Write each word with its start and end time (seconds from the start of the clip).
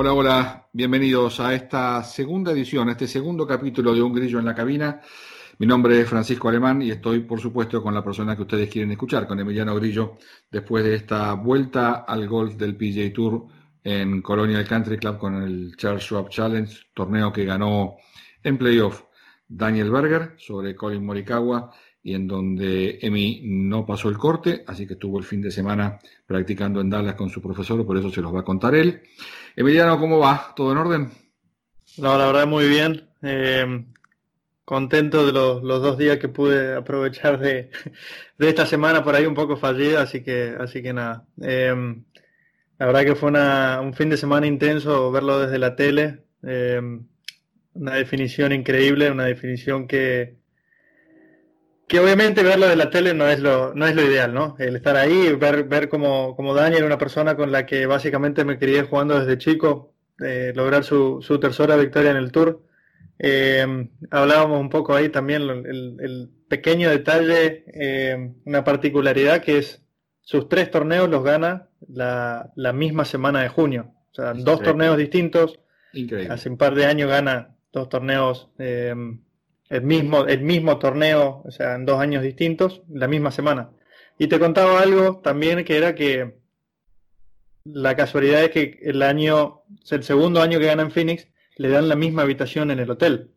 Hola, 0.00 0.12
hola, 0.12 0.68
bienvenidos 0.72 1.40
a 1.40 1.52
esta 1.52 2.04
segunda 2.04 2.52
edición, 2.52 2.88
a 2.88 2.92
este 2.92 3.08
segundo 3.08 3.44
capítulo 3.44 3.92
de 3.92 4.00
Un 4.00 4.12
Grillo 4.12 4.38
en 4.38 4.44
la 4.44 4.54
Cabina. 4.54 5.00
Mi 5.58 5.66
nombre 5.66 6.00
es 6.00 6.08
Francisco 6.08 6.48
Alemán 6.48 6.80
y 6.82 6.92
estoy, 6.92 7.18
por 7.22 7.40
supuesto, 7.40 7.82
con 7.82 7.92
la 7.92 8.04
persona 8.04 8.36
que 8.36 8.42
ustedes 8.42 8.70
quieren 8.70 8.92
escuchar, 8.92 9.26
con 9.26 9.40
Emiliano 9.40 9.74
Grillo, 9.74 10.18
después 10.48 10.84
de 10.84 10.94
esta 10.94 11.32
vuelta 11.32 12.04
al 12.06 12.28
golf 12.28 12.54
del 12.54 12.76
PGA 12.76 13.12
Tour 13.12 13.48
en 13.82 14.22
Colonial 14.22 14.68
Country 14.68 14.98
Club 14.98 15.18
con 15.18 15.42
el 15.42 15.74
Charles 15.76 16.04
Schwab 16.04 16.28
Challenge, 16.28 16.72
torneo 16.94 17.32
que 17.32 17.44
ganó 17.44 17.96
en 18.44 18.56
playoff 18.56 19.02
Daniel 19.48 19.90
Berger 19.90 20.36
sobre 20.38 20.76
Colin 20.76 21.04
Morikawa 21.04 21.72
y 22.02 22.14
en 22.14 22.26
donde 22.26 22.98
Emi 23.02 23.42
no 23.44 23.84
pasó 23.84 24.08
el 24.08 24.16
corte, 24.16 24.64
así 24.66 24.86
que 24.86 24.94
estuvo 24.94 25.18
el 25.18 25.24
fin 25.24 25.42
de 25.42 25.50
semana 25.50 25.98
practicando 26.26 26.80
en 26.80 26.90
Dallas 26.90 27.14
con 27.14 27.30
su 27.30 27.42
profesor, 27.42 27.84
por 27.84 27.96
eso 27.98 28.10
se 28.10 28.22
los 28.22 28.34
va 28.34 28.40
a 28.40 28.44
contar 28.44 28.74
él. 28.74 29.02
Emiliano, 29.56 29.98
¿cómo 29.98 30.18
va? 30.18 30.52
¿Todo 30.54 30.72
en 30.72 30.78
orden? 30.78 31.10
No, 31.98 32.16
la 32.16 32.26
verdad 32.26 32.46
muy 32.46 32.68
bien. 32.68 33.08
Eh, 33.22 33.84
contento 34.64 35.26
de 35.26 35.32
los, 35.32 35.62
dos 35.62 35.98
días 35.98 36.18
que 36.18 36.28
pude 36.28 36.76
aprovechar 36.76 37.40
de, 37.40 37.70
esta 38.38 38.66
semana 38.66 39.02
por 39.02 39.14
ahí 39.14 39.26
un 39.26 39.34
poco 39.34 39.56
fallida, 39.56 40.02
así 40.02 40.22
que, 40.22 40.54
así 40.58 40.82
que 40.82 40.92
nada. 40.92 41.26
Eh, 41.42 41.74
la 42.78 42.86
verdad 42.86 43.04
que 43.04 43.16
fue 43.16 43.32
un 43.32 43.94
fin 43.94 44.08
de 44.08 44.16
semana 44.16 44.46
intenso 44.46 45.10
verlo 45.10 45.40
desde 45.40 45.58
la 45.58 45.74
tele. 45.74 46.22
Eh, 46.46 46.80
una 47.74 47.94
definición 47.94 48.52
increíble, 48.52 49.10
una 49.10 49.24
definición 49.24 49.88
que, 49.88 50.37
que 51.88 51.98
obviamente 51.98 52.42
verlo 52.42 52.68
de 52.68 52.76
la 52.76 52.90
tele 52.90 53.14
no 53.14 53.26
es 53.28 53.40
lo, 53.40 53.74
no 53.74 53.86
es 53.86 53.96
lo 53.96 54.02
ideal, 54.02 54.34
¿no? 54.34 54.56
El 54.58 54.76
estar 54.76 54.96
ahí, 54.96 55.32
ver, 55.32 55.64
ver 55.64 55.88
como, 55.88 56.36
como 56.36 56.54
Daniel, 56.54 56.84
una 56.84 56.98
persona 56.98 57.34
con 57.34 57.50
la 57.50 57.64
que 57.64 57.86
básicamente 57.86 58.44
me 58.44 58.58
crié 58.58 58.82
jugando 58.82 59.18
desde 59.18 59.38
chico, 59.38 59.94
eh, 60.20 60.52
lograr 60.54 60.84
su, 60.84 61.22
su, 61.22 61.40
tercera 61.40 61.76
victoria 61.76 62.10
en 62.10 62.18
el 62.18 62.30
Tour. 62.30 62.62
Eh, 63.18 63.88
hablábamos 64.10 64.60
un 64.60 64.68
poco 64.68 64.94
ahí 64.94 65.08
también 65.08 65.42
el, 65.42 65.96
el 66.00 66.30
pequeño 66.48 66.90
detalle, 66.90 67.64
eh, 67.72 68.32
una 68.44 68.64
particularidad 68.64 69.42
que 69.42 69.58
es 69.58 69.82
sus 70.20 70.48
tres 70.48 70.70
torneos 70.70 71.08
los 71.08 71.24
gana 71.24 71.68
la, 71.88 72.52
la 72.54 72.72
misma 72.74 73.06
semana 73.06 73.40
de 73.40 73.48
junio. 73.48 73.94
O 74.12 74.14
sea, 74.14 74.34
dos 74.34 74.62
torneos 74.62 74.98
distintos. 74.98 75.58
Increíble. 75.94 76.32
Hace 76.32 76.50
un 76.50 76.58
par 76.58 76.74
de 76.74 76.84
años 76.84 77.08
gana 77.08 77.56
dos 77.72 77.88
torneos 77.88 78.50
el 79.68 79.82
mismo, 79.82 80.26
el 80.26 80.40
mismo 80.42 80.78
torneo, 80.78 81.42
o 81.44 81.50
sea, 81.50 81.74
en 81.74 81.84
dos 81.84 82.00
años 82.00 82.22
distintos, 82.22 82.82
la 82.88 83.08
misma 83.08 83.30
semana. 83.30 83.70
Y 84.18 84.26
te 84.28 84.38
contaba 84.38 84.80
algo 84.80 85.20
también 85.20 85.64
que 85.64 85.76
era 85.76 85.94
que 85.94 86.38
la 87.64 87.94
casualidad 87.94 88.44
es 88.44 88.50
que 88.50 88.78
el 88.82 89.02
año, 89.02 89.62
el 89.90 90.02
segundo 90.02 90.40
año 90.40 90.58
que 90.58 90.66
gana 90.66 90.82
en 90.82 90.90
Phoenix, 90.90 91.28
le 91.56 91.68
dan 91.68 91.88
la 91.88 91.96
misma 91.96 92.22
habitación 92.22 92.70
en 92.70 92.78
el 92.78 92.90
hotel. 92.90 93.30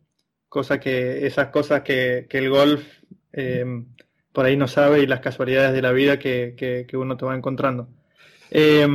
Cosa 0.48 0.80
que, 0.80 1.26
esas 1.26 1.48
cosas 1.48 1.82
que, 1.82 2.26
el 2.30 2.50
golf 2.50 2.82
eh, 3.32 3.64
por 4.32 4.46
ahí 4.46 4.56
no 4.56 4.68
sabe 4.68 5.00
y 5.00 5.06
las 5.06 5.20
casualidades 5.20 5.72
de 5.72 5.82
la 5.82 5.92
vida 5.92 6.18
que, 6.18 6.86
uno 6.94 7.16
te 7.16 7.26
va 7.26 7.34
encontrando. 7.34 7.88
Eh, 8.50 8.86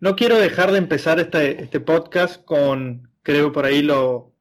no 0.00 0.16
quiero 0.16 0.38
dejar 0.38 0.72
de 0.72 0.78
empezar 0.78 1.20
este, 1.20 1.62
este 1.62 1.80
podcast 1.80 2.44
con, 2.44 3.08
creo 3.22 3.52
por 3.52 3.64
ahí 3.64 3.82
lo, 3.82 4.31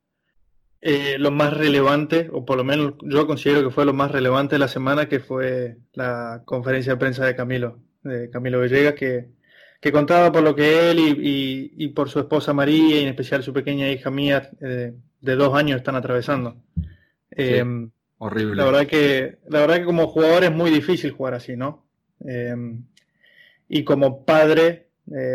eh, 0.83 1.17
lo 1.19 1.29
más 1.29 1.55
relevante, 1.55 2.27
o 2.31 2.43
por 2.43 2.57
lo 2.57 2.63
menos 2.63 2.95
yo 3.03 3.27
considero 3.27 3.63
que 3.63 3.69
fue 3.69 3.85
lo 3.85 3.93
más 3.93 4.09
relevante 4.09 4.55
de 4.55 4.59
la 4.59 4.67
semana, 4.67 5.07
que 5.07 5.19
fue 5.19 5.77
la 5.93 6.41
conferencia 6.43 6.93
de 6.93 6.97
prensa 6.97 7.23
de 7.23 7.35
Camilo, 7.35 7.77
de 8.01 8.31
Camilo 8.31 8.59
Villegas, 8.61 8.95
que, 8.95 9.27
que 9.79 9.91
contaba 9.91 10.31
por 10.31 10.41
lo 10.41 10.55
que 10.55 10.89
él 10.89 10.97
y, 10.97 11.71
y, 11.77 11.87
por 11.89 12.09
su 12.09 12.19
esposa 12.19 12.53
María, 12.53 12.99
y 12.99 13.03
en 13.03 13.09
especial 13.09 13.43
su 13.43 13.53
pequeña 13.53 13.89
hija 13.89 14.09
mía 14.09 14.49
eh, 14.59 14.93
de 15.21 15.35
dos 15.35 15.53
años 15.53 15.77
están 15.77 15.95
atravesando. 15.95 16.55
Eh, 17.29 17.63
horrible. 18.17 18.55
La 18.55 18.65
verdad 18.65 18.87
que, 18.87 19.37
la 19.49 19.59
verdad 19.59 19.77
que 19.77 19.85
como 19.85 20.07
jugador 20.07 20.45
es 20.45 20.51
muy 20.51 20.71
difícil 20.71 21.11
jugar 21.11 21.35
así, 21.35 21.55
¿no? 21.55 21.85
y 23.67 23.83
como 23.83 24.25
padre, 24.25 24.89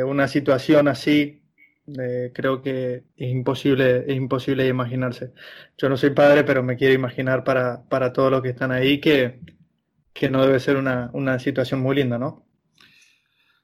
una 0.04 0.28
situación 0.28 0.86
así 0.86 1.42
eh, 1.98 2.32
creo 2.34 2.62
que 2.62 3.04
es 3.16 3.30
imposible, 3.30 4.04
es 4.06 4.16
imposible 4.16 4.66
imaginarse. 4.66 5.32
Yo 5.78 5.88
no 5.88 5.96
soy 5.96 6.10
padre, 6.10 6.44
pero 6.44 6.62
me 6.62 6.76
quiero 6.76 6.94
imaginar 6.94 7.44
para, 7.44 7.88
para 7.88 8.12
todos 8.12 8.30
los 8.30 8.42
que 8.42 8.50
están 8.50 8.72
ahí 8.72 9.00
que, 9.00 9.40
que 10.12 10.30
no 10.30 10.44
debe 10.44 10.60
ser 10.60 10.76
una, 10.76 11.10
una 11.12 11.38
situación 11.38 11.80
muy 11.80 11.96
linda, 11.96 12.18
¿no? 12.18 12.46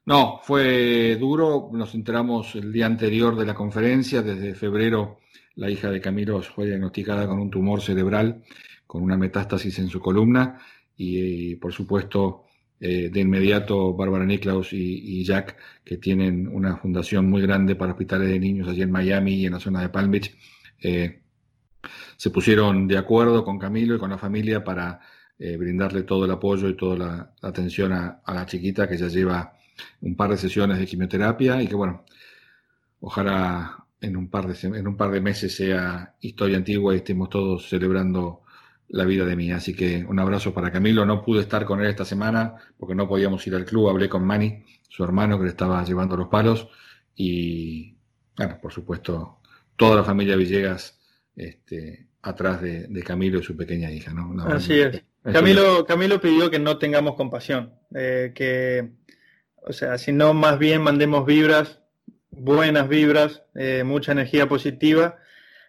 No, 0.05 0.41
fue 0.43 1.17
duro. 1.17 1.71
Nos 1.73 1.95
enteramos 1.95 2.55
el 2.57 2.73
día 2.73 2.87
anterior 2.87 3.37
de 3.37 3.47
la 3.47 3.55
conferencia. 3.55 4.23
Desde 4.23 4.55
febrero, 4.55 5.19
la 5.55 5.71
hija 5.71 5.91
de 5.91 6.01
Camilo 6.01 6.43
fue 6.43 6.67
diagnosticada 6.67 7.27
con 7.27 7.39
un 7.39 7.51
tumor 7.51 7.81
cerebral, 7.81 8.43
con 8.87 9.03
una 9.03 9.17
metástasis 9.17 9.79
en 9.79 9.89
su 9.89 10.01
columna. 10.01 10.59
Y, 10.97 11.57
por 11.57 11.73
supuesto, 11.73 12.47
eh, 12.85 13.11
de 13.11 13.21
inmediato 13.21 13.95
Bárbara 13.95 14.25
Niklaus 14.25 14.73
y, 14.73 15.23
Jack, 15.23 15.57
que 15.85 15.99
tienen 15.99 16.49
una 16.49 16.77
fundación 16.77 17.31
muy 17.31 17.41
grande 17.41 17.77
para 17.77 17.93
hospitales 17.93 18.29
de 18.29 18.41
niños 18.41 18.67
allí 18.67 18.83
en 18.83 18.91
Miami 18.91 19.35
y 19.35 19.47
en 19.47 19.53
la 19.53 19.61
zona 19.61 19.83
de 19.83 19.89
Palm 19.89 20.11
Beach, 20.11 20.37
eh, 20.81 21.23
se 22.17 22.31
pusieron 22.31 22.89
de 22.89 22.99
acuerdo 22.99 23.45
con 23.45 23.57
Camilo 23.57 23.95
y 23.95 23.99
con 24.01 24.11
la 24.11 24.19
familia 24.19 24.65
para 24.65 24.99
eh, 25.39 25.57
brindarle 25.57 26.03
todo 26.03 26.25
el 26.25 26.33
apoyo 26.33 26.69
y 26.69 26.77
toda 26.77 26.97
la, 26.97 27.35
atención 27.43 27.93
a, 27.93 28.21
la 28.27 28.47
chiquita 28.47 28.89
que 28.89 28.97
ya 28.97 29.07
lleva 29.07 29.53
un 30.01 30.17
par 30.17 30.31
de 30.31 30.37
sesiones 30.37 30.77
de 30.81 30.87
quimioterapia 30.87 31.63
y 31.63 31.69
que 31.69 31.77
bueno, 31.77 32.05
ojalá 32.99 33.87
en 34.01 34.17
un 34.17 34.29
par 34.29 34.49
de, 34.49 34.77
en 34.77 34.89
un 34.89 34.97
par 34.97 35.13
de 35.13 35.21
meses 35.21 35.55
sea 35.55 36.17
historia 36.21 36.57
antigua 36.57 36.95
y 36.95 36.97
estemos 36.97 37.31
todos 37.31 37.69
celebrando 37.69 38.42
la 38.89 39.05
vida 39.05 39.25
de 39.25 39.37
mí. 39.37 39.51
Así 39.53 39.75
que 39.75 40.05
un 40.09 40.19
abrazo 40.19 40.53
para 40.53 40.71
Camilo. 40.71 41.05
No 41.05 41.23
pude 41.23 41.41
estar 41.41 41.65
con 41.65 41.81
él 41.81 41.87
esta 41.87 42.05
semana 42.05 42.55
porque 42.79 42.95
no 42.95 43.09
podíamos 43.09 43.47
ir 43.47 43.55
al 43.55 43.65
club. 43.65 43.89
Hablé 43.89 44.09
con 44.09 44.25
Manny, 44.25 44.65
su 44.89 45.03
hermano, 45.05 45.39
que 45.39 45.45
le 45.45 45.51
estaba 45.51 45.85
llevando 45.85 46.17
los 46.17 46.29
palos. 46.29 46.69
Y, 47.15 47.97
bueno, 48.37 48.59
por 48.61 48.73
supuesto, 48.73 49.41
toda 49.77 49.97
la 49.97 50.05
familia 50.05 50.37
Villegas 50.37 51.01
este, 51.37 52.07
atrás 52.23 52.61
de, 52.61 53.03
Camilo 53.05 53.39
y 53.41 53.43
su 53.43 53.57
pequeña 53.57 53.91
hija. 53.91 54.13
¿no? 54.13 54.45
Así 54.45 54.81
es. 54.81 55.03
Camilo, 55.23 55.87
Camilo 55.87 56.21
pidió 56.21 56.51
que 56.51 56.59
no 56.59 56.79
tengamos 56.79 57.15
compasión. 57.15 57.75
Eh, 57.95 58.33
que, 58.35 58.93
o 59.57 59.73
sea, 59.73 59.97
si 59.99 60.13
no, 60.13 60.35
más 60.35 60.59
bien 60.59 60.83
mandemos 60.83 61.25
vibras, 61.25 61.81
buenas 62.31 62.89
vibras, 62.89 63.43
eh, 63.55 63.85
mucha 63.85 64.13
energía 64.13 64.49
positiva 64.49 65.19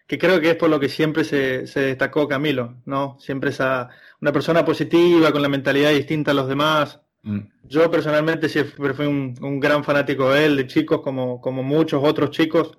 que 0.06 0.18
creo 0.18 0.40
que 0.40 0.50
es 0.50 0.56
por 0.56 0.70
lo 0.70 0.78
que 0.78 0.88
siempre 0.88 1.24
se, 1.24 1.66
se 1.66 1.80
destacó 1.80 2.28
Camilo, 2.28 2.76
¿no? 2.84 3.16
Siempre 3.20 3.50
esa, 3.50 3.88
una 4.20 4.32
persona 4.32 4.64
positiva, 4.64 5.32
con 5.32 5.42
la 5.42 5.48
mentalidad 5.48 5.90
distinta 5.90 6.32
a 6.32 6.34
los 6.34 6.48
demás. 6.48 7.00
Mm. 7.22 7.40
Yo 7.64 7.90
personalmente 7.90 8.48
siempre 8.48 8.94
fui 8.94 9.06
un, 9.06 9.34
un, 9.40 9.60
gran 9.60 9.82
fanático 9.82 10.30
de 10.32 10.44
él, 10.44 10.56
de 10.56 10.66
chicos, 10.66 11.00
como, 11.00 11.40
como 11.40 11.62
muchos 11.62 12.02
otros 12.04 12.30
chicos. 12.30 12.78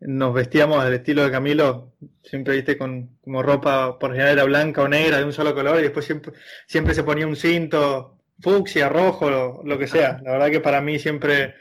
Nos 0.00 0.32
vestíamos 0.32 0.82
del 0.84 0.94
estilo 0.94 1.22
de 1.24 1.30
Camilo, 1.30 1.92
siempre 2.22 2.54
viste 2.54 2.78
con 2.78 3.18
como 3.20 3.42
ropa 3.42 3.98
por 3.98 4.12
general 4.12 4.32
era 4.32 4.44
blanca 4.44 4.82
o 4.82 4.88
negra 4.88 5.18
de 5.18 5.24
un 5.24 5.32
solo 5.32 5.54
color 5.54 5.78
y 5.78 5.82
después 5.82 6.06
siempre, 6.06 6.32
siempre 6.66 6.94
se 6.94 7.04
ponía 7.04 7.26
un 7.26 7.36
cinto 7.36 8.16
fucsia, 8.40 8.88
rojo, 8.88 9.28
lo, 9.28 9.62
lo 9.64 9.78
que 9.78 9.86
sea. 9.86 10.18
La 10.22 10.32
verdad 10.32 10.50
que 10.50 10.60
para 10.60 10.80
mí 10.80 10.98
siempre, 10.98 11.54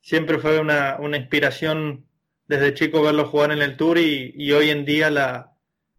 siempre 0.00 0.38
fue 0.38 0.58
una, 0.60 0.96
una 0.98 1.16
inspiración 1.18 2.06
desde 2.46 2.74
chico 2.74 3.02
verlo 3.02 3.26
jugar 3.26 3.52
en 3.52 3.62
el 3.62 3.76
Tour 3.76 3.98
y, 3.98 4.52
hoy 4.52 4.70
en 4.70 4.84
día 4.84 5.10
la, 5.10 5.52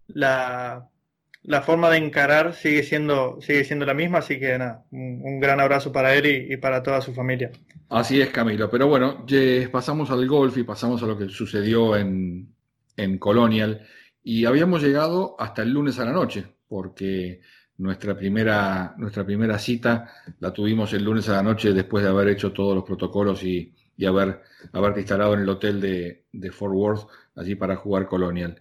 la, 0.08 1.62
forma 1.64 1.90
de 1.90 1.98
encarar 1.98 2.54
sigue 2.54 2.84
siendo, 2.84 3.40
sigue 3.42 3.64
siendo 3.64 3.86
la 3.86 3.94
misma, 3.94 4.20
así 4.20 4.40
que 4.40 4.58
nada, 4.58 4.86
un, 4.92 5.40
gran 5.40 5.60
abrazo 5.60 5.92
para 5.92 6.14
él 6.16 6.52
y, 6.52 6.58
para 6.58 6.84
toda 6.84 7.02
su 7.02 7.14
familia. 7.14 7.52
Así 7.90 8.22
es, 8.22 8.30
Camilo. 8.30 8.70
Pero 8.70 8.88
bueno, 8.88 9.26
pasamos 9.72 10.12
al 10.12 10.28
golf 10.28 10.58
y 10.58 10.64
pasamos 10.64 11.02
a 11.04 11.08
lo 11.08 11.18
que 11.18 11.30
sucedió 11.30 11.96
en, 11.96 12.54
en 12.98 13.18
Colonial 13.18 13.86
y 14.24 14.46
habíamos 14.46 14.82
llegado 14.82 15.36
hasta 15.40 15.62
el 15.62 15.72
lunes 15.72 16.00
a 16.00 16.06
la 16.06 16.12
noche, 16.12 16.46
porque 16.68 17.42
nuestra 17.78 18.16
primera, 18.16 18.96
nuestra 18.98 19.26
primera 19.26 19.60
cita 19.60 20.12
la 20.40 20.52
tuvimos 20.52 20.94
el 20.94 21.04
lunes 21.04 21.28
a 21.30 21.34
la 21.34 21.44
noche 21.44 21.74
después 21.74 22.04
de 22.04 22.10
haber 22.10 22.30
hecho 22.30 22.54
todos 22.54 22.74
los 22.74 22.84
protocolos 22.84 23.44
y 23.44 23.76
y 23.98 24.06
haber, 24.06 24.42
haberte 24.74 25.02
instalado 25.02 25.34
en 25.34 25.42
el 25.42 25.50
hotel 25.50 25.80
de, 25.82 26.26
de 26.32 26.52
Fort 26.52 26.74
Worth 26.74 27.08
allí 27.36 27.56
para 27.56 27.76
jugar 27.76 28.08
Colonial. 28.08 28.60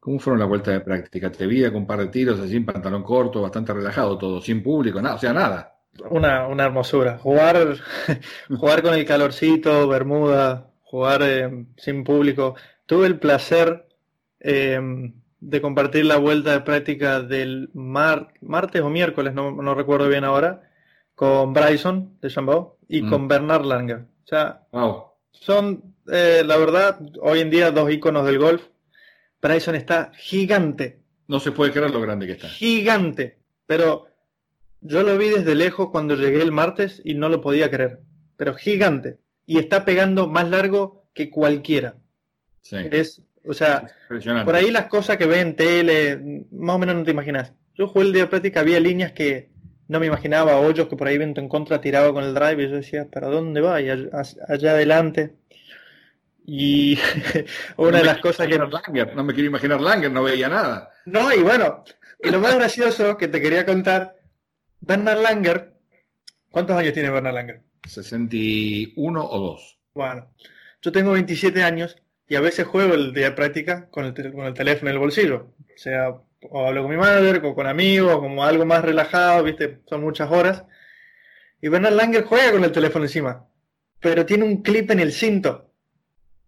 ¿Cómo 0.00 0.18
fueron 0.18 0.40
la 0.40 0.46
vuelta 0.46 0.70
de 0.70 0.80
práctica? 0.80 1.32
Te 1.32 1.46
vi 1.46 1.64
con 1.64 1.76
un 1.76 1.86
par 1.86 2.00
de 2.00 2.08
tiros 2.08 2.38
así 2.38 2.56
en 2.56 2.66
pantalón 2.66 3.02
corto, 3.02 3.40
bastante 3.40 3.72
relajado 3.72 4.18
todo, 4.18 4.40
sin 4.40 4.62
público, 4.62 5.00
nada, 5.00 5.14
o 5.14 5.18
sea, 5.18 5.32
nada. 5.32 5.78
Una, 6.10 6.46
una 6.46 6.64
hermosura. 6.64 7.18
Jugar, 7.18 7.76
jugar 8.48 8.82
con 8.82 8.94
el 8.94 9.06
calorcito, 9.06 9.88
Bermuda, 9.88 10.70
jugar 10.82 11.22
eh, 11.22 11.66
sin 11.78 12.04
público. 12.04 12.54
Tuve 12.84 13.06
el 13.06 13.18
placer 13.18 13.88
eh, 14.40 14.78
de 15.40 15.60
compartir 15.62 16.04
la 16.04 16.18
vuelta 16.18 16.52
de 16.52 16.60
práctica 16.60 17.20
del 17.20 17.70
mar, 17.72 18.28
martes 18.42 18.82
o 18.82 18.90
miércoles, 18.90 19.32
no, 19.32 19.52
no 19.52 19.74
recuerdo 19.74 20.08
bien 20.08 20.24
ahora, 20.24 20.68
con 21.14 21.52
Bryson 21.52 22.18
de 22.20 22.28
Chambó 22.28 22.76
y 22.88 23.02
mm. 23.02 23.10
con 23.10 23.28
Bernard 23.28 23.64
Langer. 23.64 24.04
O 24.24 24.26
sea, 24.26 24.62
son 25.32 25.94
eh, 26.10 26.42
la 26.44 26.56
verdad, 26.56 27.00
hoy 27.20 27.40
en 27.40 27.50
día 27.50 27.70
dos 27.70 27.90
iconos 27.90 28.26
del 28.26 28.38
golf. 28.38 28.62
Bryson 29.40 29.74
está 29.74 30.12
gigante. 30.14 31.00
No 31.28 31.40
se 31.40 31.52
puede 31.52 31.72
creer 31.72 31.90
lo 31.90 32.00
grande 32.00 32.26
que 32.26 32.32
está. 32.32 32.48
Gigante. 32.48 33.38
Pero 33.66 34.08
yo 34.80 35.02
lo 35.02 35.16
vi 35.18 35.28
desde 35.28 35.54
lejos 35.54 35.90
cuando 35.90 36.16
llegué 36.16 36.42
el 36.42 36.52
martes 36.52 37.00
y 37.04 37.14
no 37.14 37.28
lo 37.28 37.40
podía 37.40 37.70
creer. 37.70 38.00
Pero 38.36 38.54
gigante. 38.54 39.18
Y 39.46 39.58
está 39.58 39.84
pegando 39.84 40.28
más 40.28 40.48
largo 40.48 41.06
que 41.12 41.30
cualquiera. 41.30 41.96
Sí. 42.62 42.76
Es, 42.90 43.22
o 43.46 43.52
sea, 43.52 43.90
por 44.44 44.54
ahí 44.54 44.70
las 44.70 44.86
cosas 44.86 45.18
que 45.18 45.26
ve 45.26 45.40
en 45.40 45.56
tele, 45.56 46.44
más 46.50 46.76
o 46.76 46.78
menos 46.78 46.96
no 46.96 47.04
te 47.04 47.10
imaginas. 47.10 47.52
Yo 47.74 47.88
jugué 47.88 48.06
el 48.06 48.12
día 48.12 48.22
de 48.22 48.28
práctica, 48.28 48.60
había 48.60 48.80
líneas 48.80 49.12
que 49.12 49.50
no 49.88 50.00
me 50.00 50.06
imaginaba, 50.06 50.58
hoyos 50.58 50.88
que 50.88 50.96
por 50.96 51.06
ahí 51.06 51.18
viento 51.18 51.40
en 51.40 51.48
contra 51.48 51.80
tiraba 51.80 52.12
con 52.12 52.24
el 52.24 52.34
drive 52.34 52.62
y 52.62 52.68
yo 52.68 52.76
decía, 52.76 53.06
¿para 53.10 53.28
dónde 53.28 53.60
va? 53.60 53.80
Y 53.80 53.90
allá, 53.90 54.70
adelante. 54.70 55.34
Y 56.46 56.98
una 57.76 57.98
de 57.98 58.04
las 58.04 58.18
cosas 58.18 58.46
que... 58.46 58.58
Langer, 58.58 59.14
no 59.14 59.24
me 59.24 59.34
quiero 59.34 59.48
imaginar 59.48 59.80
Langer, 59.80 60.10
no 60.10 60.22
veía 60.22 60.48
nada. 60.48 60.90
No, 61.06 61.32
y 61.32 61.42
bueno, 61.42 61.84
y 62.22 62.30
lo 62.30 62.40
más 62.40 62.54
gracioso 62.54 63.16
que 63.16 63.28
te 63.28 63.40
quería 63.40 63.66
contar, 63.66 64.16
Bernard 64.80 65.20
Langer, 65.20 65.74
¿cuántos 66.50 66.76
años 66.76 66.94
tiene 66.94 67.10
Bernard 67.10 67.34
Langer? 67.34 67.62
61 67.86 69.24
o 69.24 69.38
2. 69.38 69.78
Bueno, 69.94 70.30
yo 70.80 70.92
tengo 70.92 71.12
27 71.12 71.62
años 71.62 71.96
y 72.26 72.36
a 72.36 72.40
veces 72.40 72.66
juego 72.66 72.94
el 72.94 73.12
día 73.12 73.30
de 73.30 73.36
práctica 73.36 73.88
con 73.90 74.06
el, 74.06 74.14
con 74.32 74.46
el 74.46 74.54
teléfono 74.54 74.90
en 74.90 74.94
el 74.94 75.00
bolsillo. 75.00 75.54
O 75.60 75.78
sea, 75.78 76.14
o 76.50 76.66
hablo 76.66 76.82
con 76.82 76.90
mi 76.90 76.96
madre, 76.96 77.40
o 77.42 77.54
con 77.54 77.66
amigos, 77.66 78.18
como 78.18 78.44
algo 78.44 78.64
más 78.64 78.84
relajado, 78.84 79.44
¿viste? 79.44 79.80
Son 79.86 80.00
muchas 80.02 80.30
horas. 80.30 80.64
Y 81.60 81.68
Bernard 81.68 81.94
Langer 81.94 82.24
juega 82.24 82.52
con 82.52 82.64
el 82.64 82.72
teléfono 82.72 83.04
encima, 83.04 83.46
pero 84.00 84.26
tiene 84.26 84.44
un 84.44 84.62
clip 84.62 84.90
en 84.90 85.00
el 85.00 85.12
cinto. 85.12 85.70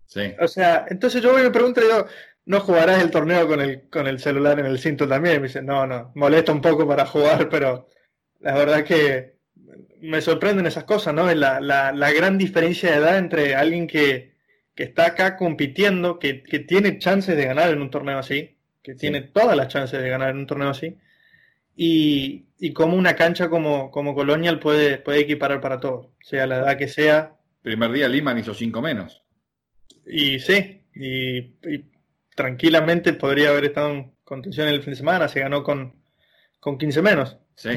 Sí. 0.07 0.35
O 0.41 0.47
sea, 0.47 0.87
entonces 0.89 1.23
yo 1.23 1.33
me 1.33 1.51
pregunto, 1.51 1.81
digo, 1.81 2.07
¿no 2.45 2.61
jugarás 2.61 3.03
el 3.03 3.11
torneo 3.11 3.47
con 3.49 3.61
el, 3.61 3.89
con 3.91 4.07
el 4.07 4.21
celular 4.21 4.59
en 4.61 4.67
el 4.67 4.79
cinto 4.79 5.09
también? 5.09 5.37
Y 5.37 5.41
me 5.41 5.47
dice, 5.49 5.63
no, 5.63 5.87
no, 5.87 6.13
molesta 6.15 6.53
un 6.53 6.61
poco 6.61 6.87
para 6.87 7.07
jugar, 7.07 7.49
pero 7.51 7.89
la 8.41 8.55
verdad 8.55 8.85
que 8.85 9.37
me 10.01 10.21
sorprenden 10.21 10.67
esas 10.67 10.85
cosas, 10.85 11.15
¿no? 11.15 11.33
La, 11.35 11.61
la, 11.61 11.93
la 11.93 12.13
gran 12.13 12.39
diferencia 12.39 12.91
de 12.91 12.97
edad 12.99 13.19
entre 13.19 13.55
alguien 13.55 13.87
que, 13.87 14.35
que 14.75 14.85
está 14.85 15.07
acá 15.07 15.37
compitiendo, 15.37 16.19
que, 16.19 16.43
que 16.43 16.61
tiene 16.61 16.99
chances 16.99 17.37
de 17.37 17.47
ganar 17.47 17.71
en 17.71 17.81
un 17.81 17.91
torneo 17.91 18.19
así, 18.19 18.56
que 18.87 18.95
tiene 18.95 19.21
todas 19.23 19.57
las 19.57 19.67
chances 19.67 20.01
de 20.01 20.09
ganar 20.09 20.31
en 20.31 20.37
un 20.37 20.47
torneo 20.47 20.69
así, 20.69 20.97
y, 21.75 22.47
y 22.57 22.73
como 22.73 22.97
una 22.97 23.17
cancha 23.17 23.51
como, 23.51 23.91
como 23.91 24.15
Colonial 24.15 24.61
puede, 24.61 24.99
puede 24.99 25.23
equiparar 25.23 25.61
para 25.61 25.81
todos, 25.81 26.11
sea 26.21 26.47
la 26.47 26.59
edad 26.59 26.79
que 26.79 26.87
sea. 26.87 27.37
Primer 27.63 27.91
día 27.91 28.09
Liman 28.09 28.39
hizo 28.39 28.55
cinco 28.55 28.81
menos. 28.81 29.25
Y 30.07 30.39
sí, 30.39 30.83
y, 30.95 31.57
tranquilamente 32.37 33.15
podría 33.15 33.49
haber 33.49 33.65
estado 33.65 33.91
en 33.91 34.13
contención 34.23 34.69
el 34.69 34.83
fin 34.83 34.93
de 34.93 34.99
semana, 34.99 35.27
se 35.27 35.41
ganó 35.41 35.65
con, 35.65 35.93
con 36.61 36.79
15 36.79 37.03
menos. 37.03 37.37
Sí, 37.57 37.71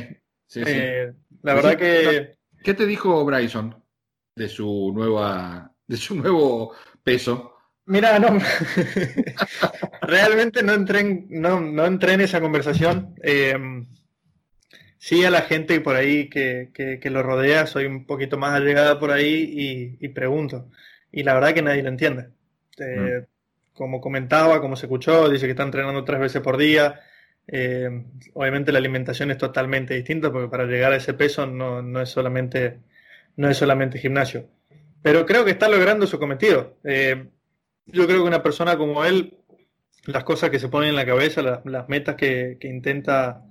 sí, 0.45 0.61
eh, 0.63 1.11
La 1.41 1.55
verdad 1.55 1.75
que... 1.75 2.37
¿Qué 2.63 2.75
te 2.75 2.85
dijo 2.85 3.25
Bryson 3.25 3.83
de 4.35 4.47
su 4.47 4.91
nueva, 4.93 5.73
de 5.87 5.97
su 5.97 6.13
nuevo 6.13 6.75
peso? 7.01 7.55
Mira, 7.89 8.19
no, 8.19 8.37
realmente 10.03 10.61
no 10.61 10.73
entré 10.73 10.99
en, 10.99 11.25
no, 11.31 11.59
no 11.59 11.87
entré 11.87 12.13
en 12.13 12.21
esa 12.21 12.39
conversación. 12.39 13.15
Eh, 13.23 13.57
sí 14.99 15.25
a 15.25 15.31
la 15.31 15.41
gente 15.41 15.81
por 15.81 15.95
ahí 15.95 16.29
que, 16.29 16.69
que, 16.71 17.09
lo 17.09 17.23
rodea, 17.23 17.65
soy 17.65 17.87
un 17.87 18.05
poquito 18.05 18.37
más 18.37 18.53
allegada 18.53 18.99
por 18.99 19.09
ahí 19.09 19.97
y, 19.99 20.07
pregunto. 20.09 20.69
Y 21.11 21.23
la 21.23 21.33
verdad 21.33 21.55
que 21.55 21.63
nadie 21.63 21.81
lo 21.81 21.89
entiende. 21.89 22.29
Eh, 22.77 23.21
mm. 23.21 23.73
Como 23.73 23.99
comentaba, 23.99 24.61
como 24.61 24.75
se 24.75 24.85
escuchó, 24.85 25.27
dice 25.27 25.47
que 25.47 25.51
está 25.53 25.63
entrenando 25.63 26.03
tres 26.03 26.19
veces 26.19 26.43
por 26.43 26.57
día. 26.57 26.99
Eh, 27.47 27.89
obviamente 28.35 28.71
la 28.71 28.77
alimentación 28.77 29.31
es 29.31 29.39
totalmente 29.39 29.95
distinta 29.95 30.31
porque 30.31 30.47
para 30.47 30.65
llegar 30.65 30.93
a 30.93 30.97
ese 30.97 31.15
peso 31.15 31.47
no, 31.47 31.81
no, 31.81 32.01
es, 32.01 32.09
solamente, 32.09 32.81
no 33.35 33.49
es 33.49 33.57
solamente 33.57 33.97
gimnasio. 33.97 34.47
Pero 35.01 35.25
creo 35.25 35.43
que 35.43 35.51
está 35.51 35.67
logrando 35.67 36.05
su 36.05 36.19
cometido. 36.19 36.77
Yo 37.91 38.05
creo 38.05 38.21
que 38.21 38.27
una 38.27 38.43
persona 38.43 38.77
como 38.77 39.03
él, 39.05 39.37
las 40.05 40.23
cosas 40.23 40.49
que 40.49 40.59
se 40.59 40.69
ponen 40.69 40.89
en 40.89 40.95
la 40.95 41.05
cabeza, 41.05 41.61
las 41.63 41.89
metas 41.89 42.15
que, 42.15 42.57
intenta 42.61 43.45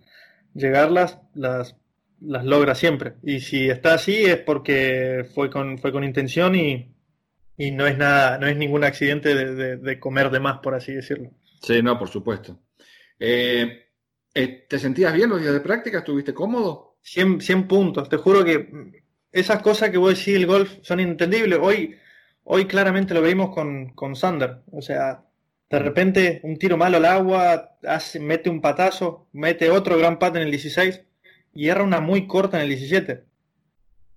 llegarlas, 0.55 1.19
las, 1.35 1.76
las 2.20 2.44
logra 2.44 2.75
siempre. 2.75 3.14
Y 3.23 3.40
si 3.40 3.69
está 3.69 3.94
así 3.94 4.25
es 4.25 4.38
porque 4.38 5.26
fue 5.35 5.50
con, 5.50 5.79
fue 5.79 5.93
con 5.93 6.05
intención 6.05 6.55
y, 6.55 6.94
y 7.56 7.73
no 7.73 7.87
es 7.87 7.99
nada, 7.99 8.38
no 8.38 8.46
es 8.46 8.56
ningún 8.56 8.85
accidente 8.85 9.35
de, 9.35 10.00
comer 10.00 10.31
de 10.31 10.40
más, 10.40 10.58
por 10.58 10.75
así 10.75 10.93
decirlo. 10.93 11.31
Sí, 11.61 11.82
no, 11.82 11.99
por 11.99 12.08
supuesto. 12.08 12.61
Eh, 13.19 13.87
eh, 14.32 14.67
¿Te 14.69 14.79
sentías 14.79 15.12
bien 15.12 15.31
los 15.31 15.40
días 15.40 15.52
de 15.52 15.61
práctica? 15.61 15.99
¿Estuviste 15.99 16.32
cómodo? 16.32 16.99
100, 17.02 17.40
100 17.40 17.67
puntos. 17.67 18.08
Te 18.08 18.17
juro 18.17 18.44
que 18.44 18.93
esas 19.32 19.61
cosas 19.61 19.90
que 19.90 19.99
vos 19.99 20.17
decís 20.17 20.37
el 20.37 20.46
golf 20.46 20.73
son 20.82 21.00
entendibles. 21.00 21.58
Hoy 21.61 21.96
Hoy 22.50 22.65
claramente 22.65 23.12
lo 23.12 23.21
vimos 23.21 23.50
con, 23.50 23.91
con 23.91 24.17
Sander. 24.17 24.62
O 24.73 24.81
sea, 24.81 25.23
de 25.69 25.79
repente 25.81 26.41
un 26.45 26.56
tiro 26.56 26.79
malo 26.79 26.97
al 26.97 27.05
agua, 27.05 27.77
hace, 27.87 28.21
mete 28.21 28.49
un 28.49 28.62
patazo, 28.62 29.29
mete 29.33 29.69
otro 29.69 29.99
gran 29.99 30.19
pat 30.19 30.35
en 30.37 30.45
el 30.45 30.50
16 30.50 31.05
y 31.53 31.69
erra 31.69 31.85
una 31.85 32.00
muy 32.00 32.27
corta 32.27 32.56
en 32.56 32.62
el 32.62 32.71
17. 32.71 33.23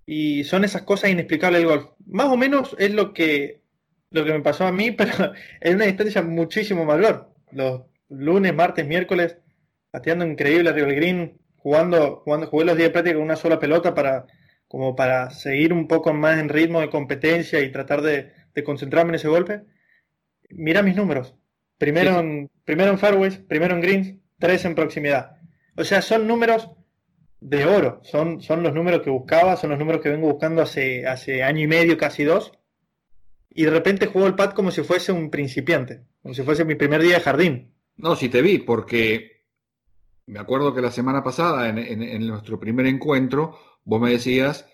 Y 0.06 0.44
son 0.44 0.64
esas 0.64 0.80
cosas 0.80 1.10
inexplicables 1.10 1.60
del 1.60 1.68
golf. 1.68 1.90
Más 2.06 2.28
o 2.28 2.38
menos 2.38 2.74
es 2.78 2.94
lo 2.94 3.12
que, 3.12 3.60
lo 4.08 4.24
que 4.24 4.32
me 4.32 4.40
pasó 4.40 4.66
a 4.66 4.72
mí, 4.72 4.90
pero 4.96 5.34
en 5.60 5.74
una 5.74 5.84
distancia 5.84 6.22
muchísimo 6.22 6.86
mayor. 6.86 7.34
Los 7.50 7.82
lunes, 8.08 8.54
martes, 8.54 8.86
miércoles, 8.86 9.36
pateando 9.90 10.24
increíble 10.24 10.70
arriba 10.70 10.86
del 10.86 10.96
green, 10.96 11.38
jugando, 11.58 12.22
jugando, 12.24 12.46
jugué 12.46 12.64
los 12.64 12.78
días 12.78 12.88
de 12.88 12.92
práctica 12.92 13.16
con 13.16 13.24
una 13.24 13.36
sola 13.36 13.58
pelota 13.58 13.94
para 13.94 14.26
como 14.72 14.96
para 14.96 15.28
seguir 15.28 15.74
un 15.74 15.86
poco 15.86 16.14
más 16.14 16.38
en 16.38 16.48
ritmo 16.48 16.80
de 16.80 16.88
competencia 16.88 17.60
y 17.60 17.70
tratar 17.70 18.00
de, 18.00 18.32
concentrarme 18.64 19.10
en 19.10 19.16
ese 19.16 19.28
golpe, 19.28 19.64
mira 20.48 20.82
mis 20.82 20.96
números. 20.96 21.34
Primero, 21.76 22.18
en, 22.20 22.50
primero 22.64 22.90
en 22.90 22.98
fairways, 22.98 23.36
primero 23.36 23.74
en 23.74 23.82
greens, 23.82 24.14
tres 24.38 24.64
en 24.64 24.74
proximidad. 24.74 25.36
O 25.76 25.84
sea, 25.84 26.00
son 26.00 26.26
números 26.26 26.70
de 27.38 27.66
oro, 27.66 28.00
son, 28.02 28.40
son 28.40 28.62
los 28.62 28.72
números 28.72 29.02
que 29.02 29.10
buscaba, 29.10 29.58
son 29.58 29.68
los 29.68 29.78
números 29.78 30.00
que 30.00 30.08
vengo 30.08 30.28
buscando 30.28 30.62
hace, 30.62 31.06
hace 31.06 31.42
año 31.42 31.60
y 31.60 31.66
medio, 31.66 31.98
casi 31.98 32.24
dos. 32.24 32.52
Y 33.50 33.64
de 33.64 33.70
repente 33.72 34.06
juego 34.06 34.26
el 34.26 34.36
pad 34.36 34.52
como 34.52 34.70
si 34.70 34.82
fuese 34.82 35.12
un 35.12 35.28
principiante, 35.28 36.04
como 36.22 36.32
si 36.32 36.44
fuese 36.44 36.64
mi 36.64 36.76
primer 36.76 37.02
día 37.02 37.16
de 37.16 37.20
jardín. 37.20 37.74
No, 37.98 38.16
si 38.16 38.30
te 38.30 38.40
vi, 38.40 38.56
porque 38.56 39.42
me 40.24 40.38
acuerdo 40.38 40.72
que 40.72 40.80
la 40.80 40.90
semana 40.90 41.22
pasada, 41.22 41.68
en 41.68 42.26
nuestro 42.26 42.58
primer 42.58 42.86
encuentro, 42.86 43.58
Vos 43.84 44.00
me 44.00 44.10
decías, 44.10 44.66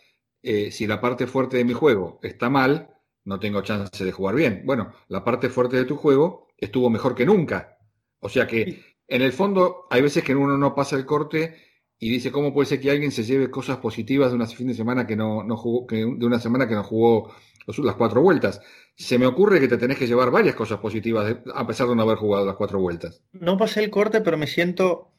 eh, 0.42 0.70
si 0.70 0.86
la 0.86 1.00
parte 1.00 1.26
fuerte 1.26 1.56
de 1.56 1.64
mi 1.64 1.72
juego 1.72 2.20
está 2.22 2.48
mal, 2.50 2.94
no 3.24 3.38
tengo 3.40 3.62
chance 3.62 4.04
de 4.04 4.12
jugar 4.12 4.34
bien. 4.34 4.62
Bueno, 4.64 4.92
la 5.08 5.24
parte 5.24 5.48
fuerte 5.48 5.76
de 5.76 5.84
tu 5.84 5.96
juego 5.96 6.48
estuvo 6.56 6.90
mejor 6.90 7.14
que 7.14 7.26
nunca. 7.26 7.78
O 8.20 8.28
sea 8.28 8.46
que, 8.46 8.82
en 9.06 9.22
el 9.22 9.32
fondo, 9.32 9.86
hay 9.90 10.02
veces 10.02 10.24
que 10.24 10.34
uno 10.34 10.56
no 10.56 10.74
pasa 10.74 10.96
el 10.96 11.06
corte 11.06 11.56
y 11.98 12.10
dice, 12.10 12.30
¿cómo 12.30 12.54
puede 12.54 12.66
ser 12.66 12.80
que 12.80 12.90
alguien 12.90 13.10
se 13.10 13.24
lleve 13.24 13.50
cosas 13.50 13.78
positivas 13.78 14.30
de 14.30 14.36
una 14.36 14.46
fin 14.46 14.68
de 14.68 14.74
semana 14.74 15.06
que 15.06 15.16
no, 15.16 15.42
no 15.42 15.56
jugó, 15.56 15.86
que, 15.86 15.96
de 15.96 16.26
una 16.26 16.38
semana 16.38 16.68
que 16.68 16.74
no 16.74 16.84
jugó 16.84 17.34
las 17.66 17.96
cuatro 17.96 18.22
vueltas? 18.22 18.60
Se 18.96 19.18
me 19.18 19.26
ocurre 19.26 19.60
que 19.60 19.68
te 19.68 19.78
tenés 19.78 19.98
que 19.98 20.06
llevar 20.06 20.30
varias 20.30 20.54
cosas 20.54 20.78
positivas 20.78 21.36
a 21.54 21.66
pesar 21.66 21.88
de 21.88 21.96
no 21.96 22.02
haber 22.02 22.16
jugado 22.16 22.46
las 22.46 22.56
cuatro 22.56 22.80
vueltas. 22.80 23.22
No 23.32 23.56
pasé 23.56 23.82
el 23.84 23.90
corte, 23.90 24.20
pero 24.20 24.38
me 24.38 24.46
siento 24.46 25.12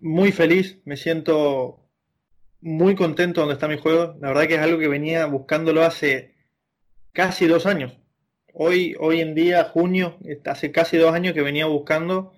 muy 0.00 0.32
feliz, 0.32 0.80
me 0.84 0.96
siento 0.96 1.83
muy 2.64 2.94
contento 2.94 3.42
donde 3.42 3.54
está 3.54 3.68
mi 3.68 3.76
juego. 3.76 4.16
La 4.20 4.28
verdad 4.28 4.46
que 4.48 4.54
es 4.54 4.60
algo 4.60 4.78
que 4.78 4.88
venía 4.88 5.26
buscándolo 5.26 5.82
hace 5.82 6.34
casi 7.12 7.46
dos 7.46 7.66
años. 7.66 7.92
Hoy, 8.54 8.96
hoy 8.98 9.20
en 9.20 9.34
día, 9.34 9.64
junio, 9.64 10.16
hace 10.46 10.72
casi 10.72 10.96
dos 10.96 11.12
años 11.12 11.34
que 11.34 11.42
venía 11.42 11.66
buscando 11.66 12.32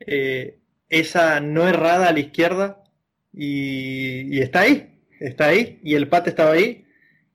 eh, 0.00 0.58
esa 0.90 1.40
no 1.40 1.66
errada 1.66 2.08
a 2.08 2.12
la 2.12 2.20
izquierda 2.20 2.84
y, 3.32 4.40
está 4.40 4.60
ahí, 4.60 5.00
está 5.20 5.46
ahí 5.46 5.80
y 5.82 5.94
el 5.94 6.06
pate 6.08 6.30
estaba 6.30 6.52
ahí. 6.52 6.84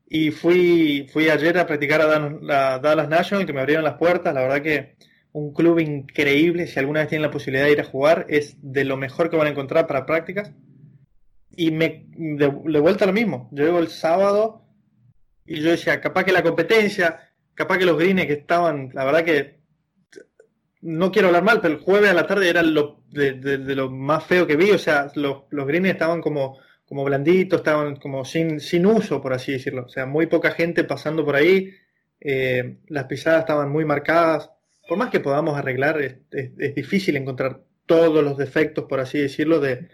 Y 0.07 0.29
fui, 0.29 1.09
fui 1.11 1.29
ayer 1.29 1.57
a 1.57 1.65
practicar 1.65 2.01
a 2.01 2.79
Dallas 2.79 3.09
National, 3.09 3.47
que 3.47 3.53
me 3.53 3.61
abrieron 3.61 3.83
las 3.83 3.97
puertas. 3.97 4.33
La 4.33 4.41
verdad 4.41 4.61
que 4.61 4.95
un 5.31 5.53
club 5.53 5.79
increíble. 5.79 6.67
Si 6.67 6.77
alguna 6.79 6.99
vez 6.99 7.09
tienen 7.09 7.23
la 7.23 7.31
posibilidad 7.31 7.65
de 7.65 7.71
ir 7.71 7.81
a 7.81 7.83
jugar, 7.83 8.27
es 8.29 8.57
de 8.61 8.85
lo 8.85 8.95
mejor 8.95 9.31
que 9.31 9.37
van 9.37 9.47
a 9.47 9.51
encontrar 9.51 9.87
para 9.87 10.05
prácticas. 10.05 10.53
Y 11.57 11.71
me 11.71 12.05
de, 12.15 12.47
vuelta 12.47 13.05
lo 13.05 13.11
mismo. 13.11 13.49
Yo 13.51 13.65
llego 13.65 13.79
el 13.79 13.89
sábado 13.89 14.61
y 15.45 15.59
yo 15.59 15.71
decía, 15.71 15.99
capaz 15.99 16.23
que 16.23 16.31
la 16.31 16.43
competencia, 16.43 17.31
capaz 17.53 17.79
que 17.79 17.85
los 17.85 17.97
greens 17.97 18.25
que 18.25 18.33
estaban, 18.33 18.91
la 18.93 19.03
verdad 19.03 19.25
que 19.25 19.57
no 20.81 21.11
quiero 21.11 21.27
hablar 21.27 21.43
mal, 21.43 21.59
pero 21.59 21.73
el 21.73 21.81
jueves 21.81 22.11
a 22.11 22.13
la 22.13 22.27
tarde 22.27 22.49
era 22.49 22.61
lo 22.63 23.01
de, 23.09 23.57
lo 23.75 23.89
más 23.89 24.23
feo 24.23 24.47
que 24.47 24.55
vi, 24.55 24.71
o 24.71 24.77
sea, 24.77 25.11
los, 25.15 25.43
los 25.49 25.67
greens 25.67 25.87
estaban 25.87 26.21
como, 26.21 26.59
como 26.87 27.03
blanditos, 27.03 27.59
estaban 27.59 27.97
como 27.97 28.23
sin, 28.23 28.59
sin 28.59 28.85
uso, 28.85 29.21
por 29.21 29.33
así 29.33 29.51
decirlo. 29.51 29.85
O 29.85 29.89
sea, 29.89 30.05
muy 30.05 30.27
poca 30.27 30.51
gente 30.51 30.83
pasando 30.83 31.25
por 31.25 31.35
ahí. 31.35 31.73
eh, 32.19 32.77
las 32.87 33.05
pisadas 33.05 33.41
estaban 33.41 33.69
muy 33.69 33.83
marcadas. 33.85 34.51
Por 34.87 34.97
más 34.97 35.09
que 35.09 35.19
podamos 35.19 35.57
arreglar, 35.57 35.99
es, 36.01 36.75
difícil 36.75 37.17
encontrar 37.17 37.61
todos 37.85 38.23
los 38.23 38.37
defectos, 38.37 38.85
por 38.85 38.99
así 38.99 39.19
decirlo, 39.19 39.59
de, 39.59 39.89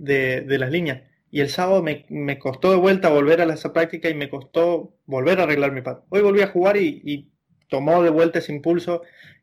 las 0.00 0.70
líneas. 0.70 1.02
Y 1.30 1.40
el 1.40 1.48
sábado 1.48 1.82
me, 1.82 2.38
costó 2.38 2.70
de 2.70 2.76
vuelta 2.76 3.08
volver 3.08 3.40
a 3.40 3.54
esa 3.54 3.72
práctica 3.72 4.08
y 4.08 4.14
me 4.14 4.28
costó 4.28 4.96
volver 5.06 5.40
a 5.40 5.44
arreglar 5.44 5.72
mi 5.72 5.80
pad. 5.80 6.00
Hoy 6.08 6.22
volví 6.22 6.42
a 6.42 6.48
jugar 6.48 6.76
y, 6.76 7.02
y 7.04 7.30
tomó 7.68 8.02
de 8.02 8.10
vuelta 8.10 8.40
ese 8.40 8.52
impulso. 8.52 9.02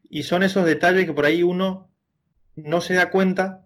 Y 0.10 0.24
son 0.24 0.44
esos 0.44 0.66
detalles 0.66 1.06
que 1.06 1.14
por 1.14 1.26
ahí 1.26 1.44
uno 1.44 1.90
no 2.56 2.82
se 2.82 2.96
da 2.96 3.10
cuenta 3.10 3.66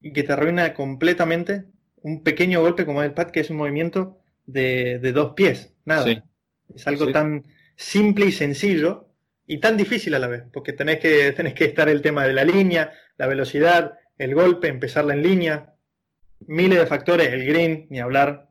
y 0.00 0.12
que 0.12 0.22
te 0.22 0.32
arruina 0.32 0.74
completamente 0.74 1.64
un 2.02 2.22
pequeño 2.22 2.60
golpe 2.60 2.86
como 2.86 3.02
el 3.02 3.12
pad, 3.12 3.30
que 3.30 3.40
es 3.40 3.50
un 3.50 3.56
movimiento 3.56 4.18
de, 4.46 4.98
dos 5.12 5.34
pies. 5.34 5.74
Nada. 5.84 6.24
Es 6.74 6.86
algo 6.86 7.10
tan 7.10 7.44
simple 7.76 8.26
y 8.26 8.32
sencillo 8.32 9.08
y 9.46 9.58
tan 9.58 9.76
difícil 9.76 10.14
a 10.14 10.18
la 10.18 10.26
vez, 10.26 10.44
porque 10.52 10.72
tenés 10.72 10.98
que, 10.98 11.32
tenés 11.32 11.54
que 11.54 11.64
estar 11.64 11.88
el 11.88 12.02
tema 12.02 12.26
de 12.26 12.34
la 12.34 12.44
línea, 12.44 12.92
la 13.16 13.26
velocidad, 13.26 13.98
el 14.18 14.34
golpe, 14.34 14.68
empezarla 14.68 15.14
en 15.14 15.22
línea, 15.22 15.74
miles 16.46 16.78
de 16.78 16.86
factores, 16.86 17.32
el 17.32 17.44
green, 17.44 17.86
ni 17.90 18.00
hablar. 18.00 18.50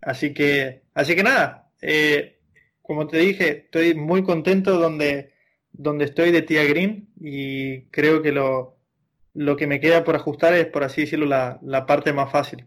Así 0.00 0.32
que, 0.32 0.82
así 0.94 1.14
que 1.14 1.22
nada, 1.22 1.70
eh, 1.80 2.38
como 2.82 3.06
te 3.06 3.18
dije, 3.18 3.64
estoy 3.64 3.94
muy 3.94 4.22
contento 4.22 4.78
donde, 4.78 5.32
donde 5.72 6.04
estoy 6.04 6.30
de 6.30 6.42
Tía 6.42 6.64
Green 6.64 7.08
y 7.20 7.82
creo 7.86 8.22
que 8.22 8.32
lo, 8.32 8.78
lo 9.34 9.56
que 9.56 9.66
me 9.66 9.80
queda 9.80 10.04
por 10.04 10.14
ajustar 10.14 10.54
es, 10.54 10.66
por 10.66 10.84
así 10.84 11.02
decirlo, 11.02 11.26
la, 11.26 11.58
la 11.62 11.86
parte 11.86 12.12
más 12.12 12.30
fácil. 12.30 12.64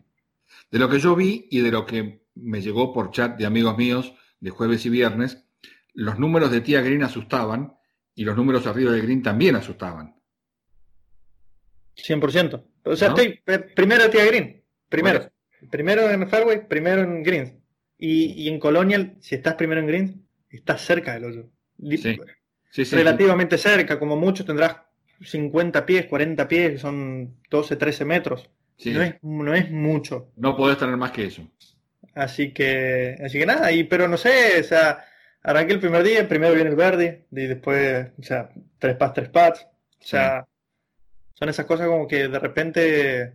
De 0.72 0.80
lo 0.80 0.90
que 0.90 1.00
yo 1.00 1.16
vi 1.16 1.48
y 1.50 1.62
de 1.62 1.72
lo 1.72 1.86
que 1.86 2.22
me 2.36 2.62
llegó 2.62 2.94
por 2.94 3.12
chat 3.12 3.38
de 3.38 3.46
amigos 3.46 3.78
míos 3.78 4.14
de 4.40 4.50
jueves 4.50 4.86
y 4.86 4.90
viernes, 4.90 5.46
los 5.94 6.20
números 6.20 6.52
de 6.52 6.62
tía 6.62 6.82
Green 6.82 7.04
asustaban 7.04 7.74
y 8.16 8.24
los 8.24 8.36
números 8.36 8.68
arriba 8.68 8.92
de 8.92 9.02
Green 9.02 9.24
también 9.24 9.56
asustaban. 9.56 10.16
100%. 11.96 12.64
O 12.84 12.96
sea, 12.96 13.10
estoy 13.10 13.42
primero 13.76 14.10
tía 14.10 14.26
Green, 14.26 14.59
primero. 14.90 15.32
Primero 15.70 16.10
en 16.10 16.28
Fairway, 16.28 16.68
primero 16.68 17.02
en 17.02 17.24
Green. 17.24 17.62
Y, 17.98 18.48
en 18.48 18.60
Colonial, 18.60 19.16
si 19.20 19.36
estás 19.36 19.56
primero 19.56 19.82
en 19.82 19.88
Green, 19.88 20.28
estás 20.50 20.82
cerca 20.82 21.14
del 21.14 21.26
hoyo. 21.26 21.50
Sí. 22.72 22.86
Relativamente 22.92 23.58
cerca, 23.58 24.00
como 24.00 24.16
mucho 24.16 24.46
tendrás 24.46 24.78
50 25.22 25.86
pies, 25.86 26.06
40 26.06 26.48
pies, 26.48 26.82
son 26.82 27.36
12, 27.50 27.76
13 27.76 28.06
metros. 28.06 28.50
No, 28.86 29.02
es, 29.02 29.16
no 29.22 29.54
es 29.54 29.70
mucho. 29.70 30.32
No 30.38 30.56
podés 30.56 30.78
tener 30.78 30.96
más 30.96 31.12
que 31.12 31.26
eso. 31.26 31.46
Así 32.14 32.54
que, 32.54 33.18
así 33.24 33.38
que 33.38 33.46
nada, 33.46 33.72
y, 33.72 33.84
pero 33.84 34.08
no 34.08 34.18
sé, 34.18 34.60
o 34.60 34.64
sea, 34.64 35.06
arranqué 35.44 35.74
el 35.74 35.80
primer 35.80 36.04
día, 36.04 36.28
primero 36.28 36.54
viene 36.54 36.70
el 36.70 36.76
verde, 36.76 37.28
y 37.32 37.48
después, 37.48 38.08
o 38.18 38.24
sea, 38.24 38.50
tres 38.78 38.96
pads, 38.96 39.14
tres 39.14 39.30
pads. 39.30 39.68
O 40.02 40.06
sea, 40.06 40.48
son 41.34 41.50
esas 41.50 41.66
cosas 41.66 41.88
como 41.88 42.08
que 42.08 42.30
de 42.30 42.40
repente 42.40 43.34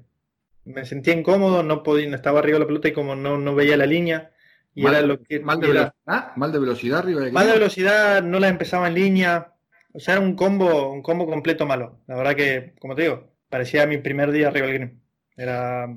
me 0.65 0.85
sentía 0.85 1.15
incómodo, 1.15 1.63
no 1.63 1.83
podía, 1.83 2.15
estaba 2.15 2.39
arriba 2.39 2.57
de 2.57 2.61
la 2.61 2.67
pelota 2.67 2.89
y 2.89 2.93
como 2.93 3.15
no, 3.15 3.39
no 3.39 3.55
veía 3.55 3.77
la 3.77 3.87
línea. 3.87 4.33
Y 4.75 4.83
mal, 4.83 4.95
era 4.95 5.07
lo 5.07 5.23
que 5.23 5.41
mal 5.41 5.61
de, 5.61 5.69
velocidad, 5.69 6.37
mal 6.37 6.53
de 6.53 6.59
velocidad 6.59 6.99
arriba 6.99 7.21
de 7.21 7.33
Mal 7.33 7.47
de 7.47 7.53
velocidad, 7.53 8.23
no 8.23 8.41
la 8.41 8.49
empezaba 8.49 8.89
en 8.89 8.95
línea. 8.95 9.53
O 9.93 10.01
sea, 10.01 10.15
era 10.15 10.23
un 10.23 10.35
combo, 10.35 10.91
un 10.91 11.03
combo 11.03 11.27
completo 11.27 11.65
malo. 11.67 12.01
La 12.09 12.17
verdad 12.17 12.35
que, 12.35 12.75
como 12.81 12.95
te 12.95 13.03
digo, 13.03 13.33
parecía 13.49 13.87
mi 13.87 13.99
primer 13.99 14.33
día 14.33 14.49
arriba 14.49 14.67
del 14.67 14.75
green. 14.75 15.01
Era, 15.37 15.97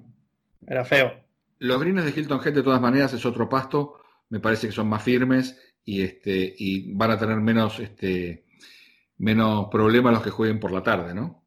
era 0.68 0.86
feo. 0.86 1.12
Los 1.60 1.80
greens 1.80 2.06
de 2.06 2.20
Hilton 2.20 2.40
Head 2.46 2.54
de 2.54 2.64
todas 2.64 2.82
maneras 2.82 3.14
es 3.14 3.26
otro 3.26 3.50
pasto, 3.50 3.96
me 4.30 4.40
parece 4.40 4.68
que 4.68 4.74
son 4.74 4.88
más 4.88 5.02
firmes 5.02 5.60
y 5.84 6.04
este 6.04 6.54
y 6.58 6.94
van 6.94 7.12
a 7.12 7.18
tener 7.18 7.38
menos 7.38 7.80
este 7.80 8.46
menos 9.18 9.68
problemas 9.72 10.14
los 10.14 10.22
que 10.22 10.30
jueguen 10.30 10.60
por 10.60 10.72
la 10.72 10.84
tarde, 10.84 11.16
¿no? 11.16 11.44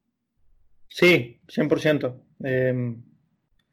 Sí, 0.88 1.40
100%. 1.46 2.20
Em, 2.42 3.02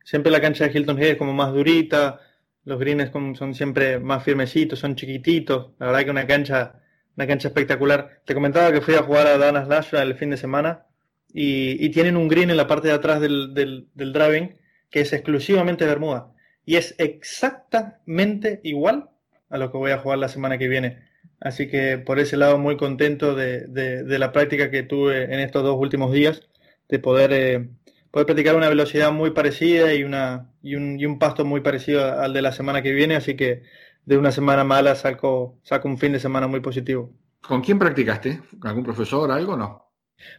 siempre 0.07 0.31
la 0.31 0.39
cancha 0.39 0.65
de 0.65 0.71
Hilton 0.71 0.97
Head 0.99 1.09
es 1.09 1.17
como 1.17 1.33
más 1.33 1.51
durita, 1.51 2.21
los 2.63 2.79
greens 2.79 3.11
son 3.37 3.53
siempre 3.53 3.99
más 3.99 4.23
firmecitos, 4.23 4.79
son 4.79 4.95
chiquititos. 4.95 5.71
La 5.79 5.87
verdad 5.87 6.05
que 6.05 6.11
una 6.11 6.25
cancha, 6.25 6.81
una 7.17 7.27
cancha 7.27 7.49
espectacular. 7.49 8.21
Te 8.23 8.33
comentaba 8.33 8.71
que 8.71 8.79
fui 8.79 8.93
a 8.95 9.03
jugar 9.03 9.27
a 9.27 9.37
Dana 9.37 9.65
Slash 9.65 9.95
el 9.95 10.15
fin 10.15 10.29
de 10.29 10.37
semana 10.37 10.85
y, 11.33 11.89
tienen 11.89 12.15
un 12.15 12.29
green 12.29 12.49
en 12.49 12.55
la 12.55 12.67
parte 12.67 12.87
de 12.87 12.93
atrás 12.93 13.19
del, 13.19 13.53
del, 13.53 13.89
del 13.95 14.13
driving 14.13 14.55
que 14.89 15.01
es 15.01 15.11
exclusivamente 15.11 15.85
Bermuda. 15.85 16.33
Y 16.65 16.77
es 16.77 16.95
exactamente 16.99 18.61
igual 18.63 19.09
a 19.49 19.57
lo 19.57 19.71
que 19.73 19.77
voy 19.77 19.91
a 19.91 19.99
jugar 19.99 20.19
la 20.19 20.29
semana 20.29 20.57
que 20.57 20.69
viene. 20.69 20.99
Así 21.41 21.67
que 21.67 21.97
por 21.97 22.19
ese 22.19 22.37
lado 22.37 22.57
muy 22.57 22.77
contento 22.77 23.35
de, 23.35 23.67
de, 23.67 24.19
la 24.19 24.31
práctica 24.31 24.71
que 24.71 24.83
tuve 24.83 25.25
en 25.25 25.41
estos 25.41 25.63
dos 25.63 25.77
últimos 25.77 26.13
días, 26.13 26.47
de 26.87 26.99
poder, 26.99 27.33
eh, 27.33 27.69
poder 28.11 28.25
practicar 28.25 28.55
una 28.55 28.69
velocidad 28.69 29.11
muy 29.11 29.31
parecida 29.31 29.93
y, 29.93 30.03
una, 30.03 30.51
y, 30.61 30.75
un, 30.75 30.99
y 30.99 31.05
un 31.05 31.19
pasto 31.19 31.45
muy 31.45 31.61
parecido 31.61 32.19
al 32.19 32.33
de 32.33 32.41
la 32.41 32.51
semana 32.51 32.81
que 32.81 32.93
viene. 32.93 33.15
Así 33.15 33.35
que 33.35 33.63
de 34.05 34.17
una 34.17 34.31
semana 34.31 34.63
mala 34.63 34.95
saco, 34.95 35.59
saco 35.63 35.87
un 35.87 35.97
fin 35.97 36.13
de 36.13 36.19
semana 36.19 36.47
muy 36.47 36.59
positivo. 36.59 37.13
¿Con 37.41 37.61
quién 37.61 37.79
practicaste? 37.79 38.41
¿Con 38.59 38.69
algún 38.69 38.83
profesor, 38.83 39.31
algo 39.31 39.55
no? 39.55 39.91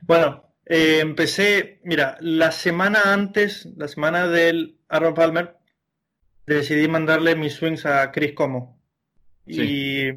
Bueno, 0.02 0.52
eh, 0.66 0.98
empecé, 1.00 1.80
mira, 1.84 2.16
la 2.20 2.52
semana 2.52 3.00
antes, 3.12 3.66
la 3.76 3.88
semana 3.88 4.26
del 4.28 4.78
Aaron 4.88 5.14
Palmer, 5.14 5.56
decidí 6.46 6.88
mandarle 6.88 7.36
mis 7.36 7.54
swings 7.54 7.86
a 7.86 8.10
Chris 8.10 8.32
Como. 8.32 8.78
Y 9.46 10.08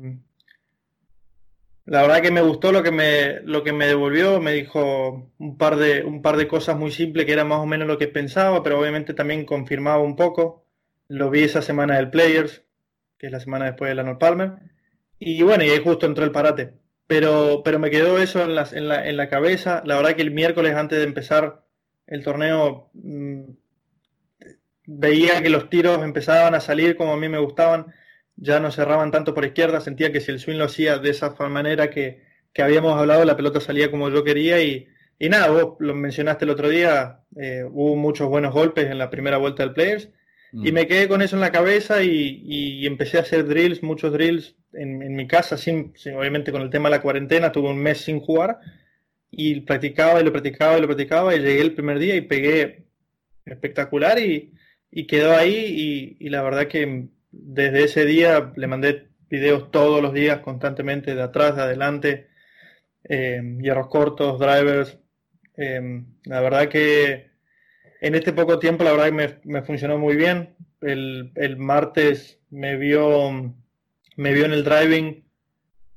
la 1.91 2.03
verdad 2.03 2.21
que 2.21 2.31
me 2.31 2.41
gustó 2.41 2.71
lo 2.71 2.83
que 2.83 2.91
me, 2.91 3.41
lo 3.41 3.65
que 3.65 3.73
me 3.73 3.85
devolvió, 3.85 4.39
me 4.39 4.53
dijo 4.53 5.29
un 5.37 5.57
par, 5.57 5.75
de, 5.75 6.05
un 6.05 6.21
par 6.21 6.37
de 6.37 6.47
cosas 6.47 6.77
muy 6.77 6.89
simples 6.89 7.25
que 7.25 7.33
era 7.33 7.43
más 7.43 7.59
o 7.59 7.65
menos 7.65 7.85
lo 7.85 7.97
que 7.97 8.07
pensaba, 8.07 8.63
pero 8.63 8.79
obviamente 8.79 9.13
también 9.13 9.43
confirmaba 9.43 10.01
un 10.01 10.15
poco. 10.15 10.65
Lo 11.09 11.29
vi 11.29 11.43
esa 11.43 11.61
semana 11.61 11.97
del 11.97 12.09
Players, 12.09 12.63
que 13.17 13.25
es 13.25 13.33
la 13.33 13.41
semana 13.41 13.65
después 13.65 13.89
del 13.89 13.99
Arnold 13.99 14.19
Palmer. 14.19 14.53
Y 15.19 15.43
bueno, 15.43 15.65
y 15.65 15.69
ahí 15.69 15.81
justo 15.83 16.05
entró 16.05 16.23
el 16.23 16.31
parate. 16.31 16.75
Pero, 17.07 17.61
pero 17.61 17.77
me 17.77 17.91
quedó 17.91 18.19
eso 18.19 18.41
en 18.41 18.55
la, 18.55 18.65
en, 18.71 18.87
la, 18.87 19.09
en 19.09 19.17
la 19.17 19.27
cabeza. 19.27 19.83
La 19.85 19.97
verdad 19.97 20.15
que 20.15 20.21
el 20.21 20.31
miércoles 20.31 20.73
antes 20.75 20.97
de 20.97 21.03
empezar 21.03 21.65
el 22.07 22.23
torneo 22.23 22.89
mm, 22.93 23.41
veía 24.85 25.41
que 25.43 25.49
los 25.49 25.69
tiros 25.69 26.01
empezaban 26.03 26.55
a 26.55 26.61
salir 26.61 26.95
como 26.95 27.11
a 27.11 27.17
mí 27.17 27.27
me 27.27 27.39
gustaban. 27.39 27.87
Ya 28.41 28.59
no 28.59 28.71
cerraban 28.71 29.11
tanto 29.11 29.33
por 29.33 29.45
izquierda. 29.45 29.79
Sentía 29.79 30.11
que 30.11 30.19
si 30.19 30.31
el 30.31 30.39
swing 30.39 30.57
lo 30.57 30.65
hacía 30.65 30.97
de 30.97 31.09
esa 31.09 31.33
manera 31.47 31.89
que, 31.89 32.21
que 32.53 32.61
habíamos 32.61 32.97
hablado, 32.99 33.23
la 33.23 33.37
pelota 33.37 33.61
salía 33.61 33.89
como 33.89 34.09
yo 34.09 34.23
quería. 34.23 34.61
Y, 34.61 34.87
y 35.17 35.29
nada, 35.29 35.49
vos 35.49 35.75
lo 35.79 35.95
mencionaste 35.95 36.45
el 36.45 36.51
otro 36.51 36.67
día. 36.67 37.21
Eh, 37.39 37.63
hubo 37.69 37.95
muchos 37.95 38.27
buenos 38.27 38.53
golpes 38.53 38.87
en 38.87 38.97
la 38.97 39.09
primera 39.09 39.37
vuelta 39.37 39.63
del 39.63 39.73
Players. 39.73 40.09
Y 40.51 40.71
mm. 40.71 40.73
me 40.73 40.87
quedé 40.87 41.07
con 41.07 41.21
eso 41.21 41.37
en 41.37 41.41
la 41.41 41.51
cabeza 41.51 42.03
y, 42.03 42.41
y 42.43 42.85
empecé 42.85 43.17
a 43.17 43.21
hacer 43.21 43.47
drills, 43.47 43.83
muchos 43.83 44.11
drills 44.11 44.55
en, 44.73 45.15
mi 45.15 45.27
casa, 45.27 45.57
sin, 45.57 45.93
obviamente 46.15 46.51
con 46.51 46.61
el 46.61 46.69
tema 46.69 46.89
de 46.89 46.97
la 46.97 47.01
cuarentena, 47.01 47.51
tuve 47.51 47.69
un 47.69 47.81
mes 47.81 47.99
sin 48.01 48.19
jugar 48.19 48.59
y 49.29 49.61
practicaba 49.61 50.21
y 50.21 50.23
lo 50.23 50.31
practicaba 50.31 50.77
y 50.77 50.81
lo 50.81 50.87
practicaba 50.87 51.35
y 51.35 51.39
llegué 51.39 51.61
el 51.61 51.73
primer 51.73 51.99
día 51.99 52.15
y 52.15 52.21
pegué 52.21 52.85
espectacular 53.45 54.19
y, 54.19 54.53
y 54.91 55.07
quedó 55.07 55.35
ahí 55.35 56.17
y, 56.19 56.29
la 56.29 56.41
verdad 56.41 56.67
que 56.67 57.07
desde 57.31 57.83
ese 57.85 58.05
día 58.05 58.51
le 58.55 58.67
mandé 58.67 59.09
videos 59.29 59.71
todos 59.71 60.01
los 60.01 60.13
días 60.13 60.39
constantemente 60.39 61.15
de 61.15 61.21
atrás, 61.21 61.55
de 61.55 61.61
adelante, 61.61 62.27
eh, 63.03 63.41
hierros 63.61 63.87
cortos, 63.87 64.39
drivers. 64.39 64.99
Eh, 65.57 66.03
la 66.25 66.41
verdad 66.41 66.67
que 66.67 67.31
en 68.01 68.15
este 68.15 68.33
poco 68.33 68.59
tiempo 68.59 68.83
la 68.83 68.91
verdad 68.91 69.05
que 69.05 69.39
me, 69.45 69.61
funcionó 69.63 69.97
muy 69.97 70.15
bien. 70.15 70.55
El, 70.81 71.57
martes 71.57 72.39
me 72.49 72.75
vio 72.75 73.55
me 74.17 74.33
vio 74.33 74.45
en 74.45 74.53
el 74.53 74.63
driving, 74.63 75.23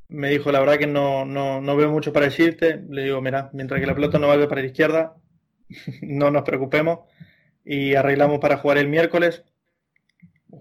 me 0.09 0.31
dijo, 0.31 0.53
la 0.53 0.61
verdad 0.61 0.79
que 0.79 0.87
no, 0.87 1.25
no, 1.25 1.61
no 1.61 1.77
veo 1.77 1.91
mucho 1.91 2.13
para 2.13 2.27
decirte. 2.27 2.83
Le 2.89 3.05
digo, 3.05 3.21
mira, 3.21 3.51
mientras 3.53 3.81
que 3.81 3.87
la 3.87 3.95
pelota 3.95 4.19
no 4.19 4.29
vaya 4.29 4.49
para 4.49 4.61
la 4.61 4.69
izquierda, 4.69 5.17
no 6.03 6.31
nos 6.31 6.43
preocupemos. 6.43 7.01
Y 7.65 7.95
arreglamos 7.95 8.39
para 8.41 8.59
jugar 8.59 8.79
el 8.79 8.89
miércoles. 8.89 9.45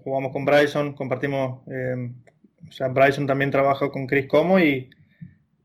Jugamos 0.02 0.32
con 0.32 0.44
Bryson, 0.44 0.94
compartimos, 0.94 1.66
eh, 1.68 2.10
o 2.68 2.72
sea, 2.72 2.88
Bryson 2.88 3.26
también 3.26 3.50
trabajó 3.50 3.90
con 3.90 4.06
Chris 4.06 4.26
Como 4.26 4.58
y, 4.58 4.90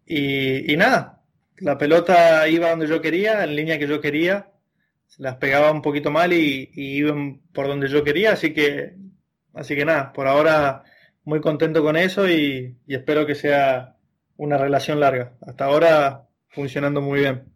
y, 0.05 0.75
nada, 0.77 1.21
la 1.57 1.77
pelota 1.77 2.47
iba 2.47 2.69
donde 2.69 2.87
yo 2.87 3.01
quería, 3.01 3.43
en 3.43 3.55
línea 3.55 3.79
que 3.79 3.87
yo 3.87 4.01
quería, 4.01 4.51
las 5.17 5.35
pegaba 5.37 5.71
un 5.71 5.81
poquito 5.81 6.11
mal 6.11 6.33
y, 6.33 6.69
y 6.73 6.97
iban 6.97 7.41
por 7.53 7.67
donde 7.67 7.87
yo 7.87 8.03
quería, 8.03 8.33
así 8.33 8.53
que, 8.53 8.95
así 9.53 9.75
que 9.75 9.85
nada, 9.85 10.13
por 10.13 10.27
ahora 10.27 10.83
muy 11.29 11.41
contento 11.41 11.83
con 11.83 11.95
eso 11.95 12.27
y, 12.27 12.75
espero 12.87 13.25
que 13.25 13.35
sea 13.35 13.95
una 14.35 14.57
relación 14.57 14.99
larga. 14.99 15.33
Hasta 15.41 15.65
ahora 15.65 16.27
funcionando 16.49 17.01
muy 17.01 17.19
bien. 17.19 17.53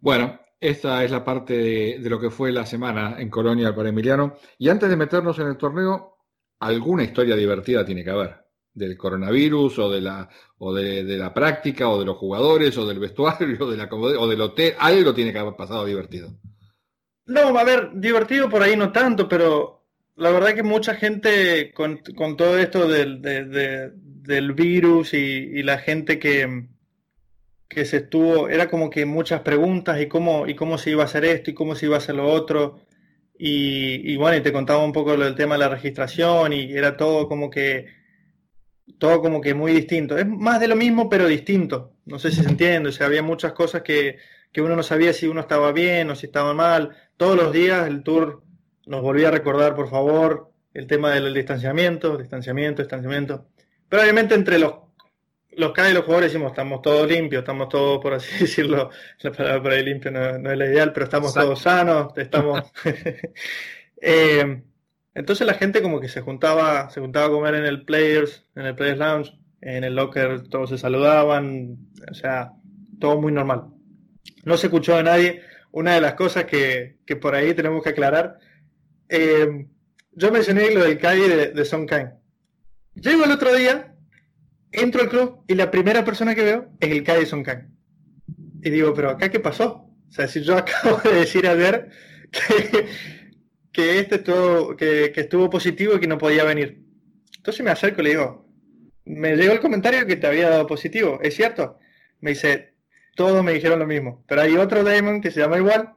Bueno, 0.00 0.38
esta 0.60 1.04
es 1.04 1.10
la 1.10 1.24
parte 1.24 1.54
de, 1.98 2.10
lo 2.10 2.18
que 2.18 2.30
fue 2.30 2.50
la 2.50 2.64
semana 2.64 3.16
en 3.18 3.28
Colonia 3.28 3.74
para 3.74 3.90
Emiliano. 3.90 4.36
Y 4.58 4.68
antes 4.68 4.88
de 4.88 4.96
meternos 4.96 5.38
en 5.38 5.48
el 5.48 5.56
torneo, 5.56 6.16
alguna 6.60 7.04
historia 7.04 7.36
divertida 7.36 7.84
tiene 7.84 8.02
que 8.02 8.10
haber, 8.10 8.36
del 8.72 8.96
coronavirus 8.96 9.78
o 9.78 9.90
de 9.90 10.00
la 10.00 10.28
o 10.58 10.72
de, 10.72 11.02
la 11.04 11.34
práctica 11.34 11.88
o 11.88 11.98
de 11.98 12.06
los 12.06 12.16
jugadores 12.16 12.76
o 12.78 12.86
del 12.86 12.98
vestuario 12.98 13.56
o 13.60 13.70
de 13.70 13.76
la 13.76 13.88
o 13.90 14.28
del 14.28 14.40
hotel. 14.40 14.74
Algo 14.78 15.14
tiene 15.14 15.32
que 15.32 15.38
haber 15.38 15.56
pasado 15.56 15.84
divertido. 15.84 16.30
No 17.26 17.58
a 17.58 17.64
ver 17.64 17.90
divertido 17.94 18.48
por 18.48 18.62
ahí 18.62 18.76
no 18.76 18.92
tanto 18.92 19.28
pero 19.28 19.76
la 20.14 20.30
verdad 20.30 20.54
que 20.54 20.62
mucha 20.62 20.94
gente 20.94 21.72
con, 21.74 22.02
todo 22.36 22.58
esto 22.58 22.88
del, 22.88 23.20
del 23.20 24.52
virus 24.52 25.12
y, 25.12 25.62
la 25.62 25.78
gente 25.78 26.18
que 26.18 26.68
que 27.68 27.84
se 27.84 27.98
estuvo 27.98 28.48
era 28.48 28.68
como 28.68 28.90
que 28.90 29.06
muchas 29.06 29.40
preguntas 29.42 30.00
y 30.00 30.06
cómo 30.06 30.46
y 30.46 30.54
cómo 30.54 30.78
se 30.78 30.90
iba 30.90 31.02
a 31.02 31.06
hacer 31.06 31.24
esto 31.24 31.50
y 31.50 31.54
cómo 31.54 31.74
se 31.74 31.86
iba 31.86 31.96
a 31.96 31.98
hacer 31.98 32.14
lo 32.14 32.28
otro 32.28 32.80
y, 33.38 34.12
y 34.12 34.16
bueno 34.16 34.36
y 34.38 34.42
te 34.42 34.52
contaba 34.52 34.84
un 34.84 34.92
poco 34.92 35.16
lo 35.16 35.24
del 35.24 35.34
tema 35.34 35.56
de 35.56 35.60
la 35.60 35.68
registración 35.68 36.52
y 36.52 36.72
era 36.72 36.96
todo 36.96 37.28
como 37.28 37.50
que 37.50 37.86
todo 38.98 39.20
como 39.20 39.40
que 39.40 39.54
muy 39.54 39.72
distinto. 39.72 40.16
Es 40.16 40.26
más 40.26 40.60
de 40.60 40.68
lo 40.68 40.76
mismo, 40.76 41.08
pero 41.08 41.26
distinto. 41.26 41.94
No 42.04 42.18
sé 42.18 42.30
si 42.30 42.42
se 42.42 42.48
entiende. 42.48 42.90
O 42.90 42.92
sea, 42.92 43.06
había 43.06 43.22
muchas 43.22 43.52
cosas 43.52 43.82
que, 43.82 44.18
que 44.52 44.62
uno 44.62 44.76
no 44.76 44.82
sabía 44.82 45.12
si 45.12 45.26
uno 45.26 45.40
estaba 45.40 45.72
bien 45.72 46.10
o 46.10 46.16
si 46.16 46.26
estaba 46.26 46.54
mal. 46.54 46.96
Todos 47.16 47.36
los 47.36 47.52
días 47.52 47.86
el 47.86 48.02
tour 48.02 48.42
nos 48.86 49.02
volvía 49.02 49.28
a 49.28 49.32
recordar, 49.32 49.74
por 49.74 49.90
favor, 49.90 50.52
el 50.72 50.86
tema 50.86 51.10
del 51.10 51.34
distanciamiento, 51.34 52.16
distanciamiento, 52.16 52.82
distanciamiento. 52.82 53.48
Pero 53.88 54.02
obviamente 54.02 54.34
entre 54.34 54.58
los 54.58 54.74
los 55.56 55.72
K 55.72 55.90
y 55.90 55.94
los 55.94 56.04
jugadores 56.04 56.32
decimos, 56.32 56.52
estamos 56.52 56.82
todos 56.82 57.08
limpios, 57.08 57.40
estamos 57.40 57.68
todos, 57.68 58.00
por 58.00 58.14
así 58.14 58.30
decirlo, 58.40 58.90
la 59.20 59.32
palabra 59.32 59.62
por 59.62 59.72
ahí 59.72 59.84
limpio 59.84 60.10
no, 60.10 60.50
es 60.50 60.58
la 60.58 60.66
ideal, 60.66 60.92
pero 60.92 61.04
estamos 61.04 61.34
todos 61.34 61.60
sanos, 61.60 62.12
estamos... 62.16 62.62
eh, 64.00 64.62
entonces 65.14 65.46
la 65.46 65.54
gente 65.54 65.80
como 65.80 65.98
que 65.98 66.08
se 66.08 66.20
juntaba, 66.20 66.90
se 66.90 67.00
juntaba 67.00 67.26
a 67.26 67.30
comer 67.30 67.54
en 67.54 67.64
el 67.64 67.86
Players, 67.86 68.44
en 68.54 68.66
el 68.66 68.74
Players 68.74 68.98
Lounge, 68.98 69.38
en 69.62 69.82
el 69.82 69.94
locker 69.96 70.46
todos 70.48 70.68
se 70.68 70.76
saludaban, 70.76 71.78
o 72.10 72.14
sea, 72.14 72.52
todo 73.00 73.18
muy 73.18 73.32
normal. 73.32 73.68
No 74.44 74.58
se 74.58 74.66
escuchó 74.66 74.94
a 74.94 75.02
nadie. 75.02 75.40
Una 75.72 75.94
de 75.94 76.02
las 76.02 76.14
cosas 76.14 76.44
que, 76.44 76.98
por 77.20 77.34
ahí 77.34 77.54
tenemos 77.54 77.82
que 77.82 77.90
aclarar, 77.90 78.38
eh, 79.08 79.66
yo 80.12 80.30
mencioné 80.30 80.70
lo 80.70 80.84
del 80.84 80.98
calle 80.98 81.28
de, 81.28 81.48
de 81.48 81.64
Son 81.64 81.86
Kang. 81.86 82.10
Llego 82.94 83.24
el 83.24 83.32
otro 83.32 83.54
día, 83.54 83.95
entro 84.72 85.02
al 85.02 85.08
club 85.08 85.44
y 85.46 85.54
la 85.54 85.70
primera 85.70 86.04
persona 86.04 86.34
que 86.34 86.42
veo 86.42 86.68
es 86.80 86.90
el 86.90 87.04
calle 87.04 87.20
de 87.20 87.26
Son 87.26 87.42
Kang. 87.42 87.68
Y 88.62 88.70
digo, 88.70 88.94
pero 88.94 89.10
acá 89.10 89.30
qué 89.30 89.40
pasó? 89.40 89.90
O 90.08 90.12
sea, 90.12 90.28
si 90.28 90.42
yo 90.42 90.56
acabo 90.58 90.98
de 90.98 91.14
decir 91.14 91.46
a 91.46 91.54
ver 91.54 91.90
que 92.30 92.86
que 93.76 93.98
este 93.98 94.14
estuvo, 94.14 94.74
que, 94.74 95.12
estuvo 95.14 95.50
positivo 95.50 95.94
y 95.94 96.00
que 96.00 96.06
no 96.06 96.16
podía 96.16 96.44
venir. 96.44 96.82
Entonces 97.36 97.62
me 97.62 97.70
acerco 97.70 98.00
y 98.00 98.04
le 98.04 98.10
digo, 98.10 98.48
me 99.04 99.36
llegó 99.36 99.52
el 99.52 99.60
comentario 99.60 100.06
que 100.06 100.16
te 100.16 100.26
había 100.26 100.48
dado 100.48 100.66
positivo, 100.66 101.20
¿es 101.22 101.36
cierto? 101.36 101.78
Me 102.20 102.30
dice, 102.30 102.72
todos 103.14 103.44
me 103.44 103.52
dijeron 103.52 103.78
lo 103.78 103.86
mismo, 103.86 104.24
pero 104.26 104.40
hay 104.40 104.56
otro 104.56 104.82
Damon 104.82 105.20
que 105.20 105.30
se 105.30 105.40
llama 105.40 105.58
igual, 105.58 105.92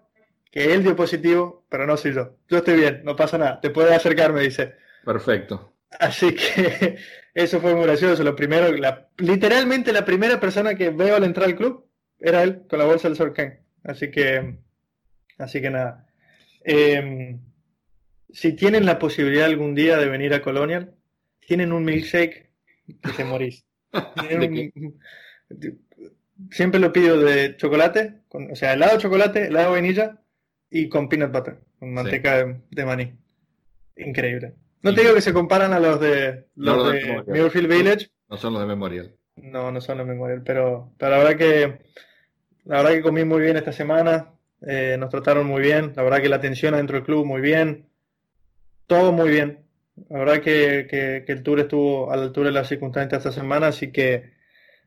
que 0.51 0.73
él 0.73 0.83
dio 0.83 0.93
positivo, 0.93 1.65
pero 1.69 1.87
no 1.87 1.95
soy 1.95 2.13
yo. 2.13 2.35
Yo 2.49 2.57
estoy 2.57 2.75
bien, 2.75 3.01
no 3.05 3.15
pasa 3.15 3.37
nada, 3.37 3.61
te 3.61 3.69
puedes 3.69 3.93
acercar, 3.93 4.33
me 4.33 4.41
dice. 4.41 4.73
Perfecto. 5.05 5.73
Así 6.01 6.35
que 6.35 6.97
eso 7.33 7.59
fue 7.59 7.75
muy 7.75 7.85
gracioso. 7.85 8.23
Lo 8.23 8.35
primero, 8.35 8.67
literalmente 9.17 9.93
la 9.93 10.05
primera 10.05 10.39
persona 10.39 10.75
que 10.75 10.89
veo 10.89 11.15
al 11.15 11.23
entrar 11.23 11.47
al 11.47 11.55
club 11.55 11.85
era 12.19 12.43
él 12.43 12.63
con 12.69 12.79
la 12.79 12.85
bolsa 12.85 13.07
del 13.07 13.17
Sorcan. 13.17 13.59
Así 13.83 14.11
que, 14.11 14.57
así 15.37 15.61
que 15.61 15.69
nada. 15.69 16.07
Eh, 16.63 17.37
si 18.31 18.53
tienen 18.53 18.85
la 18.85 18.99
posibilidad 18.99 19.45
algún 19.45 19.75
día 19.75 19.97
de 19.97 20.09
venir 20.09 20.33
a 20.33 20.41
Colonial, 20.41 20.95
tienen 21.39 21.71
un 21.71 21.83
milkshake 21.83 22.51
que 23.01 23.11
te 23.15 23.23
morís. 23.23 23.65
siempre 26.51 26.79
lo 26.79 26.93
pido 26.93 27.19
de 27.19 27.55
chocolate, 27.57 28.21
o 28.29 28.55
sea, 28.55 28.73
helado 28.73 28.93
de 28.93 29.01
chocolate, 29.01 29.47
helado 29.47 29.67
de 29.67 29.71
vainilla 29.71 30.21
y 30.69 30.87
con 30.89 31.09
peanut 31.09 31.31
butter, 31.31 31.59
con 31.79 31.93
manteca 31.93 32.45
de, 32.69 32.85
maní. 32.85 33.13
Increíble. 33.97 34.53
No 34.81 34.93
te 34.93 35.01
digo 35.01 35.13
que 35.13 35.21
se 35.21 35.33
comparan 35.33 35.73
a 35.73 35.79
los 35.79 35.99
de 35.99 36.47
los 36.55 36.91
de 36.91 37.23
Muirfield 37.27 37.67
Village. 37.67 38.11
No 38.29 38.37
son 38.37 38.53
los 38.53 38.61
de 38.61 38.67
Memorial. 38.67 39.15
No, 39.35 39.71
no 39.71 39.81
son 39.81 39.97
los 39.97 40.07
de 40.07 40.13
Memorial, 40.13 40.41
pero, 40.43 40.91
pero 40.97 41.11
la 41.11 41.17
verdad 41.17 41.37
que 41.37 41.79
la 42.65 42.77
verdad 42.77 42.91
que 42.91 43.01
comí 43.01 43.23
muy 43.25 43.41
bien 43.41 43.57
esta 43.57 43.73
semana. 43.73 44.33
Eh, 44.61 44.97
nos 44.99 45.09
trataron 45.09 45.47
muy 45.47 45.61
bien. 45.61 45.93
La 45.95 46.03
verdad 46.03 46.21
que 46.21 46.29
la 46.29 46.35
atención 46.35 46.73
adentro 46.73 46.97
del 46.97 47.05
club 47.05 47.25
muy 47.25 47.41
bien 47.41 47.89
todo 48.89 49.11
muy 49.13 49.29
bien. 49.29 49.59
La 50.09 50.19
verdad 50.19 50.41
que, 50.41 51.23
el 51.27 51.43
tour 51.43 51.59
estuvo 51.59 52.11
a 52.11 52.17
la 52.17 52.23
altura 52.23 52.47
de 52.47 52.53
las 52.53 52.67
circunstancias 52.67 53.19
esta 53.19 53.39
semana, 53.39 53.67
así 53.67 53.91
que, 53.91 54.33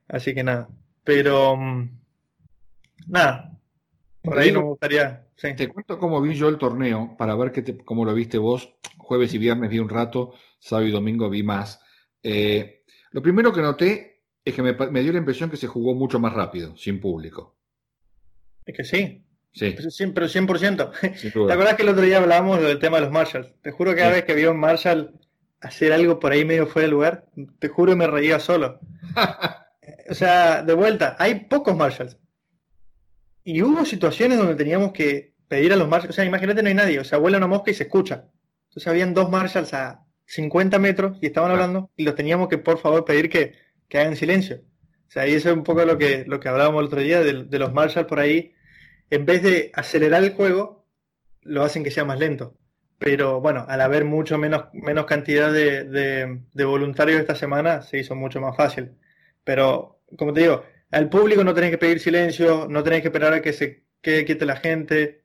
así 0.09 0.35
que 0.35 0.43
nada. 0.43 0.69
Pero 1.05 1.57
mm, 1.57 1.89
nada, 3.07 3.59
por 4.23 4.39
ahí 4.39 4.53
me 4.53 4.59
gustaría. 4.59 5.25
Te 5.37 5.69
cuento 5.69 5.99
cómo 5.99 6.21
vi 6.21 6.35
yo 6.35 6.49
el 6.49 6.59
torneo 6.59 7.15
para 7.17 7.35
ver 7.37 7.53
que 7.53 7.79
cómo 7.85 8.05
lo 8.05 8.13
viste 8.13 8.39
vos. 8.39 8.75
Jueves 9.13 9.35
y 9.35 9.39
viernes 9.39 9.69
vi 9.69 9.79
un 9.79 9.91
rato, 9.91 10.33
sábado 10.59 10.89
y 10.89 10.91
domingo 10.91 11.29
vi 11.29 11.43
más. 11.43 11.83
Eh, 12.23 12.83
lo 13.11 13.21
primero 13.21 13.53
que 13.53 13.61
noté 13.61 14.23
es 14.43 14.55
que 14.55 14.63
me, 14.63 14.73
me 14.73 15.03
dio 15.03 15.13
la 15.13 15.19
impresión 15.19 15.51
que 15.51 15.59
se 15.59 15.67
jugó 15.67 15.95
mucho 15.95 16.19
más 16.19 16.33
rápido, 16.33 16.75
sin 16.79 16.99
público. 16.99 17.59
Es 18.65 18.75
que 18.75 18.85
sí, 18.85 19.23
Sí. 19.53 19.75
Pero 19.77 19.91
100%. 19.91 20.93
¿Te 20.99 21.53
acuerdas 21.53 21.75
que 21.75 21.83
el 21.83 21.91
otro 21.91 22.01
día 22.01 22.17
hablábamos 22.17 22.59
del 22.63 22.79
tema 22.79 22.97
de 22.97 23.03
los 23.03 23.13
Marshalls? 23.13 23.53
Te 23.61 23.71
juro 23.71 23.91
que 23.91 23.99
cada 23.99 24.13
vez 24.13 24.25
que 24.25 24.35
vi 24.35 24.45
a 24.45 24.51
un 24.51 24.59
Marshall 24.59 25.21
hacer 25.61 25.93
algo 25.93 26.19
por 26.19 26.33
ahí 26.33 26.47
medio 26.47 26.67
fuera 26.67 26.87
de 26.87 26.93
lugar, 26.93 27.27
te 27.59 27.69
juro 27.69 27.93
que 27.93 27.97
me 27.97 28.07
reía 28.07 28.41
solo. 28.41 28.81
o 30.09 30.15
sea, 30.15 30.63
de 30.63 30.73
vuelta, 30.73 31.17
hay 31.19 31.35
pocos 31.51 31.77
Marshalls. 31.77 32.17
Y 33.45 33.61
hubo 33.61 33.85
situaciones 33.85 34.39
donde 34.39 34.55
teníamos 34.55 34.93
que 34.93 35.35
pedir 35.49 35.71
a 35.75 35.77
los 35.77 35.87
Marshalls, 35.87 36.15
o 36.15 36.17
sea, 36.17 36.25
imagínate 36.25 36.63
no 36.63 36.71
hay 36.71 36.75
nadie, 36.75 36.99
o 36.99 37.05
sea, 37.05 37.19
vuela 37.19 37.37
una 37.37 37.47
mosca 37.47 37.71
y 37.71 37.75
se 37.75 37.83
escucha. 37.83 38.31
Entonces 38.73 38.89
habían 38.89 39.15
dos 39.15 39.31
Marshalls 39.31 39.75
a 39.75 40.05
50 40.27 40.79
metros 40.79 41.19
y 41.21 41.27
estaban 41.27 41.51
hablando 41.51 41.91
y 41.97 42.05
los 42.05 42.15
teníamos 42.15 42.49
que 42.49 42.59
por 42.59 42.79
favor 42.79 43.05
pedir 43.05 43.29
que, 43.29 43.55
que 43.89 43.99
hagan 43.99 44.17
silencio. 44.17 44.63
O 45.09 45.11
sea, 45.13 45.29
y 45.29 45.35
eso 45.35 45.51
es 45.51 45.57
un 45.57 45.63
poco 45.63 45.85
lo 45.85 45.99
que, 45.99 46.25
lo 46.27 46.41
que 46.41 46.49
hablábamos 46.49 46.81
el 46.81 46.87
otro 46.87 47.01
día 47.01 47.21
de, 47.21 47.45
de 47.45 47.59
los 47.59 47.73
Marshalls 47.73 48.09
por 48.09 48.19
ahí 48.19 48.55
en 49.13 49.27
vez 49.27 49.43
de 49.43 49.71
acelerar 49.75 50.25
el 50.25 50.33
juego, 50.33 50.87
lo 51.43 51.63
hacen 51.63 51.85
que 51.85 51.91
sea 51.91 52.07
más 52.07 52.19
lento. 52.19 52.57
Pero 52.99 53.43
bueno, 53.43 53.67
al 53.69 53.83
haber 53.83 54.07
mucho 54.07 54.39
menos, 54.39 54.69
menos 54.73 55.05
cantidad 55.05 55.53
de, 55.53 56.41
voluntarios 56.65 57.21
esta 57.21 57.35
semana, 57.35 57.83
se 57.83 57.99
hizo 57.99 58.15
mucho 58.15 58.41
más 58.41 58.57
fácil. 58.57 58.93
Pero, 59.45 60.01
como 60.17 60.33
te 60.33 60.41
digo, 60.41 60.65
al 60.91 61.11
público 61.11 61.45
no 61.45 61.53
tenéis 61.53 61.73
que 61.73 61.79
pedir 61.79 62.01
silencio, 62.01 62.67
no 62.71 62.83
tenéis 62.83 63.03
que 63.03 63.09
esperar 63.09 63.35
a 63.35 63.43
que 63.43 63.53
se 63.53 63.85
quede 64.01 64.25
quiete 64.25 64.47
la 64.47 64.57
gente. 64.57 65.22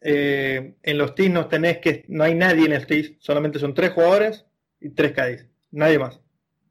Eh, 0.00 0.74
en 0.82 0.98
los 0.98 1.14
teams 1.14 1.34
no 1.34 1.46
tenés 1.46 1.78
que, 1.78 2.04
no 2.08 2.24
hay 2.24 2.34
nadie 2.34 2.64
en 2.64 2.72
el 2.72 2.86
team, 2.86 3.16
solamente 3.18 3.58
son 3.58 3.74
tres 3.74 3.90
jugadores 3.90 4.46
y 4.80 4.90
tres 4.90 5.12
Cádiz, 5.12 5.46
nadie 5.70 5.98
más. 5.98 6.20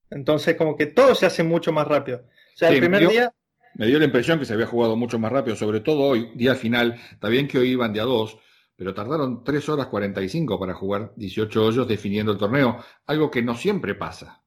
Entonces, 0.10 0.56
como 0.56 0.76
que 0.76 0.88
todo 0.88 1.14
se 1.14 1.28
hace 1.28 1.44
mucho 1.44 1.72
más 1.72 1.88
rápido. 1.88 2.24
O 2.56 2.58
sea, 2.58 2.70
el 2.70 2.80
primer 2.80 3.08
día 3.08 3.32
me 3.76 3.86
dio 3.86 4.00
la 4.00 4.06
impresión 4.06 4.40
que 4.40 4.46
se 4.46 4.54
había 4.54 4.66
jugado 4.66 4.96
mucho 4.96 5.20
más 5.20 5.32
rápido, 5.32 5.56
sobre 5.56 5.80
todo 5.80 6.02
hoy, 6.02 6.32
día 6.36 6.56
final. 6.56 7.00
Está 7.12 7.30
bien 7.30 7.48
que 7.48 7.60
hoy 7.60 7.70
iban 7.70 7.94
de 7.94 8.02
a 8.02 8.04
dos, 8.04 8.38
pero 8.76 8.94
tardaron 8.94 9.44
3 9.44 9.70
horas 9.70 9.88
45 9.88 10.60
para 10.60 10.74
jugar 10.74 11.14
18 11.16 11.66
hoyos 11.66 11.88
definiendo 11.88 12.32
el 12.32 12.38
torneo, 12.38 12.84
algo 13.06 13.30
que 13.30 13.42
no 13.42 13.56
siempre 13.56 13.94
pasa. 13.96 14.42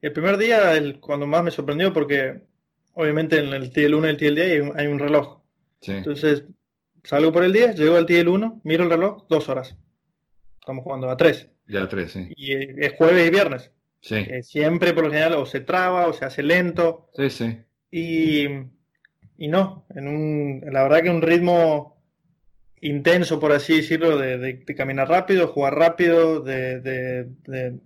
El 0.00 0.12
primer 0.12 0.38
día, 0.38 0.74
el, 0.74 1.00
cuando 1.00 1.26
más 1.26 1.42
me 1.42 1.50
sorprendió, 1.50 1.92
porque 1.92 2.42
obviamente 2.94 3.38
en 3.38 3.52
el 3.52 3.72
TL1 3.72 4.06
y 4.06 4.08
el 4.08 4.18
TL10 4.18 4.72
hay 4.76 4.86
hay 4.86 4.86
un 4.86 4.98
reloj. 4.98 5.40
Entonces, 5.82 6.44
salgo 7.08 7.32
por 7.32 7.42
el 7.42 7.54
día, 7.54 7.72
llego 7.72 7.96
al 7.96 8.06
TL1, 8.06 8.60
miro 8.64 8.84
el 8.84 8.90
reloj, 8.90 9.24
dos 9.30 9.48
horas. 9.48 9.78
Estamos 10.60 10.84
jugando 10.84 11.08
a 11.08 11.16
tres. 11.16 11.48
Ya 11.66 11.84
a 11.84 11.88
tres, 11.88 12.12
sí. 12.12 12.28
Y 12.36 12.52
es 12.52 12.92
jueves 12.98 13.26
y 13.26 13.30
viernes. 13.30 13.70
Sí. 14.02 14.16
Eh, 14.16 14.42
siempre, 14.42 14.92
por 14.92 15.04
lo 15.04 15.10
general, 15.10 15.32
o 15.34 15.46
se 15.46 15.60
traba 15.60 16.06
o 16.06 16.12
se 16.12 16.26
hace 16.26 16.42
lento. 16.42 17.08
Sí, 17.16 17.30
sí. 17.30 17.58
Y, 17.90 18.44
y 19.38 19.48
no, 19.48 19.86
en 19.94 20.06
un, 20.06 20.62
la 20.70 20.82
verdad 20.82 21.02
que 21.02 21.08
un 21.08 21.22
ritmo 21.22 22.04
intenso, 22.82 23.40
por 23.40 23.52
así 23.52 23.76
decirlo, 23.76 24.18
de, 24.18 24.62
caminar 24.76 25.08
rápido, 25.08 25.48
jugar 25.48 25.76
rápido, 25.76 26.40
de, 26.40 26.80
de, 26.80 27.78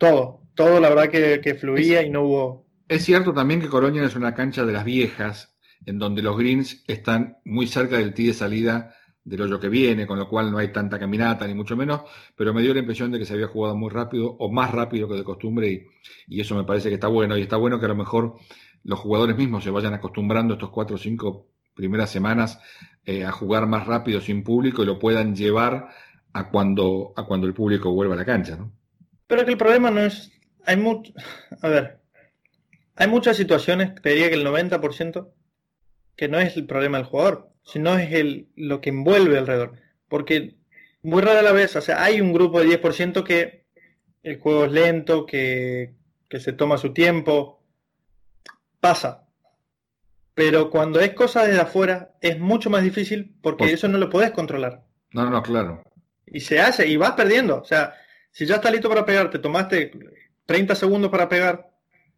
todo. 0.00 0.42
Todo 0.56 0.80
la 0.80 0.88
verdad 0.88 1.10
que, 1.10 1.54
fluía 1.54 2.02
y 2.02 2.10
no 2.10 2.22
hubo... 2.22 2.66
Es 2.88 3.04
cierto 3.04 3.32
también 3.32 3.60
que 3.60 3.68
Colonia 3.68 4.02
es 4.02 4.16
una 4.16 4.34
cancha 4.34 4.64
de 4.64 4.72
las 4.72 4.84
viejas, 4.84 5.55
en 5.84 5.98
donde 5.98 6.22
los 6.22 6.36
greens 6.36 6.82
están 6.86 7.38
muy 7.44 7.66
cerca 7.66 7.98
del 7.98 8.14
tee 8.14 8.28
de 8.28 8.34
salida 8.34 8.94
del 9.24 9.42
hoyo 9.42 9.58
que 9.58 9.68
viene, 9.68 10.06
con 10.06 10.18
lo 10.18 10.28
cual 10.28 10.52
no 10.52 10.58
hay 10.58 10.72
tanta 10.72 10.98
caminata, 10.98 11.46
ni 11.46 11.54
mucho 11.54 11.76
menos, 11.76 12.02
pero 12.36 12.54
me 12.54 12.62
dio 12.62 12.72
la 12.72 12.80
impresión 12.80 13.10
de 13.10 13.18
que 13.18 13.24
se 13.24 13.34
había 13.34 13.48
jugado 13.48 13.76
muy 13.76 13.90
rápido, 13.90 14.36
o 14.38 14.50
más 14.50 14.70
rápido 14.70 15.08
que 15.08 15.16
de 15.16 15.24
costumbre, 15.24 15.68
y, 15.68 15.86
y 16.28 16.40
eso 16.40 16.54
me 16.54 16.62
parece 16.62 16.88
que 16.88 16.94
está 16.94 17.08
bueno, 17.08 17.36
y 17.36 17.42
está 17.42 17.56
bueno 17.56 17.80
que 17.80 17.86
a 17.86 17.88
lo 17.88 17.96
mejor 17.96 18.36
los 18.84 19.00
jugadores 19.00 19.36
mismos 19.36 19.64
se 19.64 19.70
vayan 19.70 19.94
acostumbrando 19.94 20.54
estos 20.54 20.70
cuatro 20.70 20.94
o 20.94 20.98
cinco 20.98 21.48
primeras 21.74 22.10
semanas 22.10 22.60
eh, 23.04 23.24
a 23.24 23.32
jugar 23.32 23.66
más 23.66 23.86
rápido 23.86 24.20
sin 24.20 24.44
público 24.44 24.82
y 24.82 24.86
lo 24.86 24.98
puedan 24.98 25.34
llevar 25.34 25.88
a 26.32 26.48
cuando, 26.50 27.12
a 27.16 27.24
cuando 27.24 27.46
el 27.46 27.54
público 27.54 27.92
vuelva 27.92 28.14
a 28.14 28.18
la 28.18 28.24
cancha, 28.24 28.56
¿no? 28.56 28.72
Pero 29.26 29.44
que 29.44 29.50
el 29.50 29.58
problema 29.58 29.90
no 29.90 30.00
es 30.00 30.32
hay 30.64 30.76
mucho, 30.76 31.12
a 31.62 31.68
ver, 31.68 32.00
hay 32.96 33.08
muchas 33.08 33.36
situaciones, 33.36 33.94
te 34.00 34.10
diría 34.10 34.28
que 34.28 34.34
el 34.34 34.46
90%, 34.46 35.28
que 36.16 36.28
no 36.28 36.40
es 36.40 36.56
el 36.56 36.66
problema 36.66 36.98
del 36.98 37.06
jugador, 37.06 37.50
sino 37.62 37.96
es 37.98 38.12
el, 38.12 38.48
lo 38.56 38.80
que 38.80 38.90
envuelve 38.90 39.38
alrededor. 39.38 39.74
Porque 40.08 40.54
muy 41.02 41.22
rara 41.22 41.42
la 41.42 41.52
vez, 41.52 41.76
o 41.76 41.80
sea, 41.80 42.02
hay 42.02 42.20
un 42.20 42.32
grupo 42.32 42.60
de 42.60 42.80
10% 42.80 43.22
que 43.22 43.64
el 44.22 44.38
juego 44.38 44.64
es 44.64 44.72
lento, 44.72 45.26
que, 45.26 45.94
que 46.28 46.40
se 46.40 46.52
toma 46.52 46.78
su 46.78 46.92
tiempo, 46.92 47.62
pasa. 48.80 49.26
Pero 50.34 50.70
cuando 50.70 51.00
es 51.00 51.14
cosa 51.14 51.46
desde 51.46 51.60
afuera, 51.60 52.14
es 52.20 52.38
mucho 52.38 52.70
más 52.70 52.82
difícil 52.82 53.34
porque 53.40 53.72
eso 53.72 53.88
no 53.88 53.98
lo 53.98 54.10
puedes 54.10 54.32
controlar. 54.32 54.82
No, 55.12 55.30
no, 55.30 55.42
claro. 55.42 55.82
Y 56.26 56.40
se 56.40 56.60
hace, 56.60 56.86
y 56.86 56.96
vas 56.96 57.12
perdiendo. 57.12 57.60
O 57.60 57.64
sea, 57.64 57.94
si 58.30 58.44
ya 58.44 58.56
estás 58.56 58.72
listo 58.72 58.88
para 58.88 59.06
pegar, 59.06 59.30
te 59.30 59.38
tomaste 59.38 59.92
30 60.44 60.74
segundos 60.74 61.10
para 61.10 61.28
pegar, 61.28 61.70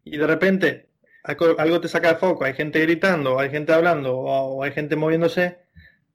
y 0.03 0.17
de 0.17 0.27
repente 0.27 0.88
algo, 1.23 1.81
te 1.81 1.87
saca 1.87 2.13
de 2.13 2.19
foco, 2.19 2.45
hay 2.45 2.53
gente 2.53 2.79
gritando, 2.81 3.39
hay 3.39 3.49
gente 3.49 3.73
hablando, 3.73 4.17
o, 4.17 4.63
hay 4.63 4.71
gente 4.71 4.95
moviéndose, 4.95 5.59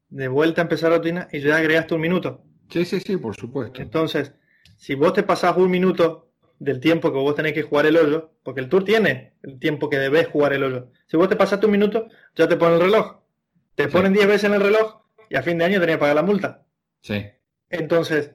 de 0.08 0.28
vuelta 0.28 0.62
a 0.62 0.64
empezar 0.64 0.90
la 0.90 0.98
rutina 0.98 1.28
y 1.32 1.40
ya 1.40 1.56
agregaste 1.56 1.94
un 1.94 2.00
minuto. 2.00 2.44
Sí, 2.70 2.84
sí, 2.84 3.00
sí, 3.00 3.16
por 3.16 3.36
supuesto. 3.36 3.82
Entonces, 3.82 4.32
si 4.76 4.94
vos 4.94 5.12
te 5.12 5.22
pasás 5.22 5.56
un 5.56 5.70
minuto 5.70 6.32
del 6.58 6.80
tiempo 6.80 7.12
que 7.12 7.18
vos 7.18 7.34
tenés 7.34 7.52
que 7.52 7.62
jugar 7.62 7.86
el 7.86 7.96
hoyo, 7.96 8.32
porque 8.42 8.60
el 8.60 8.68
tour 8.68 8.84
tiene 8.84 9.34
el 9.42 9.58
tiempo 9.58 9.90
que 9.90 9.98
debes 9.98 10.28
jugar 10.28 10.52
el 10.52 10.62
hoyo. 10.62 10.90
Si 11.06 11.16
vos 11.16 11.28
te 11.28 11.36
pasaste 11.36 11.66
un 11.66 11.72
minuto, 11.72 12.08
ya 12.34 12.48
te 12.48 12.56
ponen 12.56 12.74
el 12.74 12.86
reloj. 12.86 13.20
Te 13.74 13.88
ponen 13.88 14.12
10 14.12 14.26
veces 14.26 14.44
en 14.44 14.54
el 14.54 14.60
reloj 14.60 15.02
y 15.28 15.36
a 15.36 15.42
fin 15.42 15.58
de 15.58 15.64
año 15.64 15.80
tenés 15.80 15.96
que 15.96 16.00
pagar 16.00 16.16
la 16.16 16.22
multa. 16.22 16.64
Sí. 17.00 17.26
Entonces, 17.68 18.32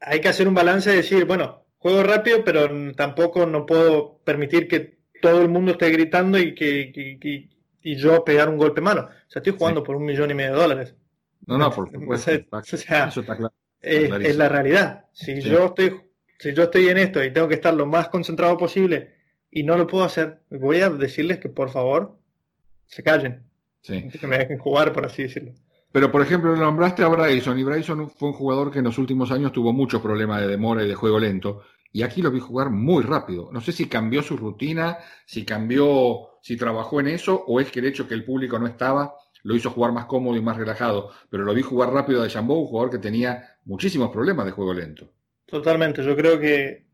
hay 0.00 0.20
que 0.20 0.28
hacer 0.28 0.46
un 0.46 0.54
balance 0.54 0.92
y 0.92 0.96
decir, 0.96 1.24
bueno, 1.24 1.64
juego 1.78 2.02
rápido, 2.02 2.44
pero 2.44 2.68
tampoco 2.94 3.46
no 3.46 3.66
puedo 3.66 4.18
permitir 4.24 4.68
que 4.68 5.01
todo 5.22 5.40
el 5.40 5.48
mundo 5.48 5.72
esté 5.72 5.88
gritando 5.90 6.38
y 6.38 6.54
que, 6.54 7.48
y 7.82 7.96
yo 7.96 8.24
pegar 8.24 8.50
un 8.50 8.58
golpe 8.58 8.82
malo. 8.82 9.02
O 9.02 9.30
sea, 9.30 9.40
estoy 9.40 9.54
jugando 9.56 9.82
por 9.82 9.96
un 9.96 10.04
millón 10.04 10.30
y 10.30 10.34
medio 10.34 10.52
de 10.52 10.60
dólares. 10.60 10.94
No, 11.46 11.56
no, 11.56 11.70
por 11.70 11.90
supuesto. 11.90 12.30
eso 12.62 13.20
está 13.20 13.36
claro. 13.36 13.54
Es, 13.80 14.36
la 14.36 14.48
realidad. 14.48 15.06
Si 15.12 15.40
yo 15.40 15.66
estoy 15.66 16.00
si 16.38 16.52
yo 16.52 16.64
estoy 16.64 16.88
en 16.88 16.98
esto 16.98 17.22
y 17.22 17.32
tengo 17.32 17.48
que 17.48 17.54
estar 17.54 17.72
lo 17.72 17.86
más 17.86 18.08
concentrado 18.08 18.56
posible 18.56 19.14
y 19.50 19.62
no 19.62 19.76
lo 19.76 19.86
puedo 19.86 20.04
hacer, 20.04 20.40
voy 20.50 20.80
a 20.80 20.90
decirles 20.90 21.38
que 21.38 21.48
por 21.48 21.70
favor 21.70 22.18
se 22.86 23.02
callen. 23.02 23.44
Sí. 23.80 24.08
Que 24.08 24.26
me 24.26 24.38
dejen 24.38 24.58
jugar, 24.58 24.92
por 24.92 25.06
así 25.06 25.22
decirlo. 25.22 25.52
Pero, 25.92 26.10
por 26.10 26.22
ejemplo, 26.22 26.56
nombraste 26.56 27.02
a 27.02 27.08
Bryson 27.08 27.58
y 27.58 27.64
Bryson 27.64 28.10
fue 28.10 28.30
un 28.30 28.34
jugador 28.34 28.72
que 28.72 28.78
en 28.78 28.86
los 28.86 28.98
últimos 28.98 29.30
años 29.30 29.52
tuvo 29.52 29.72
muchos 29.72 30.00
problemas 30.00 30.40
de 30.40 30.48
demora 30.48 30.82
y 30.82 30.88
de 30.88 30.94
juego 30.94 31.20
lento. 31.20 31.62
Y 31.92 32.02
aquí 32.02 32.22
lo 32.22 32.30
vi 32.30 32.40
jugar 32.40 32.70
muy 32.70 33.02
rápido. 33.02 33.50
No 33.52 33.60
sé 33.60 33.72
si 33.72 33.86
cambió 33.86 34.22
su 34.22 34.36
rutina, 34.36 34.98
si 35.26 35.44
cambió, 35.44 36.38
si 36.42 36.56
trabajó 36.56 37.00
en 37.00 37.08
eso, 37.08 37.44
o 37.46 37.60
es 37.60 37.70
que 37.70 37.80
el 37.80 37.86
hecho 37.86 38.08
que 38.08 38.14
el 38.14 38.24
público 38.24 38.58
no 38.58 38.66
estaba 38.66 39.14
lo 39.44 39.56
hizo 39.56 39.70
jugar 39.70 39.92
más 39.92 40.06
cómodo 40.06 40.36
y 40.36 40.40
más 40.40 40.56
relajado. 40.56 41.10
Pero 41.28 41.44
lo 41.44 41.54
vi 41.54 41.62
jugar 41.62 41.92
rápido 41.92 42.22
de 42.22 42.30
Jambó, 42.30 42.60
un 42.60 42.66
jugador 42.66 42.90
que 42.90 42.98
tenía 42.98 43.56
muchísimos 43.64 44.10
problemas 44.10 44.46
de 44.46 44.52
juego 44.52 44.72
lento. 44.72 45.12
Totalmente. 45.46 46.04
Yo 46.04 46.16
creo 46.16 46.38
que, 46.38 46.86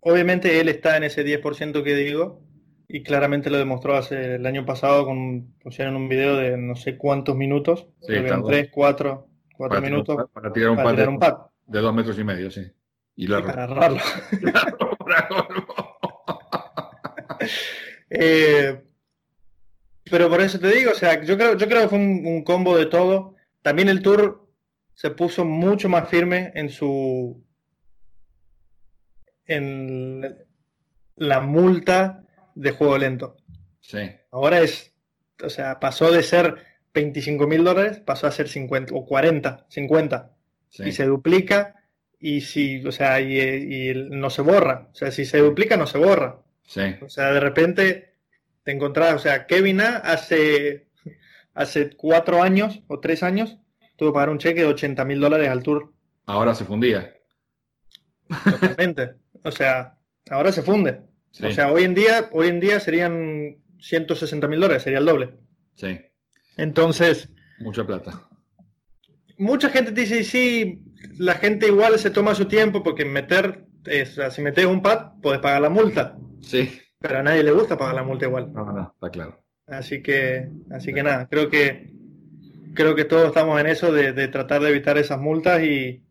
obviamente, 0.00 0.60
él 0.60 0.68
está 0.68 0.96
en 0.96 1.04
ese 1.04 1.24
10% 1.24 1.82
que 1.82 1.94
digo, 1.94 2.40
y 2.88 3.02
claramente 3.02 3.50
lo 3.50 3.58
demostró 3.58 3.96
hace 3.96 4.36
el 4.36 4.46
año 4.46 4.64
pasado 4.64 5.04
con 5.04 5.54
pusieron 5.62 5.94
un 5.96 6.08
video 6.08 6.36
de 6.36 6.56
no 6.56 6.74
sé 6.74 6.96
cuántos 6.96 7.36
minutos, 7.36 7.86
sí, 8.00 8.14
en 8.14 8.42
3, 8.42 8.70
4, 8.72 9.28
4 9.56 9.80
minutos 9.82 10.16
para, 10.32 10.52
tirar 10.52 10.70
un, 10.70 11.18
pad, 11.18 11.36
de, 11.66 11.80
dos 11.80 11.94
metros 11.94 12.18
y 12.18 12.24
medio, 12.24 12.50
sí. 12.50 12.62
Y, 13.20 13.26
para 13.26 13.64
agarrarlo. 13.64 13.98
eh, 18.10 18.80
pero 20.04 20.28
por 20.28 20.40
eso 20.40 20.60
te 20.60 20.68
digo, 20.68 20.92
o 20.92 20.94
sea, 20.94 21.20
yo 21.24 21.36
creo, 21.36 21.56
yo 21.56 21.66
creo 21.66 21.82
que 21.82 21.88
fue 21.88 21.98
un, 21.98 22.24
un, 22.24 22.44
combo 22.44 22.76
de 22.78 22.86
todo. 22.86 23.34
También 23.60 23.88
el 23.88 24.02
tour 24.02 24.48
se 24.94 25.10
puso 25.10 25.44
mucho 25.44 25.88
más 25.88 26.08
firme 26.08 26.52
en 26.54 26.70
su 26.70 27.44
en 29.46 30.38
la 31.16 31.40
multa 31.40 32.24
de 32.54 32.70
juego 32.70 32.98
lento. 32.98 33.36
Sí. 33.80 33.98
Ahora 34.30 34.60
es, 34.60 34.94
o 35.42 35.50
sea, 35.50 35.80
pasó 35.80 36.12
de 36.12 36.22
ser 36.22 36.64
25 36.94 37.48
mil 37.48 37.64
dólares, 37.64 37.98
pasó 37.98 38.28
a 38.28 38.30
ser 38.30 38.46
50 38.48 38.94
o 38.94 39.04
40, 39.04 39.66
50. 39.68 40.36
Y 40.84 40.92
se 40.92 41.04
duplica 41.04 41.77
y 42.20 42.40
si, 42.40 42.84
o 42.84 42.92
sea, 42.92 43.20
y, 43.20 43.92
no 44.10 44.30
se 44.30 44.42
borra. 44.42 44.88
O 44.92 44.94
sea, 44.94 45.10
si 45.10 45.24
se 45.24 45.38
duplica, 45.38 45.76
no 45.76 45.86
se 45.86 45.98
borra. 45.98 46.40
Sí. 46.66 46.96
O 47.00 47.08
sea, 47.08 47.32
de 47.32 47.40
repente 47.40 48.14
te 48.62 48.72
encontrás, 48.72 49.14
o 49.14 49.18
sea, 49.18 49.46
Kevin 49.46 49.80
A 49.80 49.96
hace, 49.96 50.88
hace 51.54 51.90
cuatro 51.90 52.42
años 52.42 52.82
o 52.88 53.00
tres 53.00 53.22
años 53.22 53.58
tuvo 53.96 54.10
que 54.10 54.14
pagar 54.14 54.30
un 54.30 54.38
cheque 54.38 54.60
de 54.60 54.66
80 54.66 55.04
mil 55.04 55.20
dólares 55.20 55.48
al 55.48 55.62
tour. 55.62 55.92
Ahora 56.26 56.54
se 56.54 56.64
fundía. 56.64 57.14
Totalmente. 58.44 59.14
O 59.42 59.50
sea, 59.50 59.98
ahora 60.30 60.52
se 60.52 60.62
funde. 60.62 61.00
O 61.42 61.50
sea, 61.50 61.72
hoy 61.72 61.84
en 61.84 61.94
día, 61.94 62.28
hoy 62.32 62.48
en 62.48 62.60
día 62.60 62.80
serían 62.80 63.58
160 63.80 64.48
mil 64.48 64.60
dólares, 64.60 64.82
sería 64.82 64.98
el 64.98 65.06
doble. 65.06 65.34
Sí. 65.74 65.98
Entonces. 66.56 67.28
Mucha 67.60 67.86
plata. 67.86 68.27
Mucha 69.38 69.70
gente 69.70 69.92
dice, 69.92 70.24
sí, 70.24 70.82
la 71.16 71.34
gente 71.34 71.66
igual 71.66 71.98
se 71.98 72.10
toma 72.10 72.34
su 72.34 72.46
tiempo 72.46 72.82
porque 72.82 73.04
meter, 73.04 73.66
si 74.30 74.42
metes 74.42 74.66
un 74.66 74.82
pad, 74.82 75.12
puedes 75.22 75.40
pagar 75.40 75.62
la 75.62 75.70
multa. 75.70 76.18
Sí. 76.40 76.80
Pero 76.98 77.18
a 77.18 77.22
nadie 77.22 77.44
le 77.44 77.52
gusta 77.52 77.78
pagar 77.78 77.94
la 77.94 78.02
multa 78.02 78.26
igual. 78.26 78.52
No, 78.52 78.72
no, 78.72 78.92
está 78.94 79.10
claro. 79.10 79.42
Así 79.66 80.02
que, 80.02 80.48
así 80.70 80.92
que 80.92 81.02
nada, 81.02 81.28
creo 81.28 81.48
que 81.48 81.92
creo 82.74 82.94
que 82.94 83.04
todos 83.04 83.28
estamos 83.28 83.60
en 83.60 83.66
eso 83.66 83.92
de, 83.92 84.12
de 84.12 84.28
tratar 84.28 84.62
de 84.62 84.70
evitar 84.70 84.98
esas 84.98 85.18
multas 85.18 85.62
y, 85.62 86.02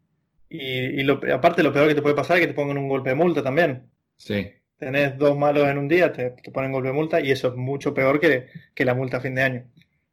y, 0.50 1.04
lo, 1.04 1.20
aparte 1.34 1.63
lo 1.63 1.74
peor 1.74 1.88
que 1.88 1.96
te 1.96 2.02
puede 2.02 2.16
pasar 2.16 2.38
es 2.38 2.42
que 2.42 2.48
te 2.48 2.54
pongan 2.54 2.78
un 2.78 2.90
golpe 2.90 3.10
de 3.10 3.16
multa 3.16 3.44
también. 3.44 3.90
Sí. 4.16 4.50
Tenés 4.78 5.18
dos 5.18 5.38
malos 5.38 5.68
en 5.68 5.78
un 5.78 5.88
día, 5.88 6.12
te, 6.12 6.32
ponen 6.52 6.72
golpe 6.72 6.90
de 6.90 6.94
multa 6.94 7.20
y 7.20 7.32
eso 7.32 7.50
es 7.50 7.56
mucho 7.56 7.94
peor 7.94 8.20
que, 8.20 8.86
la 8.86 8.94
multa 8.94 9.18
a 9.18 9.22
fin 9.22 9.36
de 9.36 9.44
año. 9.44 9.63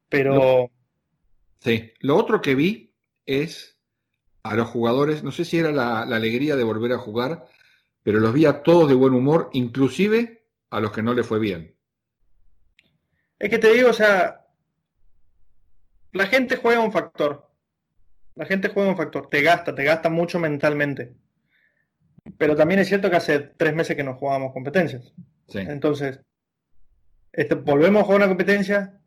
Pero... 0.09 0.70
sí. 1.59 1.92
Lo 2.00 2.16
otro 2.16 2.40
que 2.40 2.55
vi 2.55 2.93
es 3.26 3.78
a 4.42 4.54
los 4.54 4.68
jugadores, 4.68 5.22
no 5.22 5.32
sé 5.32 5.44
si 5.44 5.58
era 5.58 5.72
la, 5.72 6.02
alegría 6.02 6.54
de 6.54 6.64
volver 6.64 6.92
a 6.92 6.98
jugar, 6.98 7.46
pero 8.02 8.20
los 8.20 8.32
vi 8.32 8.44
a 8.44 8.62
todos 8.62 8.88
de 8.88 8.94
buen 8.94 9.14
humor, 9.14 9.48
inclusive 9.54 10.46
a 10.70 10.80
los 10.80 10.92
que 10.92 11.02
no 11.02 11.14
le 11.14 11.22
fue 11.22 11.38
bien. 11.38 11.74
Es 13.38 13.48
que 13.48 13.58
te 13.58 13.72
digo, 13.72 13.90
o 13.90 13.94
sea, 13.94 14.46
la 16.12 16.26
gente 16.26 16.56
juega 16.56 16.80
un 16.80 16.92
factor. 16.92 17.50
La 18.34 18.44
gente 18.44 18.68
juega 18.68 18.90
un 18.90 18.96
factor, 18.96 19.28
te 19.28 19.42
gasta, 19.42 19.74
te 19.74 19.84
gasta 19.84 20.10
mucho 20.10 20.38
mentalmente. 20.38 21.14
Pero 22.37 22.56
también 22.56 22.80
es 22.80 22.88
cierto 22.88 23.08
que 23.08 23.16
hace 23.16 23.38
tres 23.38 23.74
meses 23.74 23.96
que 23.96 24.04
no 24.04 24.14
jugábamos 24.14 24.52
competencias. 24.52 25.12
Entonces, 25.52 26.20
este, 27.32 27.54
volvemos 27.54 28.02
a 28.02 28.04
jugar 28.04 28.20
una 28.20 28.28
competencia 28.28 29.00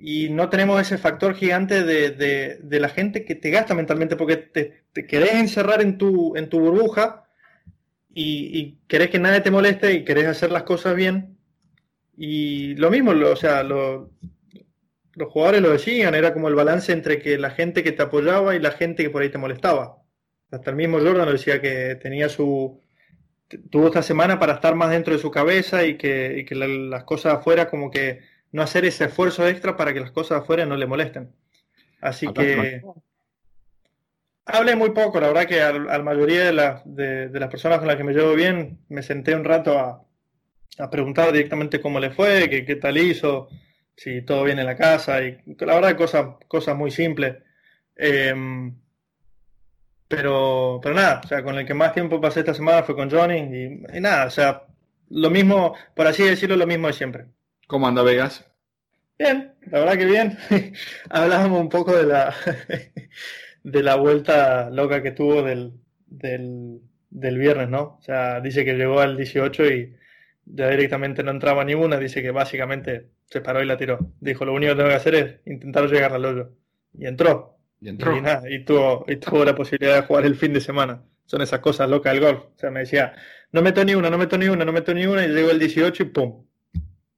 y 0.00 0.30
no 0.30 0.48
tenemos 0.48 0.80
ese 0.80 0.98
factor 0.98 1.34
gigante 1.34 1.84
de, 1.84 2.80
la 2.80 2.88
gente 2.88 3.24
que 3.24 3.34
te 3.34 3.50
gasta 3.50 3.74
mentalmente 3.74 4.16
porque 4.16 4.36
te, 4.36 5.06
querés 5.06 5.34
encerrar 5.34 5.82
en 5.82 5.98
tu, 5.98 6.36
en 6.36 6.48
tu 6.48 6.60
burbuja 6.60 7.28
y, 8.12 8.78
querés 8.88 9.10
que 9.10 9.18
nadie 9.18 9.40
te 9.40 9.50
moleste 9.50 9.92
y 9.92 10.04
querés 10.04 10.26
hacer 10.26 10.50
las 10.50 10.64
cosas 10.64 10.96
bien. 10.96 11.38
Y 12.16 12.74
lo 12.76 12.90
mismo, 12.90 13.12
o 13.12 13.36
sea, 13.36 13.62
lo, 13.62 14.10
los 15.14 15.32
jugadores 15.32 15.62
lo 15.62 15.70
decían, 15.70 16.14
era 16.14 16.32
como 16.32 16.48
el 16.48 16.54
balance 16.54 16.92
entre 16.92 17.20
que 17.20 17.38
la 17.38 17.50
gente 17.50 17.82
que 17.82 17.92
te 17.92 18.02
apoyaba 18.02 18.56
y 18.56 18.60
la 18.60 18.72
gente 18.72 19.02
que 19.02 19.10
por 19.10 19.22
ahí 19.22 19.30
te 19.30 19.38
molestaba. 19.38 19.98
Hasta 20.50 20.70
el 20.70 20.76
mismo 20.76 20.98
Jordan 20.98 21.26
lo 21.26 21.32
decía 21.32 21.60
que 21.60 21.94
tenía 21.96 22.28
su 22.28 22.80
tuvo 23.70 23.88
esta 23.88 24.02
semana 24.02 24.38
para 24.38 24.54
estar 24.54 24.74
más 24.74 24.90
dentro 24.90 25.12
de 25.12 25.18
su 25.18 25.30
cabeza 25.30 25.84
y 25.84 25.96
que, 25.96 26.46
las 26.50 27.04
cosas 27.04 27.34
afuera 27.34 27.68
como 27.68 27.90
que 27.90 28.20
no 28.52 28.62
hacer 28.62 28.84
ese 28.84 29.04
esfuerzo 29.04 29.46
extra 29.46 29.76
para 29.76 29.92
que 29.92 30.00
las 30.00 30.10
cosas 30.10 30.42
afuera 30.42 30.66
no 30.66 30.76
le 30.76 30.86
molesten. 30.86 31.32
Así 32.00 32.32
que 32.32 32.82
hablé 34.46 34.74
muy 34.74 34.90
poco, 34.90 35.20
la 35.20 35.28
verdad 35.28 35.46
que 35.46 35.62
a, 35.62 35.72
la 35.72 36.02
mayoría 36.02 36.50
de, 36.84 37.28
de, 37.28 37.40
las 37.40 37.50
personas 37.50 37.78
con 37.78 37.88
las 37.88 37.96
que 37.96 38.04
me 38.04 38.12
llevo 38.12 38.34
bien 38.34 38.80
me 38.88 39.02
senté 39.02 39.34
un 39.34 39.44
rato 39.44 39.78
a, 39.78 40.02
a 40.78 40.90
preguntar 40.90 41.32
directamente 41.32 41.80
cómo 41.80 42.00
le 42.00 42.10
fue, 42.10 42.48
qué, 42.48 42.64
qué 42.64 42.76
tal 42.76 42.96
hizo, 42.98 43.48
si 43.96 44.22
todo 44.22 44.44
bien 44.44 44.58
en 44.58 44.66
la 44.66 44.76
casa 44.76 45.22
y 45.22 45.38
la 45.58 45.74
verdad 45.74 45.96
cosas 45.96 46.26
cosas 46.48 46.76
muy 46.76 46.90
simples. 46.90 47.36
Em, 47.96 48.74
pero, 50.08 50.80
pero 50.82 50.94
nada, 50.94 51.20
o 51.24 51.28
sea, 51.28 51.44
con 51.44 51.56
el 51.58 51.66
que 51.66 51.74
más 51.74 51.92
tiempo 51.92 52.20
pasé 52.20 52.40
esta 52.40 52.54
semana 52.54 52.82
fue 52.82 52.96
con 52.96 53.10
Johnny 53.10 53.84
y, 53.94 54.00
nada, 54.00 54.26
o 54.26 54.30
sea, 54.30 54.62
lo 55.10 55.30
mismo, 55.30 55.76
por 55.94 56.06
así 56.06 56.24
decirlo, 56.24 56.56
lo 56.56 56.66
mismo 56.66 56.88
de 56.88 56.92
siempre. 56.94 57.26
¿Cómo 57.70 57.86
anda 57.86 58.02
Vegas? 58.02 58.44
Bien, 59.16 59.54
la 59.70 59.78
verdad 59.78 59.96
que 59.96 60.04
bien. 60.04 60.36
Hablábamos 61.08 61.60
un 61.60 61.68
poco 61.68 61.96
de 61.96 62.02
la 62.02 62.34
de 63.62 63.82
la 63.84 63.94
vuelta 63.94 64.68
loca 64.70 65.04
que 65.04 65.12
tuvo 65.12 65.44
del, 65.44 65.74
del 66.08 66.80
del 67.10 67.38
viernes, 67.38 67.68
¿no? 67.68 67.96
O 68.00 68.02
sea, 68.02 68.40
dice 68.40 68.64
que 68.64 68.74
llegó 68.74 68.98
al 68.98 69.16
18 69.16 69.66
y 69.66 69.96
ya 70.46 70.68
directamente 70.68 71.22
no 71.22 71.30
entraba 71.30 71.64
ni 71.64 71.74
una, 71.74 71.96
dice 71.96 72.22
que 72.22 72.32
básicamente 72.32 73.10
se 73.26 73.40
paró 73.40 73.62
y 73.62 73.66
la 73.66 73.76
tiró. 73.76 74.00
Dijo, 74.18 74.44
lo 74.44 74.52
único 74.52 74.72
que 74.72 74.76
tengo 74.76 74.88
que 74.88 74.96
hacer 74.96 75.14
es 75.14 75.46
intentar 75.46 75.88
llegar 75.88 76.12
al 76.12 76.24
hoyo. 76.24 76.50
Y 76.98 77.06
entró. 77.06 77.56
Y 77.80 77.88
entró. 77.88 78.16
Y, 78.16 78.20
nada, 78.20 78.50
y, 78.50 78.64
tuvo, 78.64 79.04
y 79.06 79.14
tuvo 79.14 79.44
la 79.44 79.54
posibilidad 79.54 79.94
de 79.94 80.02
jugar 80.08 80.26
el 80.26 80.34
fin 80.34 80.52
de 80.52 80.60
semana. 80.60 81.04
Son 81.24 81.40
esas 81.40 81.60
cosas 81.60 81.88
locas 81.88 82.14
del 82.14 82.22
golf. 82.22 82.40
O 82.46 82.58
sea, 82.58 82.72
me 82.72 82.80
decía, 82.80 83.14
no 83.52 83.62
meto 83.62 83.84
ni 83.84 83.94
una, 83.94 84.10
no 84.10 84.18
meto 84.18 84.36
ni 84.36 84.48
una, 84.48 84.64
no 84.64 84.72
meto 84.72 84.92
ni 84.92 85.06
una, 85.06 85.24
y 85.24 85.28
llegó 85.28 85.50
el 85.52 85.60
18 85.60 86.02
y 86.02 86.06
¡pum! 86.06 86.49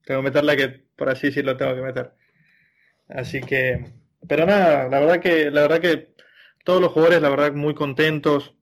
Tengo 0.04 0.20
que 0.20 0.24
meterla 0.24 0.56
que, 0.56 0.68
por 0.96 1.08
así 1.08 1.28
decirlo, 1.28 1.56
tengo 1.56 1.74
que 1.74 1.82
meter. 1.82 2.12
Así 3.08 3.40
que, 3.40 3.92
pero 4.26 4.46
nada, 4.46 4.88
la 4.88 5.00
verdad 5.00 5.20
que, 5.20 5.50
la 5.50 5.62
verdad 5.62 5.80
que 5.80 6.12
todos 6.64 6.80
los 6.80 6.92
jugadores, 6.92 7.20
la 7.20 7.28
verdad, 7.28 7.52
muy 7.52 7.74
contentos. 7.74 8.54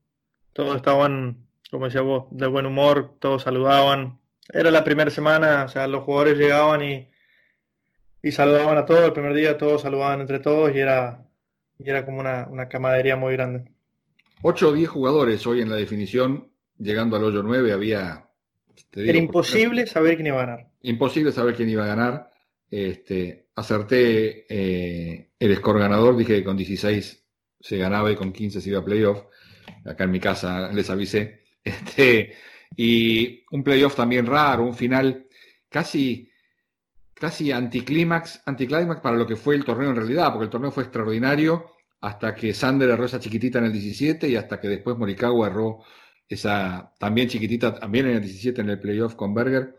Todos 0.53 0.76
estaban, 0.76 1.46
como 1.70 1.87
decía 1.87 2.00
vos, 2.00 2.26
de 2.31 2.46
buen 2.46 2.66
humor, 2.66 3.16
todos 3.20 3.42
saludaban. 3.42 4.20
Era 4.53 4.70
la 4.70 4.85
primera 4.85 5.11
semana, 5.11 5.64
o 5.64 5.68
sea, 5.68 5.87
los 5.87 6.03
jugadores 6.03 6.38
llegaban 6.38 6.83
y, 6.83 7.09
y 8.22 8.33
saludaban 8.33 8.79
a 8.79 8.87
todos. 8.87 9.05
El 9.05 9.12
primer 9.12 9.35
día 9.35 9.59
todos 9.59 9.83
saludaban 9.83 10.20
entre 10.20 10.40
todos 10.40 10.74
y 10.74 10.81
era, 10.81 11.26
y 11.79 11.88
era 11.88 12.05
como 12.05 12.20
una, 12.20 12.48
una 12.50 12.68
camadería 12.68 13.16
muy 13.16 13.35
grande. 13.35 13.70
8 14.42 14.68
o 14.68 14.72
10 14.72 14.88
jugadores 14.88 15.46
hoy 15.46 15.61
en 15.61 15.70
la 15.70 15.76
definición, 15.76 16.50
llegando 16.79 17.16
al 17.16 17.24
hoyo 17.24 17.42
9, 17.42 17.72
había... 17.72 18.26
te 18.90 19.00
digo, 19.00 19.06
por- 19.06 19.08
Era 19.10 19.18
imposible 19.18 19.86
saber 19.86 20.14
quién 20.16 20.26
iba 20.28 20.42
a 20.42 20.46
ganar. 20.46 20.68
imposible 20.82 21.32
saber 21.32 21.54
quién 21.54 21.68
iba 21.68 21.84
a 21.84 21.88
ganar. 21.88 22.30
Este, 22.70 23.48
acerté 23.56 24.46
eh, 24.48 25.30
el 25.38 25.56
score 25.56 25.80
ganador, 25.80 26.16
dije 26.16 26.36
que 26.36 26.44
con 26.44 26.56
16 26.56 27.24
se 27.60 27.76
ganaba 27.76 28.10
y 28.12 28.16
con 28.16 28.32
15 28.32 28.60
se 28.60 28.68
iba 28.70 28.78
a 28.78 28.84
playoff. 28.84 29.24
Acá 29.84 30.04
en 30.04 30.10
mi 30.12 30.20
casa 30.20 30.70
les 30.72 30.88
avisé. 30.90 31.40
Este, 31.64 32.32
y 32.74 33.44
un 33.50 33.62
playoff 33.62 33.94
también 33.94 34.24
raro, 34.24 34.64
un 34.64 34.74
final 34.74 35.26
casi, 35.68 36.30
casi 37.12 37.52
anticlímax, 37.52 38.42
anticlímax 38.46 39.00
para 39.02 39.16
lo 39.16 39.26
que 39.26 39.36
fue 39.36 39.56
el 39.56 39.64
torneo 39.64 39.90
en 39.90 39.96
realidad, 39.96 40.30
porque 40.32 40.44
el 40.44 40.50
torneo 40.50 40.70
fue 40.70 40.84
extraordinario 40.84 41.66
hasta 42.00 42.34
que 42.34 42.54
Sander 42.54 42.88
erró 42.88 43.04
esa 43.04 43.20
chiquitita 43.20 43.58
en 43.58 43.66
el 43.66 43.72
17 43.74 44.26
y 44.26 44.36
hasta 44.36 44.58
que 44.58 44.68
después 44.68 44.96
Morikawa 44.96 45.48
erró 45.48 45.80
esa 46.30 46.94
también 46.98 47.28
chiquitita, 47.28 47.74
también 47.74 48.06
en 48.06 48.16
el 48.16 48.22
17 48.22 48.60
en 48.62 48.70
el 48.70 48.80
playoff 48.80 49.14
con 49.16 49.34
Berger. 49.34 49.74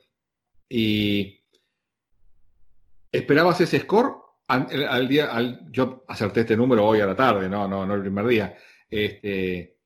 Y 0.70 1.40
¿Esperabas 3.12 3.60
ese 3.62 3.80
score? 3.80 4.16
Al, 4.48 4.68
al 4.88 5.08
día, 5.08 5.32
al- 5.32 5.70
yo 5.72 6.04
acerté 6.08 6.42
este 6.42 6.58
número 6.58 6.86
hoy 6.86 7.00
a 7.00 7.06
la 7.06 7.16
tarde, 7.16 7.48
no, 7.50 7.68
no, 7.68 7.86
no 7.86 7.96
el 7.96 8.02
primer 8.02 8.26
día. 8.28 8.56
Este, 8.90 9.78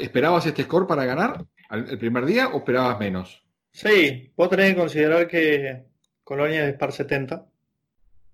¿Esperabas 0.00 0.46
este 0.46 0.62
score 0.64 0.86
para 0.86 1.04
ganar 1.04 1.44
al- 1.70 1.88
el 1.88 1.98
primer 1.98 2.24
día 2.26 2.48
o 2.48 2.58
esperabas 2.58 2.98
menos? 2.98 3.42
Sí, 3.72 4.32
vos 4.36 4.50
tenés 4.50 4.70
que 4.74 4.76
considerar 4.80 5.26
que 5.28 5.84
Colonia 6.24 6.68
es 6.68 6.74
par 6.74 6.92
70. 6.92 7.46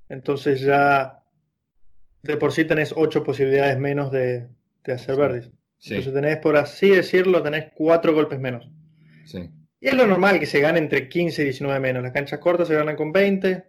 Entonces 0.09 0.61
ya 0.61 1.23
de 2.23 2.37
por 2.37 2.53
sí 2.53 2.65
tenés 2.65 2.93
8 2.97 3.23
posibilidades 3.23 3.79
menos 3.79 4.11
de, 4.11 4.49
de 4.83 4.93
hacer 4.93 5.17
verdes. 5.17 5.51
Sí, 5.79 5.95
Entonces 5.95 6.13
tenés, 6.15 6.39
por 6.39 6.57
así 6.57 6.91
decirlo, 6.91 7.43
tenés 7.43 7.67
4 7.75 8.13
golpes 8.15 8.39
menos. 8.41 8.69
sí, 9.25 9.49
Y 9.81 9.89
es 9.89 9.95
lo 9.95 10.07
normal 10.07 10.41
que 10.41 10.47
se 10.47 10.61
gane 10.61 10.79
entre 10.79 11.09
15 11.09 11.43
y 11.43 11.45
19 11.47 11.79
menos. 11.81 12.03
Las 12.03 12.13
canchas 12.13 12.41
cortas 12.41 12.69
se 12.69 12.75
ganan 12.75 12.97
con 12.97 13.13
20, 13.13 13.65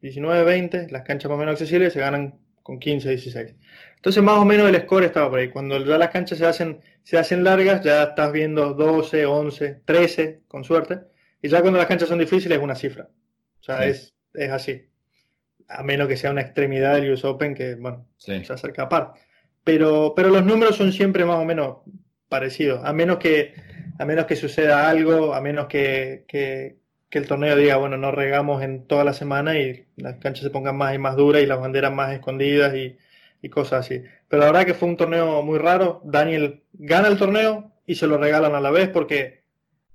19, 0.00 0.44
20. 0.44 0.88
Las 0.90 1.02
canchas 1.02 1.28
más 1.28 1.36
o 1.36 1.38
menos 1.40 1.52
accesibles 1.52 1.92
se 1.92 2.00
ganan 2.00 2.38
con 2.62 2.78
15, 2.78 3.10
16. 3.10 3.54
Entonces 3.96 4.22
más 4.22 4.38
o 4.38 4.44
menos 4.44 4.68
el 4.68 4.80
score 4.80 5.04
estaba 5.04 5.28
por 5.30 5.38
ahí. 5.38 5.50
Cuando 5.50 5.78
ya 5.84 5.98
las 5.98 6.10
canchas 6.10 6.38
se 6.38 6.46
hacen, 6.46 6.80
se 7.02 7.18
hacen 7.18 7.44
largas, 7.44 7.82
ya 7.84 8.04
estás 8.04 8.32
viendo 8.32 8.72
12, 8.74 9.26
11, 9.26 9.82
13, 9.84 10.42
con 10.48 10.64
suerte. 10.64 11.00
Y 11.42 11.48
ya 11.48 11.60
cuando 11.60 11.78
las 11.78 11.88
canchas 11.88 12.08
son 12.08 12.18
difíciles 12.18 12.56
es 12.58 12.64
una 12.64 12.74
cifra. 12.74 13.10
O 13.60 13.62
sea, 13.62 13.82
Sí. 13.82 13.90
es, 13.90 14.14
es 14.34 14.50
así. 14.50 14.86
A 15.68 15.82
menos 15.82 16.08
que 16.08 16.16
sea 16.16 16.30
una 16.30 16.40
extremidad 16.40 16.94
del 16.96 17.12
US 17.12 17.24
Open 17.24 17.54
que, 17.54 17.74
bueno, 17.76 18.08
sí. 18.16 18.42
se 18.44 18.52
acerca 18.52 18.84
a 18.84 18.88
par. 18.88 19.12
Pero, 19.64 20.14
pero 20.16 20.30
los 20.30 20.44
números 20.44 20.76
son 20.76 20.92
siempre 20.92 21.24
más 21.24 21.36
o 21.36 21.44
menos 21.44 21.78
parecidos, 22.28 22.80
a 22.84 22.92
menos 22.92 23.18
que, 23.18 23.54
a 23.98 24.04
menos 24.04 24.26
que 24.26 24.36
suceda 24.36 24.88
algo, 24.88 25.34
a 25.34 25.40
menos 25.40 25.66
que, 25.66 26.24
que, 26.28 26.78
que 27.08 27.18
el 27.18 27.26
torneo 27.26 27.56
diga, 27.56 27.76
bueno, 27.76 27.96
no 27.96 28.10
regamos 28.12 28.62
en 28.62 28.86
toda 28.86 29.04
la 29.04 29.12
semana 29.12 29.58
y 29.58 29.86
las 29.96 30.16
canchas 30.18 30.44
se 30.44 30.50
pongan 30.50 30.76
más 30.76 30.94
y 30.94 30.98
más 30.98 31.16
duras 31.16 31.42
y 31.42 31.46
las 31.46 31.60
banderas 31.60 31.92
más 31.92 32.12
escondidas 32.12 32.74
y, 32.74 32.96
y 33.42 33.48
cosas 33.48 33.86
así. 33.86 34.02
Pero 34.28 34.40
la 34.40 34.46
verdad 34.46 34.66
que 34.66 34.74
fue 34.74 34.88
un 34.88 34.96
torneo 34.96 35.42
muy 35.42 35.58
raro. 35.58 36.00
Daniel 36.04 36.62
gana 36.72 37.08
el 37.08 37.18
torneo 37.18 37.72
y 37.86 37.96
se 37.96 38.06
lo 38.06 38.18
regalan 38.18 38.54
a 38.54 38.60
la 38.60 38.70
vez 38.70 38.88
porque 38.88 39.42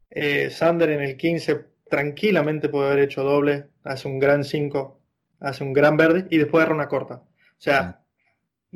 eh, 0.10 0.49
Sander 0.49 0.89
en 0.89 1.01
el 1.01 1.17
15 1.17 1.65
tranquilamente 1.89 2.69
puede 2.69 2.88
haber 2.88 3.04
hecho 3.04 3.23
doble, 3.23 3.67
hace 3.84 4.08
un 4.08 4.19
gran 4.19 4.43
5, 4.43 4.99
hace 5.39 5.63
un 5.63 5.73
gran 5.73 5.97
verde 5.97 6.28
y 6.30 6.38
después 6.38 6.62
agarra 6.62 6.75
una 6.75 6.88
corta. 6.88 7.15
O 7.15 7.60
sea, 7.62 8.01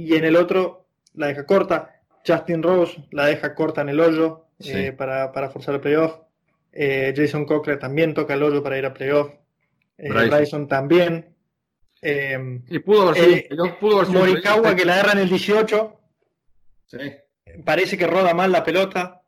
y 0.04 0.16
en 0.16 0.24
el 0.26 0.36
otro 0.36 0.86
la 1.14 1.28
deja 1.28 1.46
corta. 1.46 2.02
Justin 2.26 2.62
Rose 2.64 3.04
la 3.12 3.26
deja 3.26 3.54
corta 3.56 3.82
en 3.82 3.90
el 3.90 4.00
hoyo 4.00 4.46
Sí. 4.60 4.72
eh, 4.74 4.92
para, 4.94 5.32
para 5.32 5.50
forzar 5.50 5.76
el 5.76 5.82
playoff. 5.82 6.18
Eh, 6.72 7.14
Jason 7.16 7.46
Cochran 7.46 7.80
también 7.80 8.14
toca 8.14 8.34
el 8.34 8.44
hoyo 8.44 8.62
para 8.62 8.78
ir 8.78 8.86
a 8.86 8.94
playoff. 8.94 9.32
Eh, 9.98 10.10
Bryson. 10.10 10.30
Bryson 10.30 10.68
también. 10.68 11.36
Eh, 12.02 12.62
Y 12.70 12.80
pudo 12.80 13.10
haber 13.10 13.46
sido, 13.48 13.66
Morikawa 14.10 14.76
que 14.76 14.86
la 14.86 14.94
agarra 14.94 15.12
en 15.14 15.20
el 15.20 15.30
18. 15.30 16.00
Sí, 16.88 16.98
Parece 17.66 17.98
que 17.98 18.06
roda 18.08 18.34
mal 18.34 18.52
la 18.52 18.64
pelota. 18.64 19.22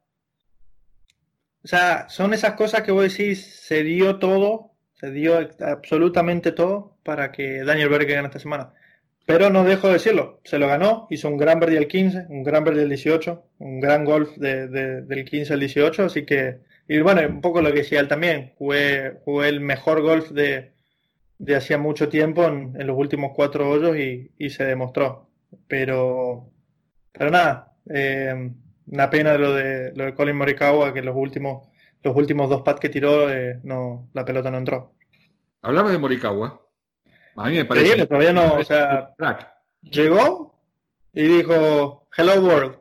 O 1.64 1.68
sea, 1.68 2.08
son 2.10 2.34
esas 2.34 2.54
cosas 2.54 2.82
que 2.84 2.92
vos 2.92 3.04
decís, 3.04 3.46
se 3.66 3.84
dio 3.84 4.18
todo, 4.20 4.72
se 4.94 5.12
dio 5.12 5.38
absolutamente 5.60 6.52
todo 6.52 6.98
para 7.04 7.32
que 7.32 7.64
Daniel 7.64 7.90
Berger 7.90 8.16
gane 8.16 8.28
esta 8.28 8.40
semana. 8.40 8.74
Pero 9.26 9.50
no 9.50 9.64
dejo 9.64 9.88
de 9.88 9.94
decirlo, 9.94 10.42
se 10.44 10.58
lo 10.60 10.68
ganó, 10.68 11.08
hizo 11.10 11.28
un 11.30 11.38
gran 11.38 11.60
verde 11.60 11.78
al 11.78 11.88
15, 11.88 12.26
un 12.30 12.44
gran 12.44 12.64
verde 12.64 12.82
al 12.84 12.90
18, 12.90 13.44
un 13.60 13.80
gran 13.80 14.04
golf 14.04 14.36
de- 14.38 14.68
de- 14.68 15.02
del 15.04 15.26
15 15.26 15.54
al 15.54 15.60
18, 15.60 16.06
así 16.06 16.26
que, 16.26 16.60
y 16.88 17.00
bueno, 17.02 17.22
un 17.28 17.40
poco 17.42 17.62
lo 17.62 17.70
que 17.72 17.80
decía 17.80 18.00
él 18.00 18.08
también, 18.08 18.52
jugué, 18.58 19.20
jugué 19.24 19.50
el 19.50 19.62
mejor 19.62 20.02
golf 20.02 20.32
de, 20.32 20.74
de 21.38 21.56
hacía 21.56 21.78
mucho 21.78 22.10
tiempo 22.10 22.46
en, 22.46 22.74
en 22.80 22.88
los 22.88 22.98
últimos 22.98 23.32
cuatro 23.36 23.70
hoyos 23.70 23.98
y, 23.98 24.32
y 24.38 24.50
se 24.50 24.66
demostró. 24.66 25.30
Pero, 25.68 26.52
pero 27.12 27.32
nada, 27.32 27.74
eh, 27.90 28.52
una 28.88 29.10
pena 29.10 29.38
lo 29.38 29.54
de, 29.54 29.94
lo 29.96 30.06
de 30.06 30.14
Colin 30.16 30.36
Morikawa, 30.38 30.94
que 30.94 31.02
los 31.02 31.16
últimos, 31.16 31.68
los 32.04 32.16
últimos 32.16 32.50
dos 32.50 32.62
pads 32.64 32.80
que 32.80 32.90
tiró, 32.90 33.30
eh, 33.32 33.60
no, 33.64 34.10
la 34.14 34.26
pelota 34.26 34.52
no 34.52 34.58
entró. 34.58 34.94
hablaba 35.62 35.92
de 35.92 35.98
Morikawa. 36.00 36.62
A 37.36 37.50
mí 37.50 37.58
me 37.58 37.66
parece. 37.66 38.06
Todavía 38.06 38.34
no, 38.34 38.56
o 38.56 38.64
sea, 38.64 39.14
crack. 39.18 39.48
llegó 39.82 40.60
y 41.14 41.24
dijo, 41.24 42.08
hello 42.16 42.42
world. 42.42 42.78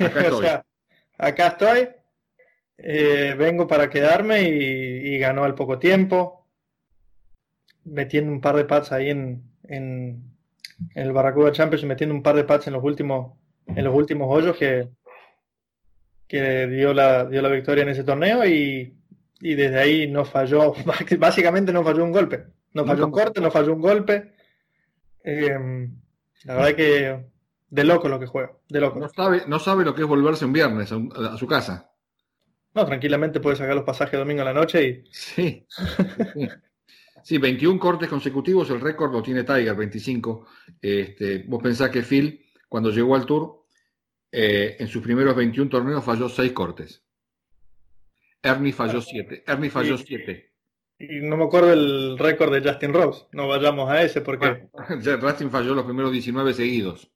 Acá 0.00 0.20
o 0.20 0.22
estoy. 0.22 0.40
sea, 0.40 0.66
acá 1.18 1.46
estoy, 1.48 1.88
eh, 2.78 3.34
vengo 3.36 3.66
para 3.66 3.88
quedarme 3.90 4.42
y, 4.42 5.14
y 5.14 5.18
ganó 5.18 5.44
al 5.44 5.54
poco 5.54 5.78
tiempo, 5.78 6.46
metiendo 7.84 8.32
un 8.32 8.40
par 8.40 8.56
de 8.56 8.64
pads 8.64 8.92
ahí 8.92 9.10
en, 9.10 9.42
en, 9.64 10.22
en 10.94 11.02
el 11.02 11.12
Barracuda 11.12 11.52
Champions 11.52 11.82
y 11.82 11.86
metiendo 11.86 12.14
un 12.14 12.22
par 12.22 12.36
de 12.36 12.44
pads 12.44 12.66
en 12.66 12.74
los 12.74 12.84
últimos, 12.84 13.38
en 13.66 13.84
los 13.84 13.94
últimos 13.94 14.28
hoyos 14.30 14.56
que, 14.56 14.88
que 16.26 16.66
dio 16.66 16.92
la, 16.92 17.24
dio 17.26 17.42
la 17.42 17.48
victoria 17.48 17.82
en 17.82 17.90
ese 17.90 18.04
torneo 18.04 18.44
y, 18.44 18.96
y 19.40 19.54
desde 19.54 19.78
ahí 19.78 20.06
no 20.08 20.24
falló, 20.24 20.74
básicamente 21.18 21.72
no 21.72 21.84
falló 21.84 22.04
un 22.04 22.12
golpe. 22.12 22.44
No 22.76 22.84
falló 22.84 23.06
un 23.06 23.10
corte, 23.10 23.40
no 23.40 23.50
falló 23.50 23.72
un 23.72 23.80
golpe. 23.80 24.34
Eh, 25.24 25.88
la 26.44 26.54
verdad 26.54 26.74
que 26.76 27.24
de 27.70 27.84
loco 27.84 28.08
lo 28.08 28.20
que 28.20 28.26
juega, 28.26 28.52
de 28.68 28.80
loco. 28.80 29.00
No 29.00 29.08
sabe, 29.08 29.44
no 29.46 29.58
sabe 29.58 29.82
lo 29.82 29.94
que 29.94 30.02
es 30.02 30.06
volverse 30.06 30.44
un 30.44 30.52
viernes 30.52 30.92
a, 30.92 31.36
su 31.38 31.46
casa. 31.46 31.90
No, 32.74 32.84
tranquilamente 32.84 33.40
puede 33.40 33.56
sacar 33.56 33.74
los 33.74 33.84
pasajes 33.84 34.18
domingo 34.18 34.42
a 34.42 34.44
la 34.44 34.52
noche 34.52 34.84
y 34.86 35.04
Sí. 35.10 35.66
sí. 35.68 36.48
Sí, 37.22 37.38
21 37.38 37.80
cortes 37.80 38.08
consecutivos, 38.08 38.68
el 38.70 38.80
récord 38.80 39.10
lo 39.10 39.22
tiene 39.22 39.42
Tiger, 39.42 39.74
25. 39.74 40.46
Este, 40.80 41.44
vos 41.48 41.60
pensás 41.62 41.90
que 41.90 42.02
Phil, 42.02 42.44
cuando 42.68 42.90
llegó 42.90 43.16
al 43.16 43.24
Tour, 43.26 43.64
eh, 44.30 44.76
en 44.78 44.86
sus 44.86 45.02
primeros 45.02 45.34
21 45.34 45.70
torneos 45.70 46.04
falló 46.04 46.28
6 46.28 46.52
cortes. 46.52 47.02
Ernie 48.42 48.72
falló 48.72 49.00
7. 49.00 49.42
Ernie 49.46 49.70
falló 49.70 49.96
Sí. 49.96 50.04
7. 50.08 50.55
Y 50.98 51.20
no 51.20 51.36
me 51.36 51.44
acuerdo 51.44 51.72
el 51.72 52.18
récord 52.18 52.52
de 52.52 52.68
Justin 52.68 52.94
Rose. 52.94 53.26
No 53.32 53.48
vayamos 53.48 53.90
a 53.90 54.02
ese 54.02 54.22
porque 54.22 54.68
Racing 55.20 55.50
falló 55.50 55.74
los 55.74 55.84
primeros 55.84 56.10
19 56.12 56.54
seguidos, 56.54 57.10